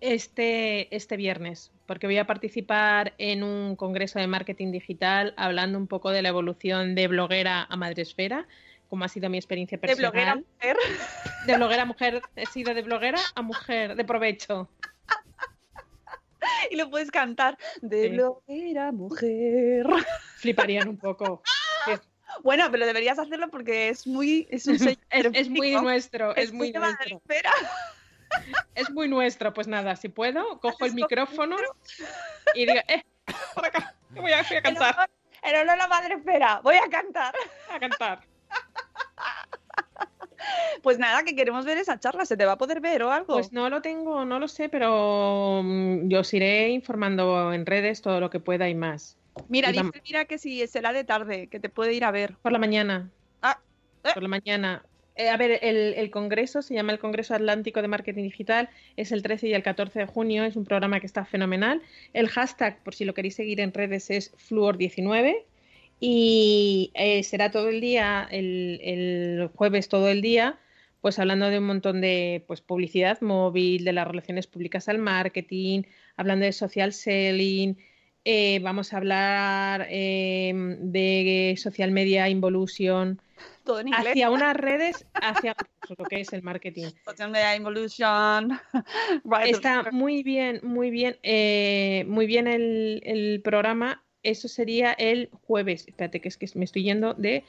este, 0.00 0.94
este 0.94 1.16
viernes, 1.16 1.72
porque 1.86 2.06
voy 2.06 2.18
a 2.18 2.26
participar 2.26 3.14
en 3.18 3.42
un 3.42 3.76
congreso 3.76 4.18
de 4.18 4.26
marketing 4.26 4.72
digital 4.72 5.32
hablando 5.36 5.78
un 5.78 5.86
poco 5.86 6.10
de 6.10 6.22
la 6.22 6.28
evolución 6.28 6.94
de 6.94 7.08
bloguera 7.08 7.66
a 7.68 7.76
madresfera, 7.76 8.46
como 8.88 9.04
ha 9.04 9.08
sido 9.08 9.30
mi 9.30 9.38
experiencia 9.38 9.78
De 9.78 9.80
personal. 9.80 10.10
bloguera 10.12 10.34
mujer. 10.36 10.76
De 11.46 11.56
bloguera 11.56 11.82
a 11.82 11.86
mujer, 11.86 12.22
he 12.36 12.46
sido 12.46 12.74
de 12.74 12.82
bloguera 12.82 13.18
a 13.34 13.42
mujer, 13.42 13.96
de 13.96 14.04
provecho. 14.04 14.68
Y 16.70 16.76
lo 16.76 16.90
puedes 16.90 17.10
cantar. 17.10 17.56
De 17.80 18.02
Sí. 18.02 18.08
bloguera 18.10 18.92
mujer. 18.92 19.86
Fliparían 20.36 20.88
un 20.88 20.98
poco. 20.98 21.42
Bueno, 22.42 22.66
pero 22.70 22.86
deberías 22.86 23.18
hacerlo 23.18 23.50
porque 23.50 23.90
es 23.90 24.06
muy. 24.06 24.46
Es 24.50 24.66
un 24.66 24.76
Es, 25.10 25.26
es 25.32 25.48
muy 25.50 25.72
nuestro, 25.72 26.34
es 26.34 26.44
Es 26.46 26.52
muy 26.52 26.72
nuestro. 26.72 27.20
Es 28.74 28.90
muy 28.90 29.08
nuestro. 29.08 29.52
Pues 29.52 29.68
nada, 29.68 29.96
si 29.96 30.08
puedo, 30.08 30.58
cojo 30.60 30.86
el 30.86 30.94
micrófono 30.94 31.56
y 32.54 32.64
digo, 32.66 32.80
eh, 32.88 33.04
por 33.54 33.66
acá, 33.66 33.94
que 34.14 34.20
voy 34.20 34.32
a, 34.32 34.42
voy 34.42 34.56
a 34.56 34.62
cantar, 34.62 34.94
honor- 34.94 35.10
En 35.42 35.56
honor 35.56 35.70
a 35.70 35.76
la 35.76 35.88
madre 35.88 36.14
espera, 36.14 36.60
voy 36.64 36.76
a 36.76 36.88
cantar. 36.88 37.34
a 37.70 37.78
cantar. 37.78 38.20
Pues 40.82 40.98
nada, 40.98 41.22
que 41.24 41.36
queremos 41.36 41.64
ver 41.64 41.78
esa 41.78 41.98
charla. 41.98 42.26
¿Se 42.26 42.36
te 42.36 42.44
va 42.44 42.52
a 42.52 42.58
poder 42.58 42.80
ver 42.80 43.02
o 43.02 43.12
algo? 43.12 43.34
Pues 43.34 43.52
no 43.52 43.68
lo 43.70 43.82
tengo, 43.82 44.24
no 44.24 44.38
lo 44.38 44.48
sé, 44.48 44.68
pero 44.68 45.62
mm, 45.62 46.08
yo 46.08 46.20
os 46.20 46.34
iré 46.34 46.70
informando 46.70 47.52
en 47.52 47.66
redes 47.66 48.02
todo 48.02 48.20
lo 48.20 48.30
que 48.30 48.40
pueda 48.40 48.68
y 48.68 48.74
más. 48.74 49.16
mira, 49.48 49.70
y 49.70 49.72
dice 49.72 50.02
mira 50.04 50.24
que 50.24 50.38
si 50.38 50.66
será 50.66 50.92
de 50.92 51.04
tarde, 51.04 51.46
que 51.46 51.60
te 51.60 51.68
puede 51.68 51.94
ir 51.94 52.04
a 52.04 52.10
ver. 52.10 52.34
Por 52.42 52.52
la 52.52 52.58
mañana. 52.58 53.10
Ah, 53.42 53.58
¿eh? 54.04 54.10
Por 54.14 54.22
la 54.22 54.28
mañana. 54.28 54.82
Eh, 55.14 55.28
a 55.28 55.36
ver, 55.36 55.58
el, 55.62 55.94
el 55.94 56.10
congreso 56.10 56.62
se 56.62 56.74
llama 56.74 56.92
el 56.92 56.98
Congreso 56.98 57.34
Atlántico 57.34 57.82
de 57.82 57.88
Marketing 57.88 58.22
Digital, 58.22 58.70
es 58.96 59.12
el 59.12 59.22
13 59.22 59.48
y 59.48 59.54
el 59.54 59.62
14 59.62 59.98
de 59.98 60.06
junio, 60.06 60.42
es 60.44 60.56
un 60.56 60.64
programa 60.64 61.00
que 61.00 61.06
está 61.06 61.26
fenomenal. 61.26 61.82
El 62.14 62.28
hashtag, 62.28 62.82
por 62.82 62.94
si 62.94 63.04
lo 63.04 63.12
queréis 63.12 63.34
seguir 63.34 63.60
en 63.60 63.74
redes, 63.74 64.10
es 64.10 64.32
Fluor19 64.48 65.44
y 66.04 66.90
eh, 66.94 67.22
será 67.22 67.52
todo 67.52 67.68
el 67.68 67.80
día, 67.80 68.26
el, 68.28 68.80
el 68.82 69.50
jueves 69.54 69.88
todo 69.88 70.08
el 70.08 70.20
día, 70.20 70.58
pues 71.00 71.20
hablando 71.20 71.48
de 71.48 71.58
un 71.58 71.66
montón 71.66 72.00
de 72.00 72.44
pues, 72.48 72.60
publicidad 72.60 73.20
móvil, 73.20 73.84
de 73.84 73.92
las 73.92 74.08
relaciones 74.08 74.48
públicas 74.48 74.88
al 74.88 74.98
marketing, 74.98 75.84
hablando 76.16 76.44
de 76.44 76.50
social 76.50 76.92
selling, 76.92 77.76
eh, 78.24 78.58
vamos 78.64 78.92
a 78.92 78.96
hablar 78.96 79.86
eh, 79.90 80.52
de 80.80 81.54
social 81.56 81.92
media 81.92 82.28
involution, 82.28 83.20
Todo 83.62 83.78
en 83.78 83.86
inglés. 83.86 84.08
hacia 84.08 84.30
unas 84.30 84.56
redes, 84.56 85.06
hacia 85.14 85.54
lo 85.96 86.04
que 86.06 86.22
es 86.22 86.32
el 86.32 86.42
marketing. 86.42 86.88
Social 87.04 87.30
Media 87.30 87.54
Involution. 87.54 88.58
Right. 89.24 89.54
Está 89.54 89.88
muy 89.92 90.24
bien, 90.24 90.58
muy 90.64 90.90
bien, 90.90 91.16
eh, 91.22 92.04
muy 92.08 92.26
bien 92.26 92.48
el, 92.48 93.00
el 93.04 93.40
programa. 93.40 94.02
Eso 94.22 94.48
sería 94.48 94.92
el 94.92 95.30
jueves. 95.46 95.84
Espérate, 95.88 96.20
que 96.20 96.28
es 96.28 96.36
que 96.36 96.48
me 96.54 96.64
estoy 96.64 96.82
yendo 96.84 97.14
de. 97.14 97.44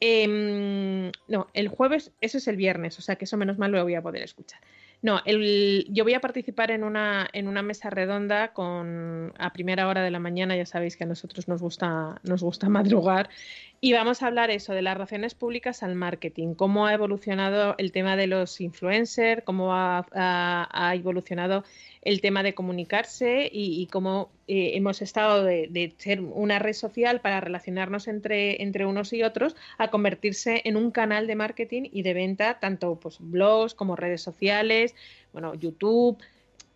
em, 0.00 1.12
no, 1.28 1.48
el 1.52 1.68
jueves, 1.68 2.10
eso 2.20 2.38
es 2.38 2.48
el 2.48 2.56
viernes, 2.56 2.98
o 2.98 3.02
sea 3.02 3.16
que 3.16 3.26
eso 3.26 3.36
menos 3.36 3.58
mal 3.58 3.70
lo 3.70 3.82
voy 3.82 3.94
a 3.94 4.02
poder 4.02 4.22
escuchar. 4.22 4.60
No, 5.02 5.20
el, 5.24 5.86
yo 5.88 6.04
voy 6.04 6.12
a 6.12 6.20
participar 6.20 6.70
en 6.70 6.84
una, 6.84 7.26
en 7.32 7.48
una 7.48 7.62
mesa 7.62 7.88
redonda 7.88 8.52
con 8.52 9.32
a 9.38 9.50
primera 9.52 9.88
hora 9.88 10.02
de 10.02 10.10
la 10.10 10.18
mañana, 10.18 10.54
ya 10.56 10.66
sabéis 10.66 10.96
que 10.98 11.04
a 11.04 11.06
nosotros 11.06 11.48
nos 11.48 11.62
gusta, 11.62 12.20
nos 12.22 12.42
gusta 12.42 12.68
madrugar, 12.70 13.30
y 13.80 13.94
vamos 13.94 14.22
a 14.22 14.26
hablar 14.26 14.50
eso 14.50 14.74
de 14.74 14.82
las 14.82 14.94
relaciones 14.94 15.34
públicas 15.34 15.82
al 15.82 15.94
marketing, 15.94 16.54
cómo 16.54 16.86
ha 16.86 16.92
evolucionado 16.92 17.74
el 17.78 17.92
tema 17.92 18.16
de 18.16 18.26
los 18.26 18.60
influencers, 18.60 19.42
cómo 19.44 19.72
ha, 19.74 20.06
ha- 20.12 20.68
ha 20.70 20.94
evolucionado 20.94 21.64
el 22.02 22.20
tema 22.20 22.42
de 22.42 22.54
comunicarse 22.54 23.48
y, 23.52 23.80
y 23.80 23.86
cómo 23.86 24.30
eh, 24.48 24.72
hemos 24.74 25.02
estado 25.02 25.44
de, 25.44 25.68
de 25.68 25.94
ser 25.98 26.20
una 26.20 26.58
red 26.58 26.72
social 26.72 27.20
para 27.20 27.40
relacionarnos 27.40 28.08
entre, 28.08 28.62
entre 28.62 28.86
unos 28.86 29.12
y 29.12 29.22
otros 29.22 29.54
a 29.76 29.88
convertirse 29.88 30.62
en 30.64 30.76
un 30.76 30.90
canal 30.90 31.26
de 31.26 31.34
marketing 31.34 31.90
y 31.92 32.02
de 32.02 32.14
venta, 32.14 32.58
tanto 32.58 32.98
pues, 32.98 33.18
blogs 33.20 33.74
como 33.74 33.96
redes 33.96 34.22
sociales, 34.22 34.94
bueno, 35.32 35.54
YouTube, 35.54 36.18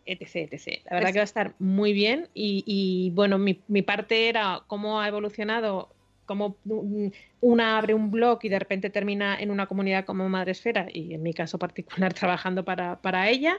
etc. 0.06 0.52
etc. 0.52 0.82
La 0.90 0.96
verdad 0.96 1.12
que 1.12 1.18
va 1.18 1.22
a 1.22 1.24
estar 1.24 1.54
muy 1.58 1.94
bien 1.94 2.28
y, 2.34 2.62
y, 2.66 3.10
bueno, 3.10 3.38
mi, 3.38 3.60
mi 3.68 3.80
parte 3.80 4.28
era 4.28 4.62
cómo 4.66 5.00
ha 5.00 5.08
evolucionado, 5.08 5.88
cómo 6.26 6.56
mm, 6.64 7.08
una 7.40 7.78
abre 7.78 7.94
un 7.94 8.10
blog 8.10 8.40
y 8.42 8.50
de 8.50 8.58
repente 8.58 8.90
termina 8.90 9.38
en 9.40 9.50
una 9.50 9.66
comunidad 9.66 10.04
como 10.04 10.28
Madresfera 10.28 10.86
y 10.92 11.14
en 11.14 11.22
mi 11.22 11.32
caso 11.32 11.58
particular 11.58 12.12
trabajando 12.14 12.64
para, 12.64 13.00
para 13.00 13.30
ella. 13.30 13.58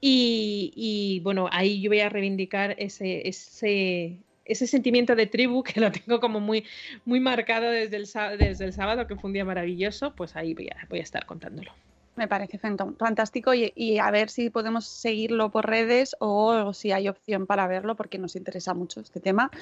Y, 0.00 0.72
y, 0.76 1.20
bueno, 1.20 1.48
ahí 1.50 1.80
yo 1.80 1.90
voy 1.90 2.00
a 2.00 2.08
reivindicar 2.08 2.76
ese, 2.78 3.28
ese, 3.28 4.18
ese 4.44 4.66
sentimiento 4.66 5.16
de 5.16 5.26
tribu 5.26 5.62
que 5.64 5.80
lo 5.80 5.90
tengo 5.90 6.20
como 6.20 6.40
muy, 6.40 6.64
muy 7.04 7.20
marcado 7.20 7.70
desde 7.70 7.96
el, 7.96 8.08
desde 8.38 8.64
el 8.64 8.72
sábado, 8.72 9.06
que 9.06 9.16
fue 9.16 9.28
un 9.28 9.34
día 9.34 9.44
maravilloso, 9.44 10.14
pues 10.14 10.36
ahí 10.36 10.54
voy 10.54 10.68
a, 10.68 10.86
voy 10.88 11.00
a 11.00 11.02
estar 11.02 11.26
contándolo. 11.26 11.72
Me 12.16 12.26
parece 12.26 12.58
fantástico 12.58 13.54
y, 13.54 13.72
y 13.76 13.98
a 13.98 14.10
ver 14.10 14.28
si 14.28 14.50
podemos 14.50 14.86
seguirlo 14.86 15.50
por 15.50 15.68
redes 15.68 16.16
o 16.18 16.72
si 16.72 16.90
hay 16.90 17.08
opción 17.08 17.46
para 17.46 17.68
verlo 17.68 17.94
porque 17.94 18.18
nos 18.18 18.34
interesa 18.34 18.74
mucho 18.74 19.00
este 19.00 19.20
tema. 19.20 19.52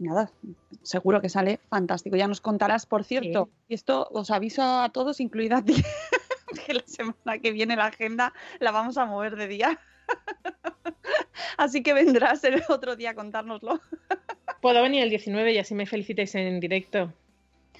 Nada, 0.00 0.32
seguro 0.82 1.20
que 1.20 1.28
sale 1.28 1.60
fantástico. 1.68 2.16
Ya 2.16 2.26
nos 2.26 2.40
contarás, 2.40 2.86
por 2.86 3.04
cierto, 3.04 3.50
y 3.68 3.74
esto 3.74 4.08
os 4.12 4.30
aviso 4.30 4.62
a 4.62 4.88
todos, 4.88 5.20
incluida 5.20 5.58
a 5.58 5.62
ti, 5.62 5.74
que 6.66 6.74
la 6.74 6.82
semana 6.86 7.38
que 7.40 7.52
viene 7.52 7.76
la 7.76 7.86
agenda 7.86 8.32
la 8.58 8.70
vamos 8.70 8.98
a 8.98 9.06
mover 9.06 9.36
de 9.36 9.48
día. 9.48 9.80
Así 11.56 11.82
que 11.82 11.92
vendrás 11.92 12.42
el 12.44 12.62
otro 12.68 12.96
día 12.96 13.10
a 13.10 13.14
contárnoslo. 13.14 13.80
Puedo 14.62 14.82
venir 14.82 15.02
el 15.02 15.10
19 15.10 15.52
y 15.52 15.58
así 15.58 15.74
me 15.74 15.86
felicitéis 15.86 16.34
en 16.34 16.60
directo. 16.60 17.12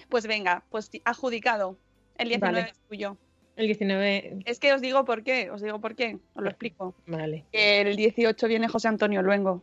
Pues 0.08 0.26
venga, 0.26 0.62
pues 0.70 0.90
adjudicado. 1.04 1.76
El 2.16 2.28
19 2.28 2.58
Vale. 2.60 2.70
es 2.72 2.78
tuyo. 2.88 3.16
El 3.56 3.66
19, 3.66 4.38
Es 4.46 4.58
que 4.58 4.72
os 4.72 4.80
digo 4.80 5.04
por 5.04 5.22
qué, 5.22 5.50
os 5.50 5.60
digo 5.60 5.78
por 5.80 5.94
qué, 5.94 6.18
os 6.34 6.42
lo 6.42 6.48
explico. 6.48 6.94
vale. 7.06 7.44
El 7.52 7.96
18 7.96 8.48
viene 8.48 8.68
José 8.68 8.88
Antonio 8.88 9.20
Luengo. 9.20 9.62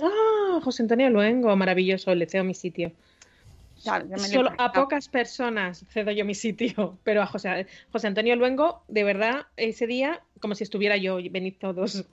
Ah, 0.00 0.60
José 0.62 0.82
Antonio 0.84 1.10
Luengo, 1.10 1.56
maravilloso, 1.56 2.14
le 2.14 2.26
cedo 2.26 2.44
mi 2.44 2.54
sitio. 2.54 2.92
Claro, 3.84 4.06
Solo 4.18 4.50
a 4.58 4.72
pocas 4.72 5.08
personas 5.08 5.84
cedo 5.90 6.10
yo 6.10 6.24
mi 6.24 6.34
sitio, 6.34 6.98
pero 7.04 7.22
a 7.22 7.26
José, 7.26 7.66
José 7.92 8.06
Antonio 8.08 8.34
Luengo, 8.34 8.82
de 8.88 9.04
verdad, 9.04 9.46
ese 9.56 9.86
día, 9.86 10.22
como 10.40 10.54
si 10.56 10.64
estuviera 10.64 10.96
yo, 10.96 11.18
venid 11.30 11.54
todos. 11.60 12.04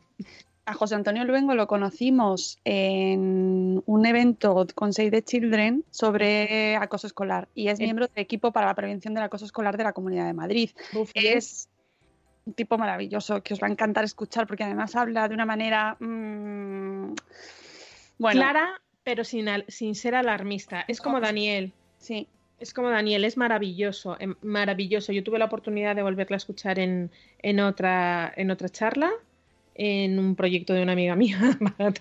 A 0.65 0.73
José 0.75 0.93
Antonio 0.93 1.23
Luengo 1.25 1.55
lo 1.55 1.65
conocimos 1.65 2.59
en 2.65 3.81
un 3.85 4.05
evento 4.05 4.67
con 4.75 4.93
Save 4.93 5.09
the 5.09 5.23
Children 5.23 5.83
sobre 5.89 6.75
acoso 6.75 7.07
escolar 7.07 7.47
y 7.55 7.69
es 7.69 7.79
El- 7.79 7.85
miembro 7.85 8.07
del 8.07 8.21
equipo 8.23 8.51
para 8.51 8.67
la 8.67 8.75
prevención 8.75 9.13
del 9.15 9.23
acoso 9.23 9.45
escolar 9.45 9.75
de 9.75 9.83
la 9.85 9.93
Comunidad 9.93 10.27
de 10.27 10.33
Madrid. 10.33 10.69
Uf, 10.93 11.09
Es 11.15 11.67
un 12.45 12.53
tipo 12.53 12.77
maravilloso 12.77 13.41
que 13.41 13.53
os 13.55 13.61
va 13.61 13.67
a 13.67 13.71
encantar 13.71 14.03
escuchar 14.03 14.45
porque 14.45 14.63
además 14.63 14.95
habla 14.95 15.27
de 15.27 15.33
una 15.33 15.45
manera... 15.45 15.95
mm, 15.99 17.15
bueno, 18.19 18.41
Clara, 18.41 18.81
pero 19.03 19.23
sin, 19.23 19.49
al- 19.49 19.65
sin 19.67 19.95
ser 19.95 20.15
alarmista. 20.15 20.85
Es 20.87 21.01
como 21.01 21.19
Daniel. 21.19 21.73
sí, 21.97 22.27
Es 22.59 22.73
como 22.73 22.89
Daniel, 22.89 23.25
es 23.25 23.37
maravilloso, 23.37 24.17
em, 24.19 24.35
maravilloso. 24.41 25.11
Yo 25.11 25.23
tuve 25.23 25.39
la 25.39 25.45
oportunidad 25.45 25.95
de 25.95 26.03
volverla 26.03 26.35
a 26.35 26.37
escuchar 26.37 26.77
en, 26.79 27.11
en, 27.39 27.59
otra, 27.59 28.31
en 28.35 28.51
otra 28.51 28.69
charla, 28.69 29.09
en 29.73 30.19
un 30.19 30.35
proyecto 30.35 30.73
de 30.73 30.83
una 30.83 30.91
amiga 30.93 31.15
mía, 31.17 31.39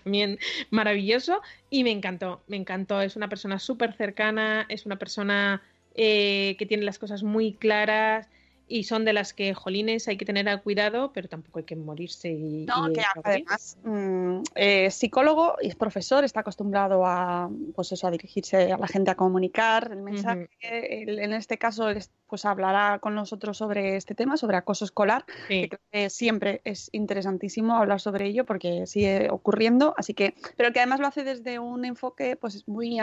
también 0.05 0.39
maravilloso, 0.71 1.41
y 1.71 1.85
me 1.85 1.91
encantó, 1.93 2.43
me 2.49 2.57
encantó. 2.57 3.01
Es 3.01 3.17
una 3.17 3.29
persona 3.29 3.59
súper 3.59 3.95
cercana, 3.95 4.67
es 4.69 4.85
una 4.87 4.97
persona 4.97 5.63
eh, 5.95 6.57
que 6.59 6.67
tiene 6.67 6.85
las 6.85 6.99
cosas 6.99 7.23
muy 7.23 7.55
claras 7.55 8.29
y 8.71 8.85
son 8.85 9.05
de 9.05 9.12
las 9.12 9.35
que, 9.35 9.53
jolines, 9.53 10.07
hay 10.07 10.16
que 10.16 10.25
tener 10.25 10.62
cuidado, 10.62 11.12
pero 11.12 11.29
tampoco 11.29 11.59
hay 11.59 11.64
que 11.64 11.75
morirse 11.75 12.31
y... 12.31 12.66
No, 12.66 12.89
y- 12.89 12.93
que 12.93 13.03
además 13.25 13.77
mm, 13.83 14.43
es 14.55 14.95
psicólogo 14.95 15.57
y 15.61 15.66
es 15.68 15.75
profesor, 15.75 16.23
está 16.23 16.41
acostumbrado 16.41 17.05
a, 17.05 17.51
pues 17.75 17.91
eso, 17.91 18.07
a 18.07 18.11
dirigirse 18.12 18.73
a 18.73 18.79
la 18.79 18.87
gente 18.87 19.11
a 19.11 19.16
comunicar 19.16 19.91
el 19.93 20.03
mensaje. 20.03 20.49
Él, 20.61 21.18
en 21.18 21.33
este 21.33 21.59
caso, 21.59 21.89
pues 22.29 22.45
hablará 22.45 23.01
con 23.01 23.14
nosotros 23.16 23.57
sobre 23.59 23.97
este 23.97 24.14
tema, 24.14 24.37
sobre 24.37 24.57
acoso 24.57 24.85
escolar, 24.85 25.25
Sí. 25.49 25.62
que 25.62 25.68
creo 25.71 25.81
que 25.91 26.11
siempre 26.11 26.61
es 26.64 26.89
interesantísimo 26.93 27.75
hablar 27.77 28.01
sobre 28.01 28.27
ello 28.27 28.47
porque 28.47 28.87
sigue 28.87 29.29
ocurriendo, 29.31 29.95
así 29.99 30.14
que, 30.14 30.35
pero 30.57 30.73
que 30.73 30.79
además 30.79 31.01
lo 31.01 31.09
hace 31.09 31.25
desde 31.25 31.59
un 31.59 31.85
enfoque, 31.85 32.37
pues 32.37 32.68
muy, 32.68 33.01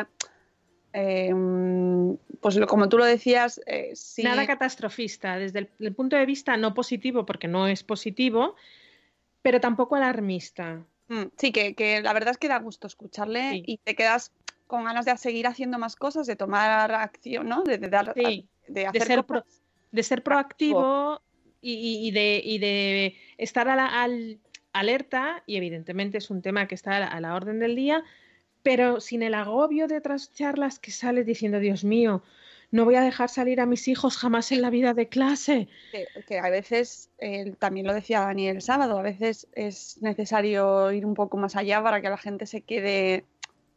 eh, 1.00 1.32
mm, 1.34 2.16
pues 2.42 2.56
lo- 2.56 2.66
como 2.68 2.90
tú 2.90 2.98
lo 2.98 3.06
decías, 3.06 3.62
eh, 3.68 3.92
sí, 3.94 4.24
Nada 4.24 4.48
catastrofista, 4.48 5.38
desde 5.38 5.60
el, 5.60 5.70
el 5.80 5.94
punto 5.94 6.16
de 6.16 6.26
vista 6.26 6.58
no 6.58 6.74
positivo, 6.74 7.26
porque 7.26 7.48
no 7.48 7.68
es 7.68 7.84
positivo, 7.84 8.56
pero 9.44 9.60
tampoco 9.62 9.96
alarmista. 9.96 10.84
Mm, 11.10 11.26
Sí, 11.38 11.52
que, 11.52 11.76
que 11.76 12.02
la 12.02 12.14
verdad 12.14 12.32
es 12.32 12.38
que 12.38 12.48
da 12.48 12.58
gusto 12.60 12.88
escucharle 12.88 13.52
Sí. 13.52 13.64
y 13.66 13.78
te 13.78 13.96
quedas 13.96 14.32
con 14.66 14.84
ganas 14.86 15.06
de 15.06 15.16
seguir 15.18 15.46
haciendo 15.48 15.78
más 15.78 15.96
cosas, 15.96 16.26
de 16.28 16.36
tomar 16.36 16.92
acción, 16.92 17.48
¿no? 17.48 17.64
De, 17.64 17.78
de 17.78 17.88
dar, 17.90 18.14
Sí, 18.16 18.48
de 18.68 18.82
de 18.82 18.88
hacer 18.88 19.04
ser, 19.04 19.24
pro- 19.24 19.44
cosas. 19.44 19.62
de 19.92 20.04
ser 20.04 20.24
proactivo 20.24 21.22
y, 21.62 21.74
y- 21.74 22.08
y 22.08 22.12
de, 22.12 22.42
y 22.44 22.58
de 22.60 23.16
estar 23.38 23.70
a 23.70 23.76
la- 23.76 24.02
al- 24.04 24.40
alerta, 24.74 25.44
y 25.46 25.56
evidentemente 25.58 26.18
es 26.18 26.30
un 26.30 26.42
tema 26.42 26.68
que 26.68 26.76
está 26.76 26.98
a 26.98 27.00
la, 27.00 27.08
a 27.08 27.20
la 27.22 27.36
orden 27.36 27.60
del 27.60 27.76
día, 27.76 28.04
pero 28.68 29.00
sin 29.00 29.24
el 29.24 29.34
agobio 29.34 29.88
de 29.88 29.98
otras 29.98 30.34
charlas 30.34 30.78
que 30.78 30.92
sales 30.92 31.26
diciendo, 31.26 31.60
Dios 31.60 31.86
mío, 31.86 32.22
no 32.70 32.84
voy 32.84 32.96
a 32.96 33.02
dejar 33.02 33.30
salir 33.30 33.62
a 33.62 33.66
mis 33.66 33.88
hijos 33.88 34.18
jamás 34.18 34.52
en 34.52 34.62
la 34.62 34.70
vida 34.70 34.94
de 34.94 35.08
clase. 35.08 35.70
que, 35.90 36.06
que 36.28 36.38
a 36.40 36.50
veces, 36.50 37.10
eh, 37.18 37.56
también 37.60 37.88
lo 37.88 37.94
decía 37.94 38.20
Dani 38.20 38.50
el 38.50 38.62
sábado, 38.62 39.00
a 39.00 39.02
veces 39.02 39.48
es 39.54 40.02
necesario 40.02 40.92
ir 40.92 41.06
un 41.06 41.14
poco 41.14 41.38
más 41.38 41.56
allá 41.56 41.82
para 41.82 42.02
que 42.02 42.10
la 42.10 42.18
gente 42.18 42.46
se 42.46 42.60
quede 42.60 43.24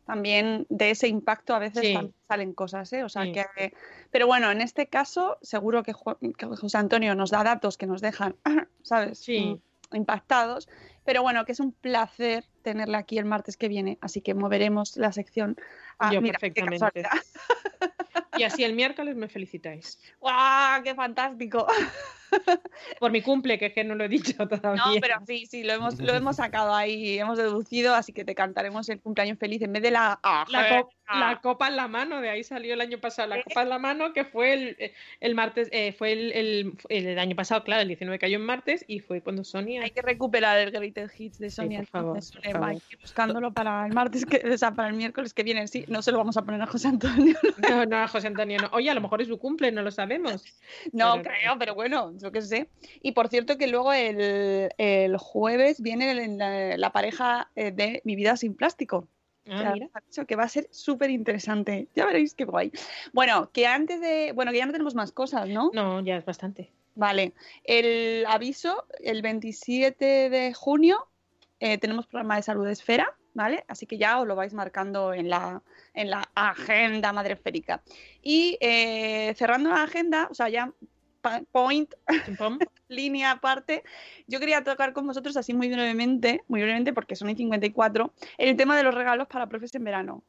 también 0.07 0.67
de 0.71 0.91
ese 0.91 1.07
impacto, 1.07 1.55
a 1.55 1.61
veces 1.61 1.83
Sí. 1.83 2.13
salen 2.27 2.53
cosas, 2.53 2.93
¿eh? 2.93 3.05
O 3.05 3.09
sea 3.09 3.27
Sí. 3.27 3.33
que, 3.33 3.73
pero 4.11 4.27
bueno, 4.27 4.51
en 4.51 4.61
este 4.61 4.89
caso 4.89 5.39
seguro 5.41 5.85
que 5.85 5.93
José 5.93 6.79
Antonio 6.79 7.15
nos 7.15 7.31
da 7.31 7.45
datos 7.45 7.79
que 7.79 7.87
nos 7.87 8.01
dejan, 8.01 8.35
¿sabes? 8.83 9.21
Sí. 9.21 9.39
Mm, 9.39 9.97
Impactados, 9.97 10.69
pero 11.05 11.23
bueno, 11.23 11.45
que 11.45 11.53
es 11.53 11.61
un 11.61 11.73
placer 11.73 12.45
tenerla 12.63 12.99
aquí 12.99 13.19
el 13.19 13.25
martes 13.25 13.57
que 13.57 13.69
viene, 13.69 13.99
así 14.01 14.21
que 14.21 14.35
moveremos 14.35 14.97
la 14.97 15.13
sección. 15.13 15.57
A- 16.01 16.13
Yo 16.13 16.21
mira, 16.21 16.39
perfectamente. 16.39 17.03
Y 18.39 18.43
así 18.45 18.65
el 18.65 18.73
miércoles 18.75 19.17
me 19.17 19.29
felicitáis. 19.29 19.99
¡Guau! 20.19 20.83
¡Qué 20.83 20.95
fantástico! 20.95 21.67
Por 23.01 23.11
mi 23.11 23.23
cumple, 23.23 23.59
que 23.59 23.67
es 23.67 23.73
que 23.73 23.83
no 23.83 23.97
lo 23.97 24.05
he 24.05 24.09
dicho 24.09 24.33
todavía. 24.49 24.83
No, 24.87 24.93
pero 25.01 25.17
sí, 25.27 25.47
sí, 25.47 25.63
lo 25.65 25.73
hemos, 25.73 25.99
lo 25.99 26.15
hemos 26.15 26.37
sacado 26.37 26.75
ahí, 26.75 27.19
hemos 27.19 27.37
deducido, 27.39 27.95
así 27.95 28.13
que 28.13 28.25
te 28.25 28.35
cantaremos 28.37 28.89
el 28.89 29.01
cumpleaños 29.01 29.37
feliz 29.39 29.61
en 29.63 29.73
vez 29.73 29.83
de 29.83 29.91
la... 29.91 30.19
La, 30.49 30.69
co- 30.81 30.91
Ah. 31.13 31.19
la 31.33 31.41
copa 31.41 31.67
en 31.67 31.75
la 31.75 31.89
mano, 31.89 32.21
de 32.21 32.31
ahí 32.31 32.45
salió 32.45 32.73
el 32.75 32.81
año 32.81 32.99
pasado. 33.01 33.27
La 33.31 33.43
copa 33.43 33.63
en 33.63 33.69
la 33.69 33.81
mano, 33.81 34.13
que 34.13 34.25
fue 34.25 34.53
el, 34.53 34.93
el 35.19 35.35
martes, 35.35 35.69
eh, 35.73 35.93
fue 35.93 36.13
el, 36.13 36.31
el- 36.31 36.75
el 36.89 37.19
año 37.19 37.35
pasado, 37.35 37.65
claro, 37.65 37.83
el 37.83 37.89
19 37.89 38.17
cayó 38.21 38.37
en 38.37 38.45
martes 38.47 38.85
y 38.87 39.01
fue 39.01 39.21
cuando 39.21 39.43
Sonia. 39.43 39.83
Hay 39.83 39.91
que 39.91 40.03
recuperar 40.03 40.57
el 40.59 40.71
Greatest 40.71 41.19
Hits 41.19 41.41
de 41.41 41.51
Sonia. 41.51 41.81
por 41.81 41.89
favor, 41.89 42.09
entonces, 42.11 42.37
por 42.37 42.47
eh, 42.47 42.53
favor. 42.53 42.69
hay 42.69 42.77
que 42.79 42.95
ir 42.95 43.01
buscándolo 43.01 43.53
para 43.53 43.87
el 43.87 43.93
martes, 43.93 44.25
que, 44.25 44.37
o 44.55 44.57
sea, 44.57 44.71
para 44.73 44.87
el 44.91 44.95
miércoles 44.95 45.35
que 45.35 45.43
viene. 45.43 45.67
Sí, 45.67 45.85
no 45.91 46.01
se 46.03 46.13
lo 46.13 46.19
vamos 46.19 46.37
a 46.37 46.43
poner 46.43 46.63
a 46.63 46.67
José 46.67 46.89
Antonio. 46.89 47.37
No, 47.69 47.85
no, 47.85 48.09
José 48.09 48.29
Antonio, 48.29 48.59
no. 48.61 48.69
Oye, 48.73 48.89
a 48.91 48.95
lo 48.95 49.01
mejor 49.01 49.21
es 49.21 49.29
su 49.29 49.39
cumple, 49.39 49.71
no 49.73 49.83
lo 49.83 49.91
sabemos. 49.91 50.45
No 50.93 51.15
Pero- 51.19 51.25
creo, 51.25 51.59
pero 51.59 51.75
bueno, 51.75 52.13
yo 52.17 52.33
qué 52.33 52.41
sé. 52.43 52.69
Y 53.03 53.13
por 53.13 53.29
cierto 53.29 53.59
que 53.59 53.67
luego 53.67 53.93
el, 53.93 54.71
el 54.79 55.17
jueves 55.19 55.81
viene 55.83 56.15
la, 56.29 56.77
la 56.77 56.93
pareja 56.93 57.51
eh, 57.57 57.71
de 57.73 58.01
Mi 58.05 58.17
vida 58.17 58.37
sin 58.37 58.55
plástico. 58.55 59.07
Ah, 59.49 59.63
Ya 59.65 59.73
mira. 59.73 59.87
os 59.87 59.97
ha 59.97 60.01
dicho 60.01 60.27
que 60.27 60.37
va 60.37 60.45
a 60.45 60.49
ser 60.49 60.69
súper 60.71 61.11
interesante. 61.11 61.89
Ya 61.97 62.07
veréis 62.07 62.35
qué 62.35 62.45
guay. 62.45 62.71
Bueno, 63.13 63.51
que 63.53 63.67
antes 63.67 64.01
de. 64.01 64.33
Bueno, 64.35 64.53
que 64.53 64.59
ya 64.59 64.67
no 64.67 64.73
tenemos 64.73 64.95
más 64.95 65.13
cosas, 65.13 65.49
¿no? 65.49 65.71
No, 65.75 66.01
ya 66.01 66.17
es 66.17 66.25
bastante. 66.25 66.71
Vale. 66.95 67.33
El 67.65 68.25
aviso, 68.27 68.85
el 69.03 69.23
27 69.23 70.29
de 70.31 70.53
junio 70.55 71.07
eh, 71.59 71.79
tenemos 71.79 72.07
programa 72.07 72.37
de 72.37 72.43
salud 72.43 72.67
esfera, 72.69 73.15
¿vale? 73.35 73.65
Así 73.69 73.87
que 73.87 73.97
ya 73.99 74.21
os 74.21 74.27
lo 74.27 74.37
vais 74.37 74.53
marcando 74.55 75.15
en 75.15 75.31
la, 75.31 75.63
en 75.95 76.11
la 76.11 76.29
agenda 76.35 77.13
madresférica. 77.13 77.83
Y 78.23 78.59
eh, 78.61 79.35
cerrando 79.37 79.71
la 79.71 79.83
agenda, 79.83 80.29
o 80.31 80.35
sea, 80.35 80.49
ya 80.49 80.73
point, 81.53 81.95
línea 82.89 83.33
aparte, 83.33 83.85
yo 84.27 84.41
quería 84.41 84.65
tocar 84.65 84.93
con 84.93 85.07
vosotros 85.07 85.37
así 85.37 85.53
muy 85.55 85.69
brevemente, 85.69 86.43
muy 86.49 86.61
brevemente 86.61 86.93
porque 86.93 87.17
son 87.17 87.31
y 87.31 87.37
54, 87.37 88.13
el 88.39 88.57
tema 88.57 88.77
de 88.77 88.83
los 88.83 88.95
regalos 88.95 89.29
para 89.29 89.49
profes 89.49 89.75
en 89.75 89.85
verano. 89.85 90.25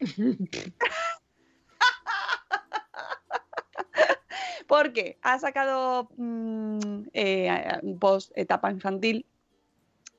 Porque 4.68 5.18
ha 5.22 5.38
sacado 5.38 6.10
mm, 6.18 7.08
eh, 7.14 7.50
un 7.82 7.98
post 7.98 8.30
etapa 8.36 8.70
infantil 8.70 9.24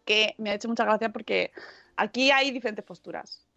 que 0.05 0.33
me 0.39 0.49
ha 0.49 0.55
hecho 0.55 0.67
mucha 0.67 0.85
gracia 0.85 1.09
porque 1.11 1.51
aquí 1.95 2.31
hay 2.31 2.49
diferentes 2.49 2.83
posturas. 2.83 3.48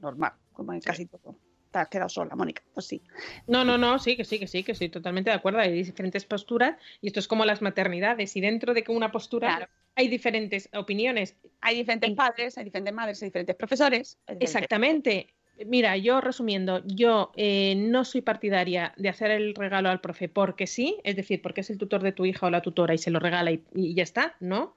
Normal, 0.00 0.32
como 0.52 0.72
en 0.72 0.80
casi 0.80 1.06
todo. 1.06 1.36
Te 1.70 1.78
has 1.78 1.88
quedado 1.88 2.08
sola, 2.08 2.34
Mónica. 2.34 2.62
Pues 2.74 2.86
sí. 2.86 3.00
No, 3.46 3.64
no, 3.64 3.78
no, 3.78 3.98
sí, 4.00 4.16
que 4.16 4.24
sí, 4.24 4.40
que 4.40 4.48
sí, 4.48 4.64
que 4.64 4.72
estoy 4.72 4.88
totalmente 4.88 5.30
de 5.30 5.36
acuerdo. 5.36 5.60
Hay 5.60 5.72
diferentes 5.72 6.24
posturas 6.24 6.76
y 7.00 7.06
esto 7.06 7.20
es 7.20 7.28
como 7.28 7.44
las 7.44 7.62
maternidades. 7.62 8.34
Y 8.36 8.40
dentro 8.40 8.74
de 8.74 8.82
que 8.82 8.90
una 8.90 9.12
postura 9.12 9.56
Claro. 9.56 9.72
hay 9.94 10.08
diferentes 10.08 10.68
opiniones. 10.74 11.36
Hay 11.60 11.76
diferentes 11.76 12.10
En- 12.10 12.16
padres, 12.16 12.58
hay 12.58 12.64
diferentes 12.64 12.92
madres, 12.92 13.22
hay 13.22 13.28
diferentes 13.28 13.54
profesores. 13.54 14.18
hay 14.26 14.34
diferentes- 14.36 14.54
Exactamente. 14.56 15.34
Mira, 15.66 15.96
yo 15.98 16.20
resumiendo, 16.22 16.82
yo 16.86 17.30
eh, 17.36 17.74
no 17.76 18.04
soy 18.06 18.22
partidaria 18.22 18.94
de 18.96 19.10
hacer 19.10 19.30
el 19.30 19.54
regalo 19.54 19.90
al 19.90 20.00
profe 20.00 20.28
porque 20.28 20.66
sí, 20.66 20.98
es 21.04 21.14
decir, 21.16 21.40
porque 21.42 21.60
es 21.60 21.68
el 21.70 21.76
tutor 21.78 22.02
de 22.02 22.12
tu 22.12 22.24
hija 22.24 22.46
o 22.46 22.50
la 22.50 22.62
tutora 22.62 22.94
y 22.94 22.98
se 22.98 23.10
lo 23.10 23.20
regala 23.20 23.52
y, 23.52 23.62
y 23.74 23.94
ya 23.94 24.02
está, 24.02 24.34
¿no? 24.40 24.74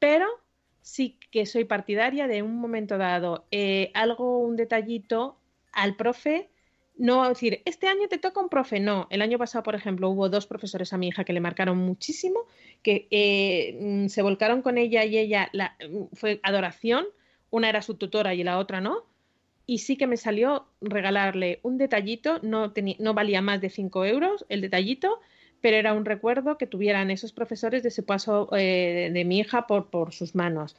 Pero 0.00 0.26
sí 0.88 1.18
que 1.30 1.44
soy 1.44 1.64
partidaria 1.64 2.26
de 2.26 2.42
un 2.42 2.56
momento 2.56 2.96
dado, 2.96 3.46
eh, 3.50 3.90
algo, 3.94 4.38
un 4.38 4.56
detallito 4.56 5.38
al 5.72 5.96
profe, 5.96 6.48
no 6.96 7.28
decir, 7.28 7.62
este 7.66 7.86
año 7.86 8.08
te 8.08 8.18
toca 8.18 8.40
un 8.40 8.48
profe, 8.48 8.80
no. 8.80 9.06
El 9.10 9.22
año 9.22 9.38
pasado, 9.38 9.62
por 9.62 9.74
ejemplo, 9.74 10.08
hubo 10.08 10.28
dos 10.30 10.46
profesores 10.46 10.92
a 10.92 10.98
mi 10.98 11.08
hija 11.08 11.24
que 11.24 11.34
le 11.34 11.40
marcaron 11.40 11.76
muchísimo, 11.78 12.40
que 12.82 13.06
eh, 13.10 13.78
mm, 13.78 14.08
se 14.08 14.22
volcaron 14.22 14.62
con 14.62 14.78
ella 14.78 15.04
y 15.04 15.18
ella 15.18 15.50
la, 15.52 15.76
mm, 15.88 16.14
fue 16.14 16.40
adoración, 16.42 17.06
una 17.50 17.68
era 17.68 17.82
su 17.82 17.94
tutora 17.94 18.34
y 18.34 18.42
la 18.42 18.58
otra 18.58 18.80
no. 18.80 19.04
Y 19.66 19.78
sí 19.78 19.96
que 19.98 20.06
me 20.06 20.16
salió 20.16 20.68
regalarle 20.80 21.60
un 21.62 21.76
detallito, 21.76 22.40
no, 22.42 22.72
no 22.98 23.14
valía 23.14 23.42
más 23.42 23.60
de 23.60 23.68
5 23.68 24.06
euros 24.06 24.46
el 24.48 24.62
detallito, 24.62 25.20
pero 25.60 25.76
era 25.76 25.92
un 25.92 26.04
recuerdo 26.04 26.58
que 26.58 26.66
tuvieran 26.66 27.10
esos 27.10 27.32
profesores 27.32 27.82
de 27.82 27.88
ese 27.88 28.02
paso 28.02 28.48
eh, 28.56 29.10
de 29.12 29.24
mi 29.24 29.38
hija 29.38 29.66
por, 29.66 29.90
por 29.90 30.12
sus 30.12 30.34
manos. 30.34 30.76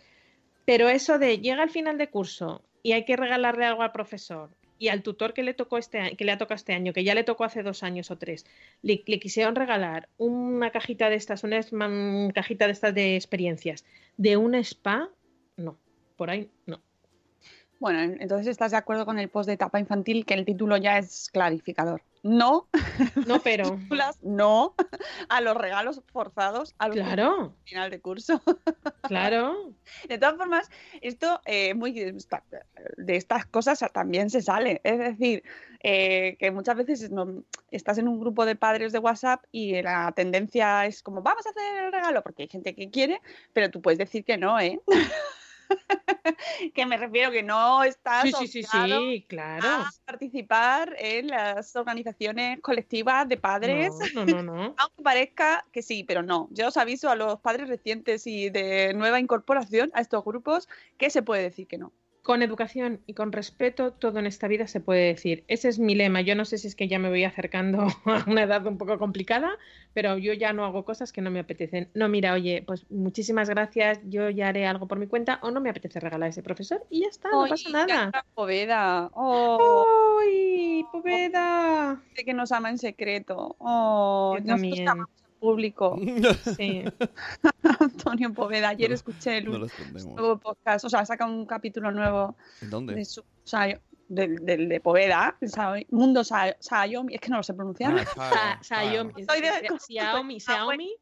Pero 0.65 0.87
eso 0.87 1.19
de 1.19 1.39
llega 1.39 1.63
al 1.63 1.69
final 1.69 1.97
de 1.97 2.09
curso 2.09 2.61
y 2.83 2.91
hay 2.93 3.03
que 3.05 3.17
regalarle 3.17 3.65
algo 3.65 3.81
al 3.81 3.91
profesor 3.91 4.49
y 4.77 4.87
al 4.87 5.03
tutor 5.03 5.33
que 5.33 5.43
le 5.43 5.53
tocó 5.53 5.77
este 5.77 6.15
que 6.15 6.23
le 6.23 6.31
ha 6.31 6.37
tocado 6.37 6.55
este 6.55 6.73
año, 6.73 6.93
que 6.93 7.03
ya 7.03 7.13
le 7.13 7.25
tocó 7.25 7.43
hace 7.43 7.63
dos 7.63 7.83
años 7.83 8.11
o 8.11 8.17
tres, 8.17 8.45
le, 8.81 9.01
quisieron 9.01 9.55
regalar 9.55 10.07
una 10.17 10.71
cajita 10.71 11.09
de 11.09 11.15
estas, 11.15 11.43
una 11.43 11.57
esma- 11.59 12.31
cajita 12.33 12.65
de 12.65 12.71
estas 12.71 12.95
de 12.95 13.15
experiencias 13.15 13.83
de 14.15 14.37
un 14.37 14.55
spa, 14.55 15.09
no, 15.57 15.77
por 16.15 16.29
ahí 16.29 16.49
no. 16.65 16.81
Bueno, 17.79 17.99
en- 18.01 18.21
entonces 18.21 18.47
estás 18.47 18.71
de 18.71 18.77
acuerdo 18.77 19.05
con 19.05 19.19
el 19.19 19.29
post 19.29 19.47
de 19.47 19.53
etapa 19.53 19.79
infantil 19.79 20.25
que 20.25 20.33
el 20.33 20.45
título 20.45 20.77
ya 20.77 20.97
es 20.97 21.29
clarificador. 21.31 22.01
No, 22.21 22.67
No, 23.25 23.39
pero 23.41 23.63
no 24.21 24.75
a 25.29 25.39
los 25.39 25.55
regalos 25.55 26.01
forzados 26.11 26.75
al 26.77 26.91
claro, 26.91 27.55
final 27.63 27.89
de 27.89 28.01
curso. 28.01 28.41
claro. 29.03 29.73
De 30.09 30.17
todas 30.17 30.35
formas, 30.35 30.69
esto 31.01 31.39
eh, 31.45 31.73
muy 31.73 31.93
de 31.93 33.15
estas 33.15 33.45
cosas 33.45 33.79
también 33.93 34.29
se 34.29 34.41
sale. 34.41 34.81
Es 34.83 34.99
decir, 34.99 35.43
eh, 35.81 36.35
que 36.39 36.51
muchas 36.51 36.75
veces 36.75 37.09
no- 37.09 37.43
estás 37.71 37.97
en 37.97 38.09
un 38.09 38.19
grupo 38.19 38.45
de 38.45 38.57
padres 38.57 38.91
de 38.91 38.99
WhatsApp 38.99 39.45
y 39.53 39.81
la 39.81 40.11
tendencia 40.13 40.85
es 40.85 41.01
como, 41.01 41.21
vamos 41.21 41.45
a 41.45 41.51
hacer 41.51 41.85
el 41.85 41.91
regalo, 41.93 42.21
porque 42.21 42.43
hay 42.43 42.49
gente 42.49 42.75
que 42.75 42.89
quiere, 42.91 43.21
pero 43.53 43.71
tú 43.71 43.81
puedes 43.81 43.97
decir 43.97 44.25
que 44.25 44.37
no, 44.37 44.59
¿eh? 44.59 44.81
que 46.73 46.85
me 46.85 46.97
refiero 46.97 47.31
que 47.31 47.43
no 47.43 47.83
estás 47.83 48.23
Sí, 48.23 48.33
sí, 48.47 48.47
sí, 48.47 48.59
obligado 48.59 49.01
sí, 49.01 49.25
claro. 49.27 49.67
a 49.67 49.89
participar 50.05 50.95
en 50.97 51.27
las 51.27 51.75
organizaciones 51.75 52.59
colectivas 52.61 53.27
de 53.27 53.37
padres. 53.37 53.91
No, 54.13 54.25
no, 54.25 54.41
no, 54.41 54.43
no. 54.43 54.75
Aunque 54.77 55.03
parezca 55.03 55.65
que 55.71 55.81
sí, 55.81 56.03
pero 56.03 56.23
no. 56.23 56.47
Yo 56.51 56.67
os 56.67 56.77
aviso 56.77 57.09
a 57.09 57.15
los 57.15 57.39
padres 57.39 57.67
recientes 57.67 58.25
y 58.27 58.49
de 58.49 58.93
nueva 58.93 59.19
incorporación 59.19 59.91
a 59.93 60.01
estos 60.01 60.23
grupos 60.23 60.67
que 60.97 61.09
se 61.09 61.21
puede 61.21 61.43
decir 61.43 61.67
que 61.67 61.77
no. 61.77 61.91
Con 62.23 62.41
educación 62.43 63.01
y 63.07 63.13
con 63.13 63.31
respeto, 63.31 63.91
todo 63.91 64.19
en 64.19 64.27
esta 64.27 64.47
vida 64.47 64.67
se 64.67 64.79
puede 64.79 65.07
decir. 65.07 65.43
Ese 65.47 65.69
es 65.69 65.79
mi 65.79 65.95
lema. 65.95 66.21
Yo 66.21 66.35
no 66.35 66.45
sé 66.45 66.57
si 66.57 66.67
es 66.67 66.75
que 66.75 66.87
ya 66.87 66.99
me 66.99 67.09
voy 67.09 67.23
acercando 67.23 67.87
a 68.05 68.23
una 68.27 68.43
edad 68.43 68.65
un 68.67 68.77
poco 68.77 68.99
complicada, 68.99 69.57
pero 69.93 70.17
yo 70.17 70.33
ya 70.33 70.53
no 70.53 70.65
hago 70.65 70.85
cosas 70.85 71.11
que 71.11 71.21
no 71.21 71.31
me 71.31 71.39
apetecen. 71.39 71.89
No, 71.93 72.09
mira, 72.09 72.33
oye, 72.33 72.63
pues 72.65 72.85
muchísimas 72.91 73.49
gracias, 73.49 73.99
yo 74.03 74.29
ya 74.29 74.49
haré 74.49 74.67
algo 74.67 74.87
por 74.87 74.99
mi 74.99 75.07
cuenta 75.07 75.39
o 75.41 75.51
no 75.51 75.61
me 75.61 75.69
apetece 75.69 75.99
regalar 75.99 76.27
a 76.27 76.29
ese 76.29 76.43
profesor 76.43 76.85
y 76.89 77.01
ya 77.01 77.07
está, 77.07 77.29
no 77.31 77.47
pasa 77.47 77.69
nada. 77.69 78.11
Poveda. 78.33 79.09
Oh, 79.13 79.85
¡Ay, 80.21 80.85
Poveda! 80.91 82.01
sé 82.15 82.25
que 82.25 82.33
nos 82.33 82.51
ama 82.51 82.69
en 82.69 82.77
secreto. 82.77 83.55
Oh, 83.59 84.35
Yo 84.37 84.45
también. 84.45 84.85
Público. 85.39 85.97
Sí. 86.57 86.83
Antonio 87.79 88.33
Poveda. 88.33 88.69
Ayer 88.69 88.89
No 88.89 88.95
escuché 88.95 89.37
el 89.37 89.45
No 89.45 89.57
nuevo 90.15 90.37
podcast, 90.37 90.85
o 90.85 90.89
sea, 90.89 91.05
saca 91.05 91.25
un 91.25 91.45
capítulo 91.45 91.91
nuevo 91.91 92.35
¿En 92.61 92.69
dónde? 92.69 92.95
de 92.95 93.05
su, 93.05 93.21
o 93.21 93.25
sea, 93.43 93.79
del, 94.07 94.37
del 94.45 94.67
de 94.69 94.79
Poveda, 94.79 95.37
Sao- 95.41 95.75
Mundo 95.91 96.23
Sa- 96.23 96.55
Xiaomi, 96.59 97.15
es 97.15 97.21
que 97.21 97.29
no 97.29 97.37
lo 97.37 97.43
sé 97.43 97.53
pronunciar. 97.53 98.05
Ah, 98.17 98.59
Sa- 98.61 98.81
Xiaomi, 98.81 99.13
Soy 99.23 99.41
de- 99.41 99.69
Xiaomi, 99.87 100.39
Xiaomi, 100.39 100.95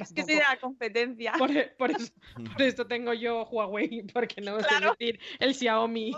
Es 0.00 0.12
que 0.12 0.22
soy 0.24 0.34
de 0.34 0.40
la 0.40 0.58
competencia. 0.60 1.32
Por, 1.38 1.50
por 1.76 1.90
eso, 1.90 2.12
por 2.52 2.62
esto 2.62 2.86
tengo 2.86 3.12
yo 3.14 3.44
Huawei, 3.44 4.02
porque 4.12 4.40
no 4.40 4.58
sé 4.60 4.66
Claro. 4.66 4.96
decir 4.98 5.20
el 5.38 5.54
Xiaomi. 5.54 6.12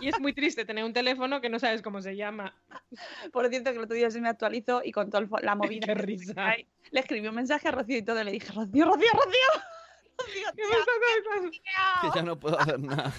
Y 0.00 0.08
es 0.08 0.20
muy 0.20 0.32
triste 0.32 0.64
tener 0.64 0.84
un 0.84 0.92
teléfono 0.92 1.40
que 1.40 1.48
no 1.48 1.58
sabes 1.58 1.82
cómo 1.82 2.00
se 2.00 2.16
llama. 2.16 2.54
Por 3.32 3.48
cierto, 3.48 3.70
que 3.70 3.78
el 3.78 3.84
otro 3.84 3.96
día 3.96 4.10
se 4.10 4.20
me 4.20 4.28
actualizó 4.28 4.82
y 4.84 4.92
con 4.92 5.10
toda 5.10 5.26
la 5.42 5.54
movida. 5.54 5.86
Qué 5.86 5.94
risa. 5.94 6.32
hay, 6.36 6.66
Le 6.90 7.00
escribí 7.00 7.26
un 7.28 7.34
mensaje 7.34 7.68
a 7.68 7.72
Rocío 7.72 7.98
y 7.98 8.02
todo. 8.02 8.22
Le 8.22 8.32
dije, 8.32 8.48
Rocío, 8.52 8.86
Rocío, 8.86 9.08
Rocío. 9.12 9.62
Rocío, 10.20 11.50
¿Qué? 11.50 11.58
Que 12.02 12.08
ya 12.14 12.22
no 12.22 12.38
puedo 12.38 12.58
hacer 12.58 12.78
nada. 12.78 13.12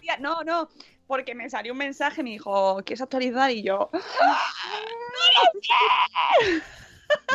tía". 0.00 0.16
No, 0.18 0.42
no. 0.44 0.68
Porque 1.06 1.34
me 1.34 1.48
salió 1.48 1.72
un 1.72 1.78
mensaje, 1.78 2.22
me 2.22 2.30
dijo, 2.30 2.76
¿quieres 2.84 3.00
actualizar? 3.00 3.50
Y 3.50 3.62
yo, 3.62 3.90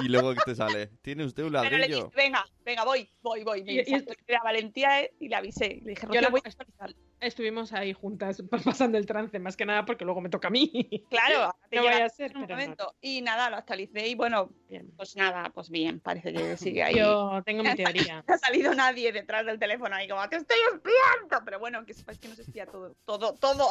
Y 0.03 0.07
luego 0.09 0.33
¿qué 0.33 0.41
te 0.45 0.55
sale? 0.55 0.87
¿Tiene 1.01 1.23
usted 1.25 1.43
un 1.43 1.51
pero 1.51 1.63
le 1.63 1.77
ladrillo? 1.77 2.05
dije, 2.05 2.15
venga, 2.15 2.45
venga, 2.65 2.83
voy, 2.83 3.07
voy, 3.21 3.43
voy. 3.43 3.63
Me 3.63 3.73
Y- 3.73 3.79
y 3.79 4.05
la 4.27 4.41
valentía 4.43 5.01
eh, 5.01 5.13
y 5.19 5.27
le 5.29 5.35
avisé. 5.35 5.79
Le 5.83 5.91
dije, 5.91 6.07
Yo 6.11 6.19
la- 6.21 6.29
voy 6.29 6.41
a 6.43 6.47
actualizar. 6.49 6.93
Estuvimos 7.19 7.71
ahí 7.71 7.93
juntas 7.93 8.43
pasando 8.81 8.97
el 8.97 9.05
trance, 9.05 9.39
más 9.39 9.55
que 9.55 9.65
nada 9.65 9.85
porque 9.85 10.03
luego 10.03 10.19
me 10.19 10.29
toca 10.29 10.47
a 10.49 10.51
mí. 10.51 11.05
Claro, 11.09 11.55
No 11.71 11.83
vaya 11.83 12.05
a 12.05 12.09
ser, 12.09 12.31
en 12.31 12.37
un 12.37 12.43
no. 12.43 12.49
momento. 12.49 12.95
Y 13.01 13.21
nada, 13.21 13.49
lo 13.49 13.55
actualicé 13.57 14.07
y 14.07 14.15
bueno, 14.15 14.49
Bien. 14.67 14.91
pues 14.97 15.15
nada, 15.15 15.49
pues 15.53 15.69
bien, 15.69 15.99
parece 15.99 16.33
que 16.33 16.57
sigue 16.57 16.83
ahí. 16.83 16.95
Yo 16.97 17.41
tengo 17.45 17.63
mi 17.63 17.75
teoría. 17.75 18.23
No 18.27 18.33
ha 18.33 18.37
salido 18.37 18.73
nadie 18.73 19.11
detrás 19.11 19.45
del 19.45 19.59
teléfono 19.59 19.95
ahí 19.95 20.07
como, 20.07 20.27
te 20.27 20.35
estoy 20.37 20.57
espiando. 20.73 21.45
Pero 21.45 21.59
bueno, 21.59 21.85
que 21.85 21.93
sepáis 21.93 22.17
que 22.19 22.27
nos 22.27 22.39
espía 22.39 22.65
todo, 22.65 22.95
todo, 23.05 23.35
todo. 23.35 23.69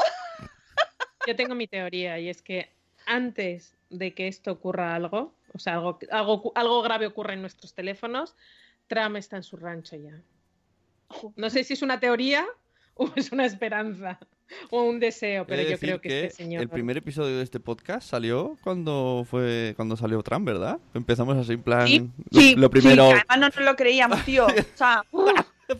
Yo 1.26 1.36
tengo 1.36 1.55
mi 1.55 1.66
teoría 1.68 2.18
y 2.18 2.28
es 2.28 2.42
que 2.42 2.72
antes 3.07 3.76
de 3.93 4.14
que 4.14 4.28
esto 4.28 4.53
ocurra 4.53 4.95
algo, 4.95 5.34
o 5.55 5.59
sea, 5.59 5.74
algo, 5.74 5.99
algo, 6.11 6.53
algo 6.55 6.82
grave 6.82 7.07
ocurra 7.07 7.34
en 7.34 7.40
nuestros 7.40 7.74
teléfonos, 7.74 8.34
Trump 8.88 9.16
está 9.16 9.36
en 9.36 9.43
su 9.43 9.57
rancho 9.57 9.97
ya. 9.97 10.20
No 11.36 11.51
sé 11.51 11.64
si 11.64 11.74
es 11.74 11.82
una 11.82 12.01
teoría 12.01 12.47
o 12.95 13.11
es 13.16 13.32
una 13.32 13.45
esperanza 13.45 14.18
o 14.70 14.82
un 14.82 14.99
deseo, 15.01 15.47
pero 15.47 15.62
yo 15.62 15.78
creo 15.78 16.01
que, 16.01 16.26
este 16.26 16.45
señor... 16.45 16.62
el 16.62 16.68
primer 16.68 16.97
episodio 16.97 17.36
de 17.38 17.43
este 17.43 17.61
podcast 17.61 18.09
salió 18.09 18.59
cuando 18.62 19.26
fue 19.28 19.72
cuando 19.76 19.97
salió 19.97 20.22
Trump, 20.22 20.47
¿verdad? 20.47 20.78
Empezamos 20.95 21.36
así 21.36 21.53
en 21.53 21.62
plan... 21.62 21.86
Sí, 21.86 22.11
lo, 22.30 22.40
sí, 22.40 22.55
lo 22.57 22.70
primero 22.70 23.07
sí, 23.07 23.12
además 23.12 23.38
no 23.38 23.62
nos 23.62 23.70
lo 23.72 23.76
creíamos, 23.76 24.24
tío. 24.24 24.47
O 24.74 24.76
sea, 24.76 25.05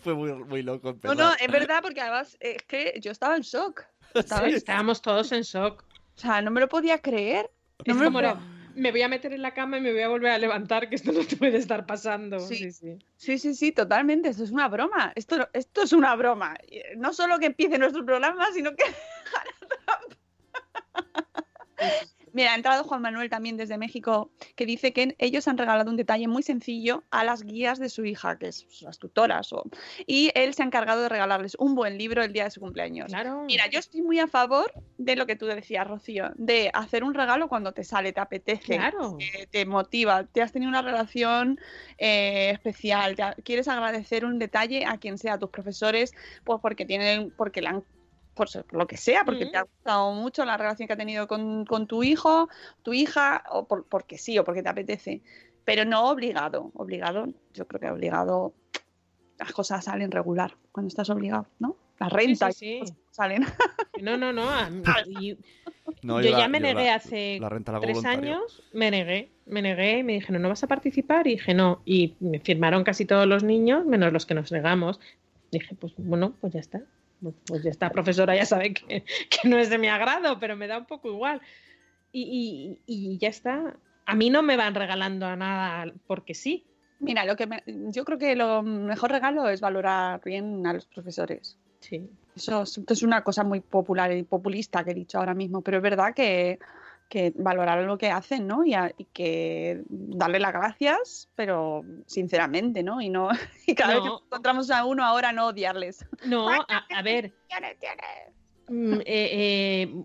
fue 0.01 0.15
muy, 0.15 0.33
muy 0.33 0.63
loco 0.63 0.89
no, 0.89 0.91
empezar. 0.91 1.17
no, 1.17 1.35
es 1.35 1.51
verdad, 1.51 1.83
porque 1.83 2.01
además 2.01 2.37
eh, 2.41 2.57
es 2.57 2.63
que 2.63 2.99
yo 3.01 3.11
estaba 3.11 3.37
en 3.37 3.43
shock. 3.43 3.85
¿sabes? 4.27 4.55
Estábamos 4.55 5.03
todos 5.03 5.33
en 5.33 5.43
shock. 5.43 5.85
O 6.17 6.21
sea, 6.21 6.43
no 6.43 6.51
me 6.51 6.61
lo 6.61 6.69
podía 6.69 6.99
creer. 6.99 7.51
No 7.87 7.95
Es 7.95 7.99
me 7.99 8.05
como 8.05 8.19
era, 8.21 8.39
me 8.75 8.91
voy 8.91 9.03
a 9.03 9.09
meter 9.09 9.33
en 9.33 9.43
la 9.43 9.55
cama 9.55 9.79
y 9.79 9.81
me 9.81 9.93
voy 9.93 10.03
a 10.03 10.09
volver 10.09 10.33
a 10.33 10.39
levantar, 10.39 10.89
que 10.89 10.97
esto 10.97 11.13
no 11.13 11.25
te 11.25 11.37
puede 11.37 11.59
estar 11.59 11.87
pasando. 11.87 12.41
Sí. 12.41 12.57
Sí, 12.57 12.73
sí. 12.73 12.99
Sí, 13.17 13.39
sí, 13.39 13.55
sí, 13.55 13.73
totalmente. 13.73 14.29
Esto 14.29 14.45
es 14.45 14.51
una 14.51 14.69
broma. 14.69 15.13
Esto, 15.15 15.49
esto 15.53 15.83
es 15.83 15.93
una 15.93 16.15
broma. 16.17 16.57
Eh, 16.69 16.95
No 16.97 17.13
solo 17.13 17.39
que 17.39 17.47
empiece 17.47 17.79
nuestro 17.79 18.05
programa, 18.05 18.47
sino 18.53 18.75
que. 18.75 18.85
Mira, 22.33 22.53
ha 22.53 22.57
entrado 22.57 22.85
Juan 22.85 23.03
Manuel 23.03 23.31
también 23.31 23.57
desde 23.57 23.79
México, 23.79 24.31
que 24.57 24.67
dice 24.67 24.93
que 24.93 25.15
ellos 25.19 25.49
han 25.49 25.59
regalado 25.59 25.91
un 25.91 25.97
detalle 25.97 26.29
muy 26.29 26.43
sencillo 26.43 27.05
a 27.11 27.25
las 27.25 27.43
guías 27.43 27.79
de 27.79 27.89
su 27.89 28.05
hija, 28.05 28.39
que 28.39 28.49
es 28.49 28.67
las 28.83 28.99
tutoras, 28.99 29.53
o... 29.53 29.65
y 30.07 30.31
él 30.35 30.55
se 30.55 30.63
ha 30.63 30.67
encargado 30.67 31.03
de 31.03 31.09
regalarles 31.09 31.57
un 31.59 31.75
buen 31.75 31.99
libro 31.99 32.23
el 32.23 32.33
día 32.33 32.45
de 32.45 32.51
su 32.51 32.61
cumpleaños. 32.61 33.09
Claro. 33.09 33.43
Mira, 33.47 33.67
yo 33.69 33.79
estoy 33.79 34.03
muy 34.03 34.19
a 34.19 34.27
favor 34.27 34.73
de 34.99 35.17
lo 35.17 35.27
que 35.27 35.37
tú 35.37 35.47
decías, 35.47 35.87
Rocío, 35.87 36.31
de 36.37 36.71
hacer 36.73 37.05
un 37.05 37.15
regalo 37.15 37.49
cuando 37.49 37.73
te 37.73 37.85
sale, 37.85 38.13
te 38.13 38.21
apetece, 38.21 38.77
Claro. 38.77 39.19
te, 39.19 39.47
te 39.47 39.67
motiva, 39.67 40.25
te 40.25 40.43
has 40.43 40.53
tenido 40.53 40.69
una 40.69 40.83
relación 40.83 41.61
eh, 41.99 42.51
especial, 42.51 43.17
te 43.17 43.43
quieres 43.43 43.69
agradecer 43.69 44.25
un 44.25 44.39
detalle 44.39 44.85
a 44.87 44.99
quien 44.99 45.19
sea, 45.19 45.35
a 45.35 45.39
tus 45.39 45.51
profesores, 45.51 46.15
pues 46.45 46.61
porque 46.61 46.85
tienen, 46.85 47.31
porque 47.37 47.61
le 47.61 47.69
han 47.69 47.85
por 48.35 48.49
lo 48.73 48.87
que 48.87 48.97
sea, 48.97 49.25
porque 49.25 49.47
te 49.51 49.57
ha 49.59 49.63
gustado 49.63 50.13
mucho 50.13 50.45
la 50.45 50.57
relación 50.57 50.87
que 50.87 50.95
ha 50.95 50.97
tenido 50.97 51.29
con, 51.29 51.65
con 51.67 51.87
tu 51.87 52.03
hijo, 52.03 52.49
tu 52.83 52.93
hija, 52.93 53.45
o 53.51 53.67
por- 53.67 53.87
porque 53.87 54.19
sí, 54.19 54.39
o 54.39 54.45
porque 54.45 54.63
te 54.63 54.69
apetece. 54.69 55.23
Pero 55.65 55.85
no 55.85 56.09
obligado. 56.11 56.71
Obligado, 56.75 57.27
yo 57.53 57.67
creo 57.69 57.81
que 57.81 57.91
obligado, 57.91 58.55
las 59.39 59.53
cosas 59.53 59.85
salen 59.85 60.11
regular 60.11 60.57
cuando 60.73 60.89
estás 60.89 61.11
obligado, 61.11 61.47
¿no? 61.59 61.77
La 61.99 62.09
renta 62.09 62.51
sí, 62.53 62.83
salen. 63.11 63.45
No, 64.01 64.17
no, 64.17 64.33
no. 64.33 64.43
mí- 65.07 65.37
yo, 66.25 66.31
la- 66.31 66.39
ya 66.39 66.49
me 66.49 66.59
yo 66.59 66.63
negué 66.67 66.85
la- 66.87 66.95
hace 66.95 67.39
la 67.41 67.49
renta 67.49 67.73
la 67.73 67.77
hago 67.79 67.87
tres 67.87 68.05
años, 68.05 68.63
me 68.73 68.91
negué, 68.91 69.31
me 69.47 69.63
negué 69.63 69.99
y 69.99 70.03
me 70.03 70.15
dijeron, 70.15 70.43
¿no 70.43 70.49
vas 70.49 70.63
a 70.65 70.67
participar? 70.67 71.27
Y 71.27 71.33
dije, 71.33 71.55
no. 71.55 71.83
Y 71.85 72.17
me 72.21 72.41
firmaron 72.41 72.83
casi 72.83 73.05
todos 73.05 73.27
los 73.27 73.45
niños, 73.45 73.85
menos 73.85 74.13
los 74.13 74.27
que 74.27 74.35
nos 74.35 74.51
negamos. 74.51 74.99
Dije, 75.53 75.75
pues 75.77 75.93
bueno, 75.99 76.35
pues 76.41 76.55
ya 76.55 76.61
está. 76.61 76.81
Pues- 77.23 77.35
Pues 77.47 77.63
ya 77.63 77.71
está, 77.71 77.91
profesora 77.91 78.35
ya 78.37 78.45
sabe 78.45 78.75
que, 78.75 79.05
que 79.05 79.49
no 79.49 79.59
es 79.59 79.71
de 79.71 79.79
mi 79.79 79.89
agrado, 79.89 80.39
pero 80.41 80.57
me 80.57 80.67
da 80.67 80.79
un 80.79 80.87
poco 80.87 81.09
igual. 81.09 81.41
Y, 82.11 82.77
y- 82.87 83.13
y 83.15 83.19
ya 83.19 83.29
está. 83.29 83.77
A 84.05 84.15
mí 84.15 84.29
no 84.31 84.43
me 84.43 84.57
van 84.57 84.75
regalando 84.75 85.27
a 85.27 85.37
nada 85.37 85.93
porque 86.07 86.35
sí. 86.35 86.67
Mira, 86.99 87.25
lo 87.25 87.37
que 87.37 87.47
me- 87.47 87.63
yo 87.67 88.05
creo 88.05 88.19
que 88.19 88.37
lo 88.37 88.63
mejor 88.63 89.11
regalo 89.11 89.49
es 89.49 89.61
valorar 89.61 90.21
bien 90.25 90.67
a 90.67 90.73
los 90.73 90.87
profesores. 90.87 91.57
Sí. 91.81 92.09
Eso 92.37 92.63
es 92.63 93.03
una 93.03 93.23
cosa 93.25 93.45
muy 93.45 93.61
popular 93.61 94.13
y 94.13 94.23
populista 94.23 94.85
que 94.85 94.93
he 94.93 94.95
dicho 94.95 95.19
ahora 95.19 95.35
mismo, 95.35 95.63
pero 95.63 95.79
es 95.79 95.83
verdad 95.83 96.15
que, 96.15 96.59
que 97.13 97.31
valorar 97.37 97.85
lo 97.85 97.99
que 97.99 98.11
hacen, 98.11 98.47
¿no? 98.47 98.65
Y, 98.65 98.73
a- 98.73 98.91
y 98.97 99.05
que 99.05 99.83
darle 99.91 100.39
las 100.41 100.55
gracias, 100.55 101.29
pero 101.35 101.83
sinceramente, 102.07 102.83
¿no? 102.83 103.03
Y 103.03 103.11
no 103.11 103.29
y 103.67 103.75
cada 103.75 103.95
vez 103.95 104.03
que 104.03 104.09
encontramos 104.25 104.71
a 104.71 104.87
uno 104.87 105.05
ahora 105.05 105.31
no 105.31 105.49
odiarles. 105.49 106.07
No, 106.25 106.49
a, 106.71 106.87
a 106.89 107.03
ver. 107.03 107.35
Mm, 108.69 108.95
eh, 108.95 109.05
eh, 109.07 110.05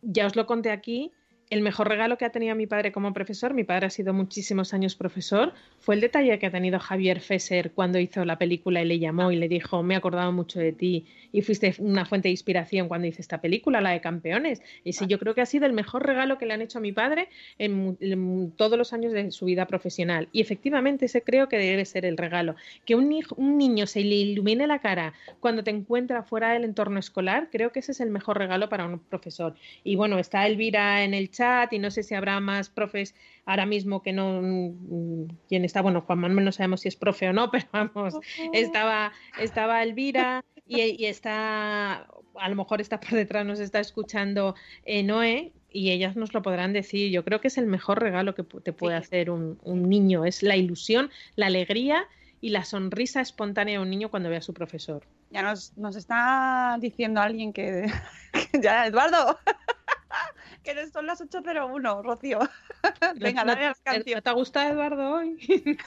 ya 0.00 0.26
os 0.26 0.34
lo 0.34 0.46
conté 0.46 0.70
aquí. 0.70 1.12
El 1.50 1.62
mejor 1.62 1.88
regalo 1.88 2.16
que 2.16 2.24
ha 2.24 2.30
tenido 2.30 2.54
mi 2.54 2.68
padre 2.68 2.92
como 2.92 3.12
profesor, 3.12 3.54
mi 3.54 3.64
padre 3.64 3.86
ha 3.86 3.90
sido 3.90 4.14
muchísimos 4.14 4.72
años 4.72 4.94
profesor, 4.94 5.52
fue 5.80 5.96
el 5.96 6.00
detalle 6.00 6.38
que 6.38 6.46
ha 6.46 6.50
tenido 6.52 6.78
Javier 6.78 7.18
Fesser 7.18 7.72
cuando 7.72 7.98
hizo 7.98 8.24
la 8.24 8.38
película 8.38 8.82
y 8.82 8.84
le 8.84 9.00
llamó 9.00 9.32
y 9.32 9.36
le 9.36 9.48
dijo, 9.48 9.82
me 9.82 9.94
he 9.94 9.96
acordado 9.96 10.30
mucho 10.30 10.60
de 10.60 10.70
ti 10.70 11.06
y 11.32 11.42
fuiste 11.42 11.74
una 11.78 12.06
fuente 12.06 12.28
de 12.28 12.30
inspiración 12.30 12.86
cuando 12.86 13.08
hice 13.08 13.20
esta 13.20 13.40
película, 13.40 13.80
la 13.80 13.90
de 13.90 14.00
Campeones. 14.00 14.62
Y 14.84 14.92
sí, 14.92 15.08
yo 15.08 15.18
creo 15.18 15.34
que 15.34 15.40
ha 15.40 15.46
sido 15.46 15.66
el 15.66 15.72
mejor 15.72 16.06
regalo 16.06 16.38
que 16.38 16.46
le 16.46 16.54
han 16.54 16.62
hecho 16.62 16.78
a 16.78 16.82
mi 16.82 16.92
padre 16.92 17.28
en, 17.58 18.52
todos 18.56 18.78
los 18.78 18.92
años 18.92 19.12
de 19.12 19.32
su 19.32 19.46
vida 19.46 19.66
profesional. 19.66 20.28
Y 20.30 20.42
efectivamente 20.42 21.06
ese 21.06 21.22
creo 21.22 21.48
que 21.48 21.58
debe 21.58 21.84
ser 21.84 22.04
el 22.04 22.16
regalo. 22.16 22.54
Que 22.84 22.94
un, 22.94 23.12
un 23.36 23.58
niño 23.58 23.88
se 23.88 24.04
le 24.04 24.14
ilumine 24.14 24.68
la 24.68 24.78
cara 24.78 25.14
cuando 25.40 25.64
te 25.64 25.72
encuentra 25.72 26.22
fuera 26.22 26.52
del 26.52 26.62
entorno 26.62 27.00
escolar, 27.00 27.48
creo 27.50 27.72
que 27.72 27.80
ese 27.80 27.90
es 27.90 28.00
el 28.00 28.10
mejor 28.10 28.38
regalo 28.38 28.68
para 28.68 28.86
un 28.86 29.00
profesor. 29.00 29.56
Y 29.82 29.96
bueno, 29.96 30.16
está 30.20 30.46
Elvira 30.46 31.02
en 31.02 31.12
el 31.12 31.28
chat 31.28 31.39
y 31.70 31.78
no 31.78 31.90
sé 31.90 32.02
si 32.02 32.14
habrá 32.14 32.40
más 32.40 32.68
profes 32.68 33.14
ahora 33.46 33.66
mismo 33.66 34.02
que 34.02 34.12
no... 34.12 34.40
mm, 34.42 35.28
¿Quién 35.48 35.64
está? 35.64 35.82
Bueno, 35.82 36.02
Juan 36.02 36.18
Manuel 36.18 36.44
no 36.44 36.52
sabemos 36.52 36.82
si 36.82 36.88
es 36.88 36.96
profe 36.96 37.28
o 37.28 37.32
no, 37.32 37.50
pero 37.52 37.66
vamos, 37.72 38.14
estaba, 38.52 39.12
estaba 39.38 39.82
Elvira 39.82 40.44
y, 40.66 40.80
y 40.80 41.06
está... 41.06 42.06
A 42.36 42.48
lo 42.48 42.56
mejor 42.56 42.80
está 42.80 43.00
por 43.00 43.10
detrás, 43.10 43.44
nos 43.44 43.60
está 43.60 43.80
escuchando 43.80 44.54
eh, 44.84 45.02
Noé 45.02 45.52
y 45.70 45.90
ellas 45.90 46.16
nos 46.16 46.32
lo 46.32 46.42
podrán 46.42 46.72
decir. 46.72 47.10
Yo 47.10 47.24
creo 47.24 47.40
que 47.40 47.48
es 47.48 47.58
el 47.58 47.66
mejor 47.66 48.00
regalo 48.00 48.34
que 48.34 48.44
te 48.44 48.72
puede 48.72 48.96
hacer 48.96 49.30
un, 49.30 49.58
un 49.62 49.88
niño. 49.88 50.24
Es 50.24 50.42
la 50.42 50.56
ilusión, 50.56 51.10
la 51.36 51.46
alegría 51.46 52.06
y 52.40 52.50
la 52.50 52.64
sonrisa 52.64 53.20
espontánea 53.20 53.74
de 53.74 53.82
un 53.82 53.90
niño 53.90 54.10
cuando 54.10 54.30
ve 54.30 54.36
a 54.36 54.42
su 54.42 54.54
profesor. 54.54 55.02
Ya 55.30 55.42
nos, 55.42 55.76
nos 55.76 55.96
está 55.96 56.76
diciendo 56.80 57.20
alguien 57.20 57.52
que, 57.52 57.86
que 58.52 58.60
ya, 58.60 58.86
Eduardo, 58.86 59.38
que 60.64 60.90
son 60.90 61.06
las 61.06 61.20
8.01, 61.20 62.02
Rocío. 62.02 62.38
Venga, 63.16 63.44
¿No- 63.44 63.52
dale 63.54 63.66
a 63.66 63.68
la 63.70 63.74
¿no 63.74 63.80
canción. 63.84 64.22
te 64.22 64.32
gusta 64.32 64.68
Eduardo 64.68 65.10
hoy? 65.12 65.38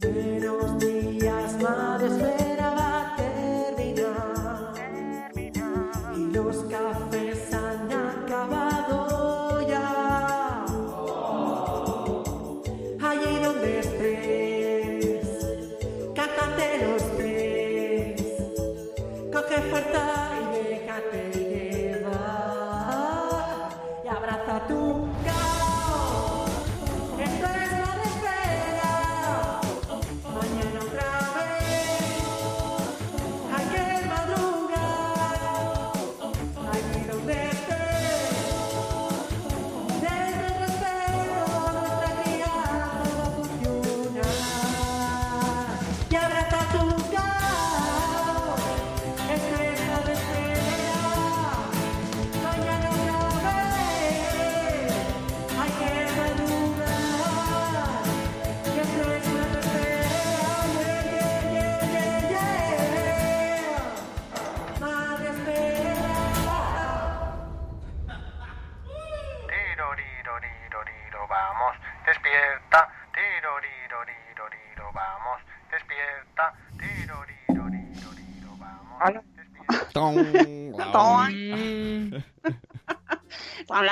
Buenos 0.00 0.78
días, 0.78 1.60
madre 1.62 2.06
espera 2.08 2.70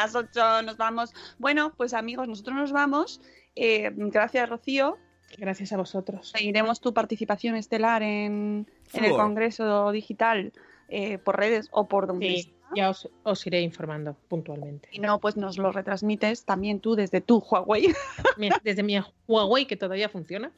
las 0.08 0.14
8, 0.14 0.62
nos 0.62 0.76
vamos. 0.76 1.12
Bueno, 1.38 1.72
pues 1.76 1.94
amigos, 1.94 2.28
nosotros 2.28 2.56
nos 2.56 2.72
vamos. 2.72 3.20
Eh, 3.54 3.90
gracias, 3.94 4.48
Rocío. 4.48 4.96
Gracias 5.36 5.72
a 5.72 5.76
vosotros. 5.76 6.30
Seguiremos 6.30 6.80
tu 6.80 6.94
participación 6.94 7.54
estelar 7.56 8.02
en, 8.02 8.66
en 8.94 9.04
el. 9.04 9.10
Congreso 9.12 9.90
Digital 9.92 10.52
eh, 10.88 11.18
por 11.18 11.36
redes 11.36 11.68
o 11.70 11.86
por 11.86 12.06
donde 12.06 12.28
Sí, 12.28 12.42
sea. 12.44 12.52
ya 12.74 12.90
os, 12.90 13.10
os 13.24 13.46
iré 13.46 13.60
informando 13.60 14.16
puntualmente. 14.28 14.88
Si 14.90 14.98
no, 15.00 15.20
pues 15.20 15.36
nos 15.36 15.58
lo 15.58 15.70
retransmites 15.70 16.44
también 16.46 16.80
tú 16.80 16.94
desde 16.94 17.20
tu 17.20 17.38
Huawei, 17.40 17.92
Desde 18.64 18.82
mi 18.82 18.98
Huawei, 19.26 19.66
que 19.66 19.76
todavía 19.76 20.08
funciona. 20.08 20.50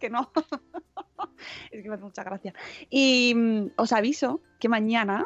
que 0.00 0.10
no. 0.10 0.32
es 1.70 1.82
que 1.82 1.88
me 1.88 1.94
hace 1.94 2.04
mucha 2.04 2.24
gracia. 2.24 2.52
Y 2.90 3.34
mm, 3.36 3.70
os 3.76 3.92
aviso 3.92 4.40
que 4.58 4.68
mañana, 4.68 5.24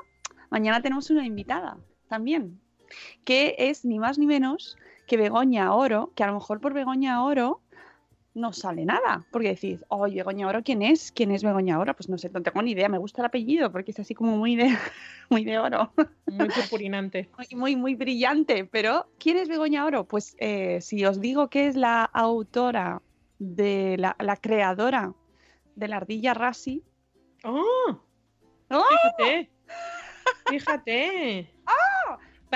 mañana 0.50 0.82
tenemos 0.82 1.09
una 1.09 1.24
invitada 1.24 1.78
también, 2.09 2.61
que 3.24 3.55
es 3.59 3.84
ni 3.84 3.99
más 3.99 4.18
ni 4.18 4.26
menos 4.26 4.76
que 5.07 5.16
Begoña 5.16 5.74
Oro, 5.74 6.12
que 6.14 6.24
a 6.24 6.26
lo 6.26 6.34
mejor 6.34 6.61
por 6.61 6.74
Begoña 6.74 7.24
Oro 7.24 7.61
no 8.37 8.53
sale 8.53 8.84
nada, 8.84 9.24
porque 9.30 9.49
decís, 9.49 9.82
oye, 9.89 10.16
Begoña 10.16 10.47
Oro, 10.47 10.62
¿quién 10.62 10.82
es? 10.82 11.11
¿Quién 11.11 11.30
es 11.30 11.43
Begoña 11.43 11.78
Oro? 11.78 11.95
Pues 11.97 12.11
no 12.11 12.18
sé, 12.18 12.28
no 12.28 12.43
tengo 12.43 12.61
ni 12.61 12.72
idea, 12.72 12.89
me 12.89 12.99
gusta 12.99 13.22
el 13.22 13.26
apellido, 13.26 13.72
porque 13.72 13.93
es 13.93 13.99
así 13.99 14.14
como 14.14 14.37
muy 14.37 14.57
de, 14.57 14.76
muy 15.30 15.45
de 15.45 15.59
oro. 15.59 15.91
Muy 16.26 16.49
purpurinante. 16.49 17.30
muy, 17.39 17.47
muy, 17.59 17.76
muy 17.76 17.95
brillante. 17.95 18.66
Pero, 18.66 19.09
¿quién 19.18 19.39
es 19.39 19.49
Begoña 19.49 19.87
Oro? 19.87 20.05
Pues 20.05 20.37
eh, 20.39 20.80
si 20.82 21.05
os 21.07 21.20
digo 21.20 21.49
que 21.49 21.66
es 21.66 21.76
la 21.76 22.05
autora 22.05 23.01
de 23.39 23.97
la, 23.99 24.16
la 24.18 24.37
creadora 24.37 25.14
de 25.74 25.89
la 25.89 25.97
ardilla 25.97 26.34
Rassi. 26.34 26.82
¡Oh! 27.45 28.01
¡Oh! 28.70 28.84
Fíjate. 28.91 29.51
Fíjate. 30.51 31.55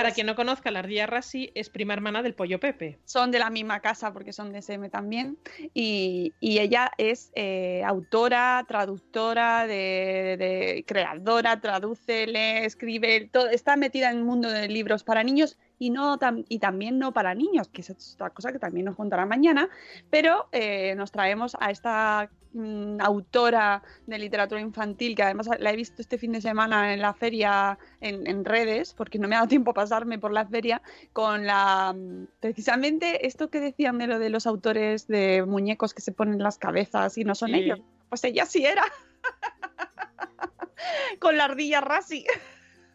Para 0.01 0.15
quien 0.15 0.27
no 0.27 0.35
conozca, 0.35 0.71
la 0.71 0.79
ardilla 0.79 1.07
Rassi 1.07 1.51
es 1.55 1.69
prima 1.69 1.93
hermana 1.93 2.23
del 2.23 2.33
pollo 2.33 2.59
Pepe. 2.59 2.99
Son 3.05 3.31
de 3.31 3.39
la 3.39 3.51
misma 3.51 3.81
casa 3.81 4.15
porque 4.15 4.33
son 4.33 4.51
de 4.51 4.61
SM 4.61 4.89
también. 4.89 5.37
Y, 5.75 6.33
ella 6.41 6.91
es 6.97 7.33
eh, 7.35 7.83
autora, 7.85 8.65
traductora, 8.67 9.67
de, 9.67 10.37
de- 10.39 10.85
creadora, 10.87 11.61
traduce, 11.61 12.27
lee, 12.27 12.65
escribe, 12.65 13.29
todo, 13.31 13.51
está 13.51 13.77
metida 13.77 14.11
en 14.11 14.17
el 14.17 14.25
mundo 14.25 14.49
de 14.49 14.69
libros 14.69 15.05
para 15.05 15.23
niños 15.23 15.59
y, 15.81 15.91
no 15.91 16.19
tam- 16.19 16.45
y 16.49 16.59
también 16.59 16.99
no 16.99 17.13
para 17.13 17.35
niños, 17.35 17.69
que 17.69 17.81
es 17.81 17.91
otra 18.15 18.31
cosa 18.31 18.53
que 18.53 18.59
también 18.59 18.85
nos 18.87 18.97
contará 18.97 19.25
mañana. 19.27 19.69
Pero 20.11 20.49
eh, 20.53 20.95
nos 20.95 21.11
traemos 21.11 21.57
a 21.59 21.71
esta 21.71 22.29
mm, 22.53 23.01
autora 23.01 23.83
de 24.07 24.19
literatura 24.19 24.61
infantil, 24.61 25.17
que 25.17 25.23
además 25.23 25.49
la 25.59 25.73
he 25.73 25.77
visto 25.77 26.03
este 26.03 26.19
fin 26.19 26.33
de 26.33 26.43
semana 26.43 26.93
en 26.93 27.01
la 27.01 27.15
feria 27.15 27.79
en, 28.03 28.27
en 28.27 28.45
redes, 28.45 28.93
porque 28.93 29.19
no 29.19 29.27
me 29.27 29.37
ha 29.37 29.39
dado 29.39 29.49
tiempo 29.49 29.71
a 29.71 29.75
pasarme 29.75 30.19
por 30.19 30.33
la 30.33 30.47
feria, 30.47 30.83
con 31.15 31.47
la 31.47 31.95
mm, 31.97 32.27
precisamente 32.41 33.27
esto 33.27 33.49
que 33.49 33.61
decían 33.61 33.97
de 33.97 34.07
lo 34.07 34.19
de 34.19 34.29
los 34.29 34.47
autores 34.47 35.07
de 35.09 35.45
muñecos 35.47 35.95
que 35.95 36.03
se 36.03 36.13
ponen 36.13 36.43
las 36.43 36.59
cabezas 36.59 37.17
y 37.17 37.25
no 37.25 37.35
son 37.35 37.51
Sí. 37.53 37.57
ellos. 37.57 37.81
Pues 38.11 38.23
ella 38.25 38.45
sí 38.45 38.67
era. 38.67 38.85
con 41.21 41.37
la 41.39 41.45
ardilla 41.45 41.81
Rassi. 41.81 42.27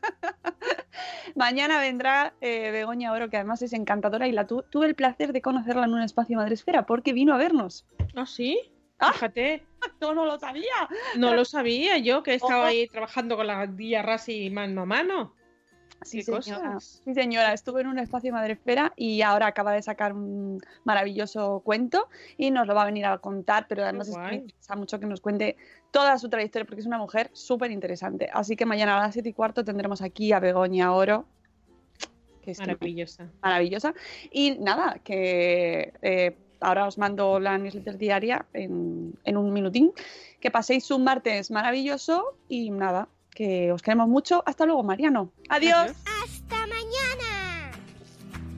Mañana 1.36 1.80
vendrá 1.80 2.34
eh, 2.41 2.72
Begoña 2.72 3.12
Oro, 3.12 3.30
que 3.30 3.38
además 3.38 3.62
es 3.62 3.74
encantadora 3.74 4.28
y 4.28 4.32
la 4.32 4.47
tu- 4.47 4.64
tuve 4.64 4.86
el 4.88 4.95
placer 4.95 5.34
de 5.34 5.41
conocerla 5.41 5.86
en 5.86 5.93
un 5.93 6.01
espacio 6.01 6.38
Madresfera 6.38 6.86
porque 6.86 7.14
vino 7.14 7.34
a 7.34 7.38
vernos. 7.38 7.86
¿Ah, 8.16 8.26
sí? 8.26 8.60
Ah. 8.99 9.12
Fíjate. 9.14 9.66
No, 10.01 10.16
no 10.16 10.26
lo 10.26 10.39
sabía. 10.39 10.64
No 11.16 11.36
lo 11.36 11.45
sabía 11.45 11.99
yo, 11.99 12.24
que 12.24 12.34
estaba 12.34 12.62
Ojo. 12.62 12.66
ahí 12.70 12.88
trabajando 12.88 13.36
con 13.38 13.45
la 13.45 13.60
ardilla 13.60 14.01
Rassi 14.01 14.49
mano 14.49 14.82
a 14.82 14.86
mano. 14.88 15.35
Sí, 16.06 16.22
señora. 16.22 16.41
cosas. 16.41 17.01
Sí, 17.03 17.14
señora, 17.14 17.53
estuve 17.53 17.82
en 17.82 17.88
un 17.88 17.99
espacio 17.99 18.32
Madresfera 18.32 18.93
y 18.95 19.22
ahora 19.24 19.47
acaba 19.47 19.74
de 19.74 19.82
sacar 19.82 20.14
un 20.14 20.60
maravilloso 20.84 21.62
cuento 21.66 22.08
y 22.38 22.51
nos 22.51 22.68
lo 22.68 22.76
va 22.76 22.84
a 22.84 22.86
venir 22.86 23.06
a 23.06 23.18
contar, 23.18 23.66
pero 23.68 23.84
además 23.84 24.10
es 24.10 24.16
que 24.16 24.22
me 24.22 24.36
interesa 24.36 24.76
mucho 24.76 24.99
que 24.99 25.08
nos 25.08 25.20
cuente 25.20 25.58
toda 25.91 26.18
su 26.20 26.30
trayectoria 26.30 26.66
porque 26.66 26.82
es 26.82 26.88
una 26.88 26.97
mujer 26.99 27.30
súper 27.34 27.72
interesante. 27.72 28.30
Así 28.32 28.56
que 28.56 28.66
mañana 28.66 28.97
a 28.97 29.01
las 29.01 29.14
7 29.14 29.30
y 29.30 29.34
cuarto 29.34 29.64
tendremos 29.66 30.01
aquí 30.01 30.32
a 30.32 30.39
Begoña 30.39 30.93
Oro, 30.93 31.26
que 32.41 32.51
es 32.51 32.60
Maravillosa. 32.60 33.32
maravillosa. 33.41 33.93
Y 34.32 34.58
nada, 34.60 34.99
que 35.03 35.93
eh, 36.03 36.38
ahora 36.60 36.86
os 36.88 36.97
mando 36.99 37.39
la 37.39 37.58
newsletter 37.58 37.97
diaria 37.97 38.45
en, 38.53 39.18
en 39.24 39.38
un 39.38 39.51
minutín. 39.51 39.91
Que 40.39 40.51
paséis 40.51 40.91
un 40.91 41.03
martes 41.03 41.49
maravilloso 41.49 42.38
y 42.47 42.70
nada, 42.70 43.08
que 43.36 43.72
os 43.72 43.84
queremos 43.84 44.08
mucho. 44.08 44.42
Hasta 44.48 44.66
luego, 44.66 44.82
Mariano. 44.82 45.32
Adiós. 45.50 45.92
¡Hasta 46.24 46.66
mañana! 46.66 47.72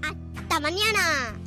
¡Hasta 0.03 0.59
mañana! 0.61 1.46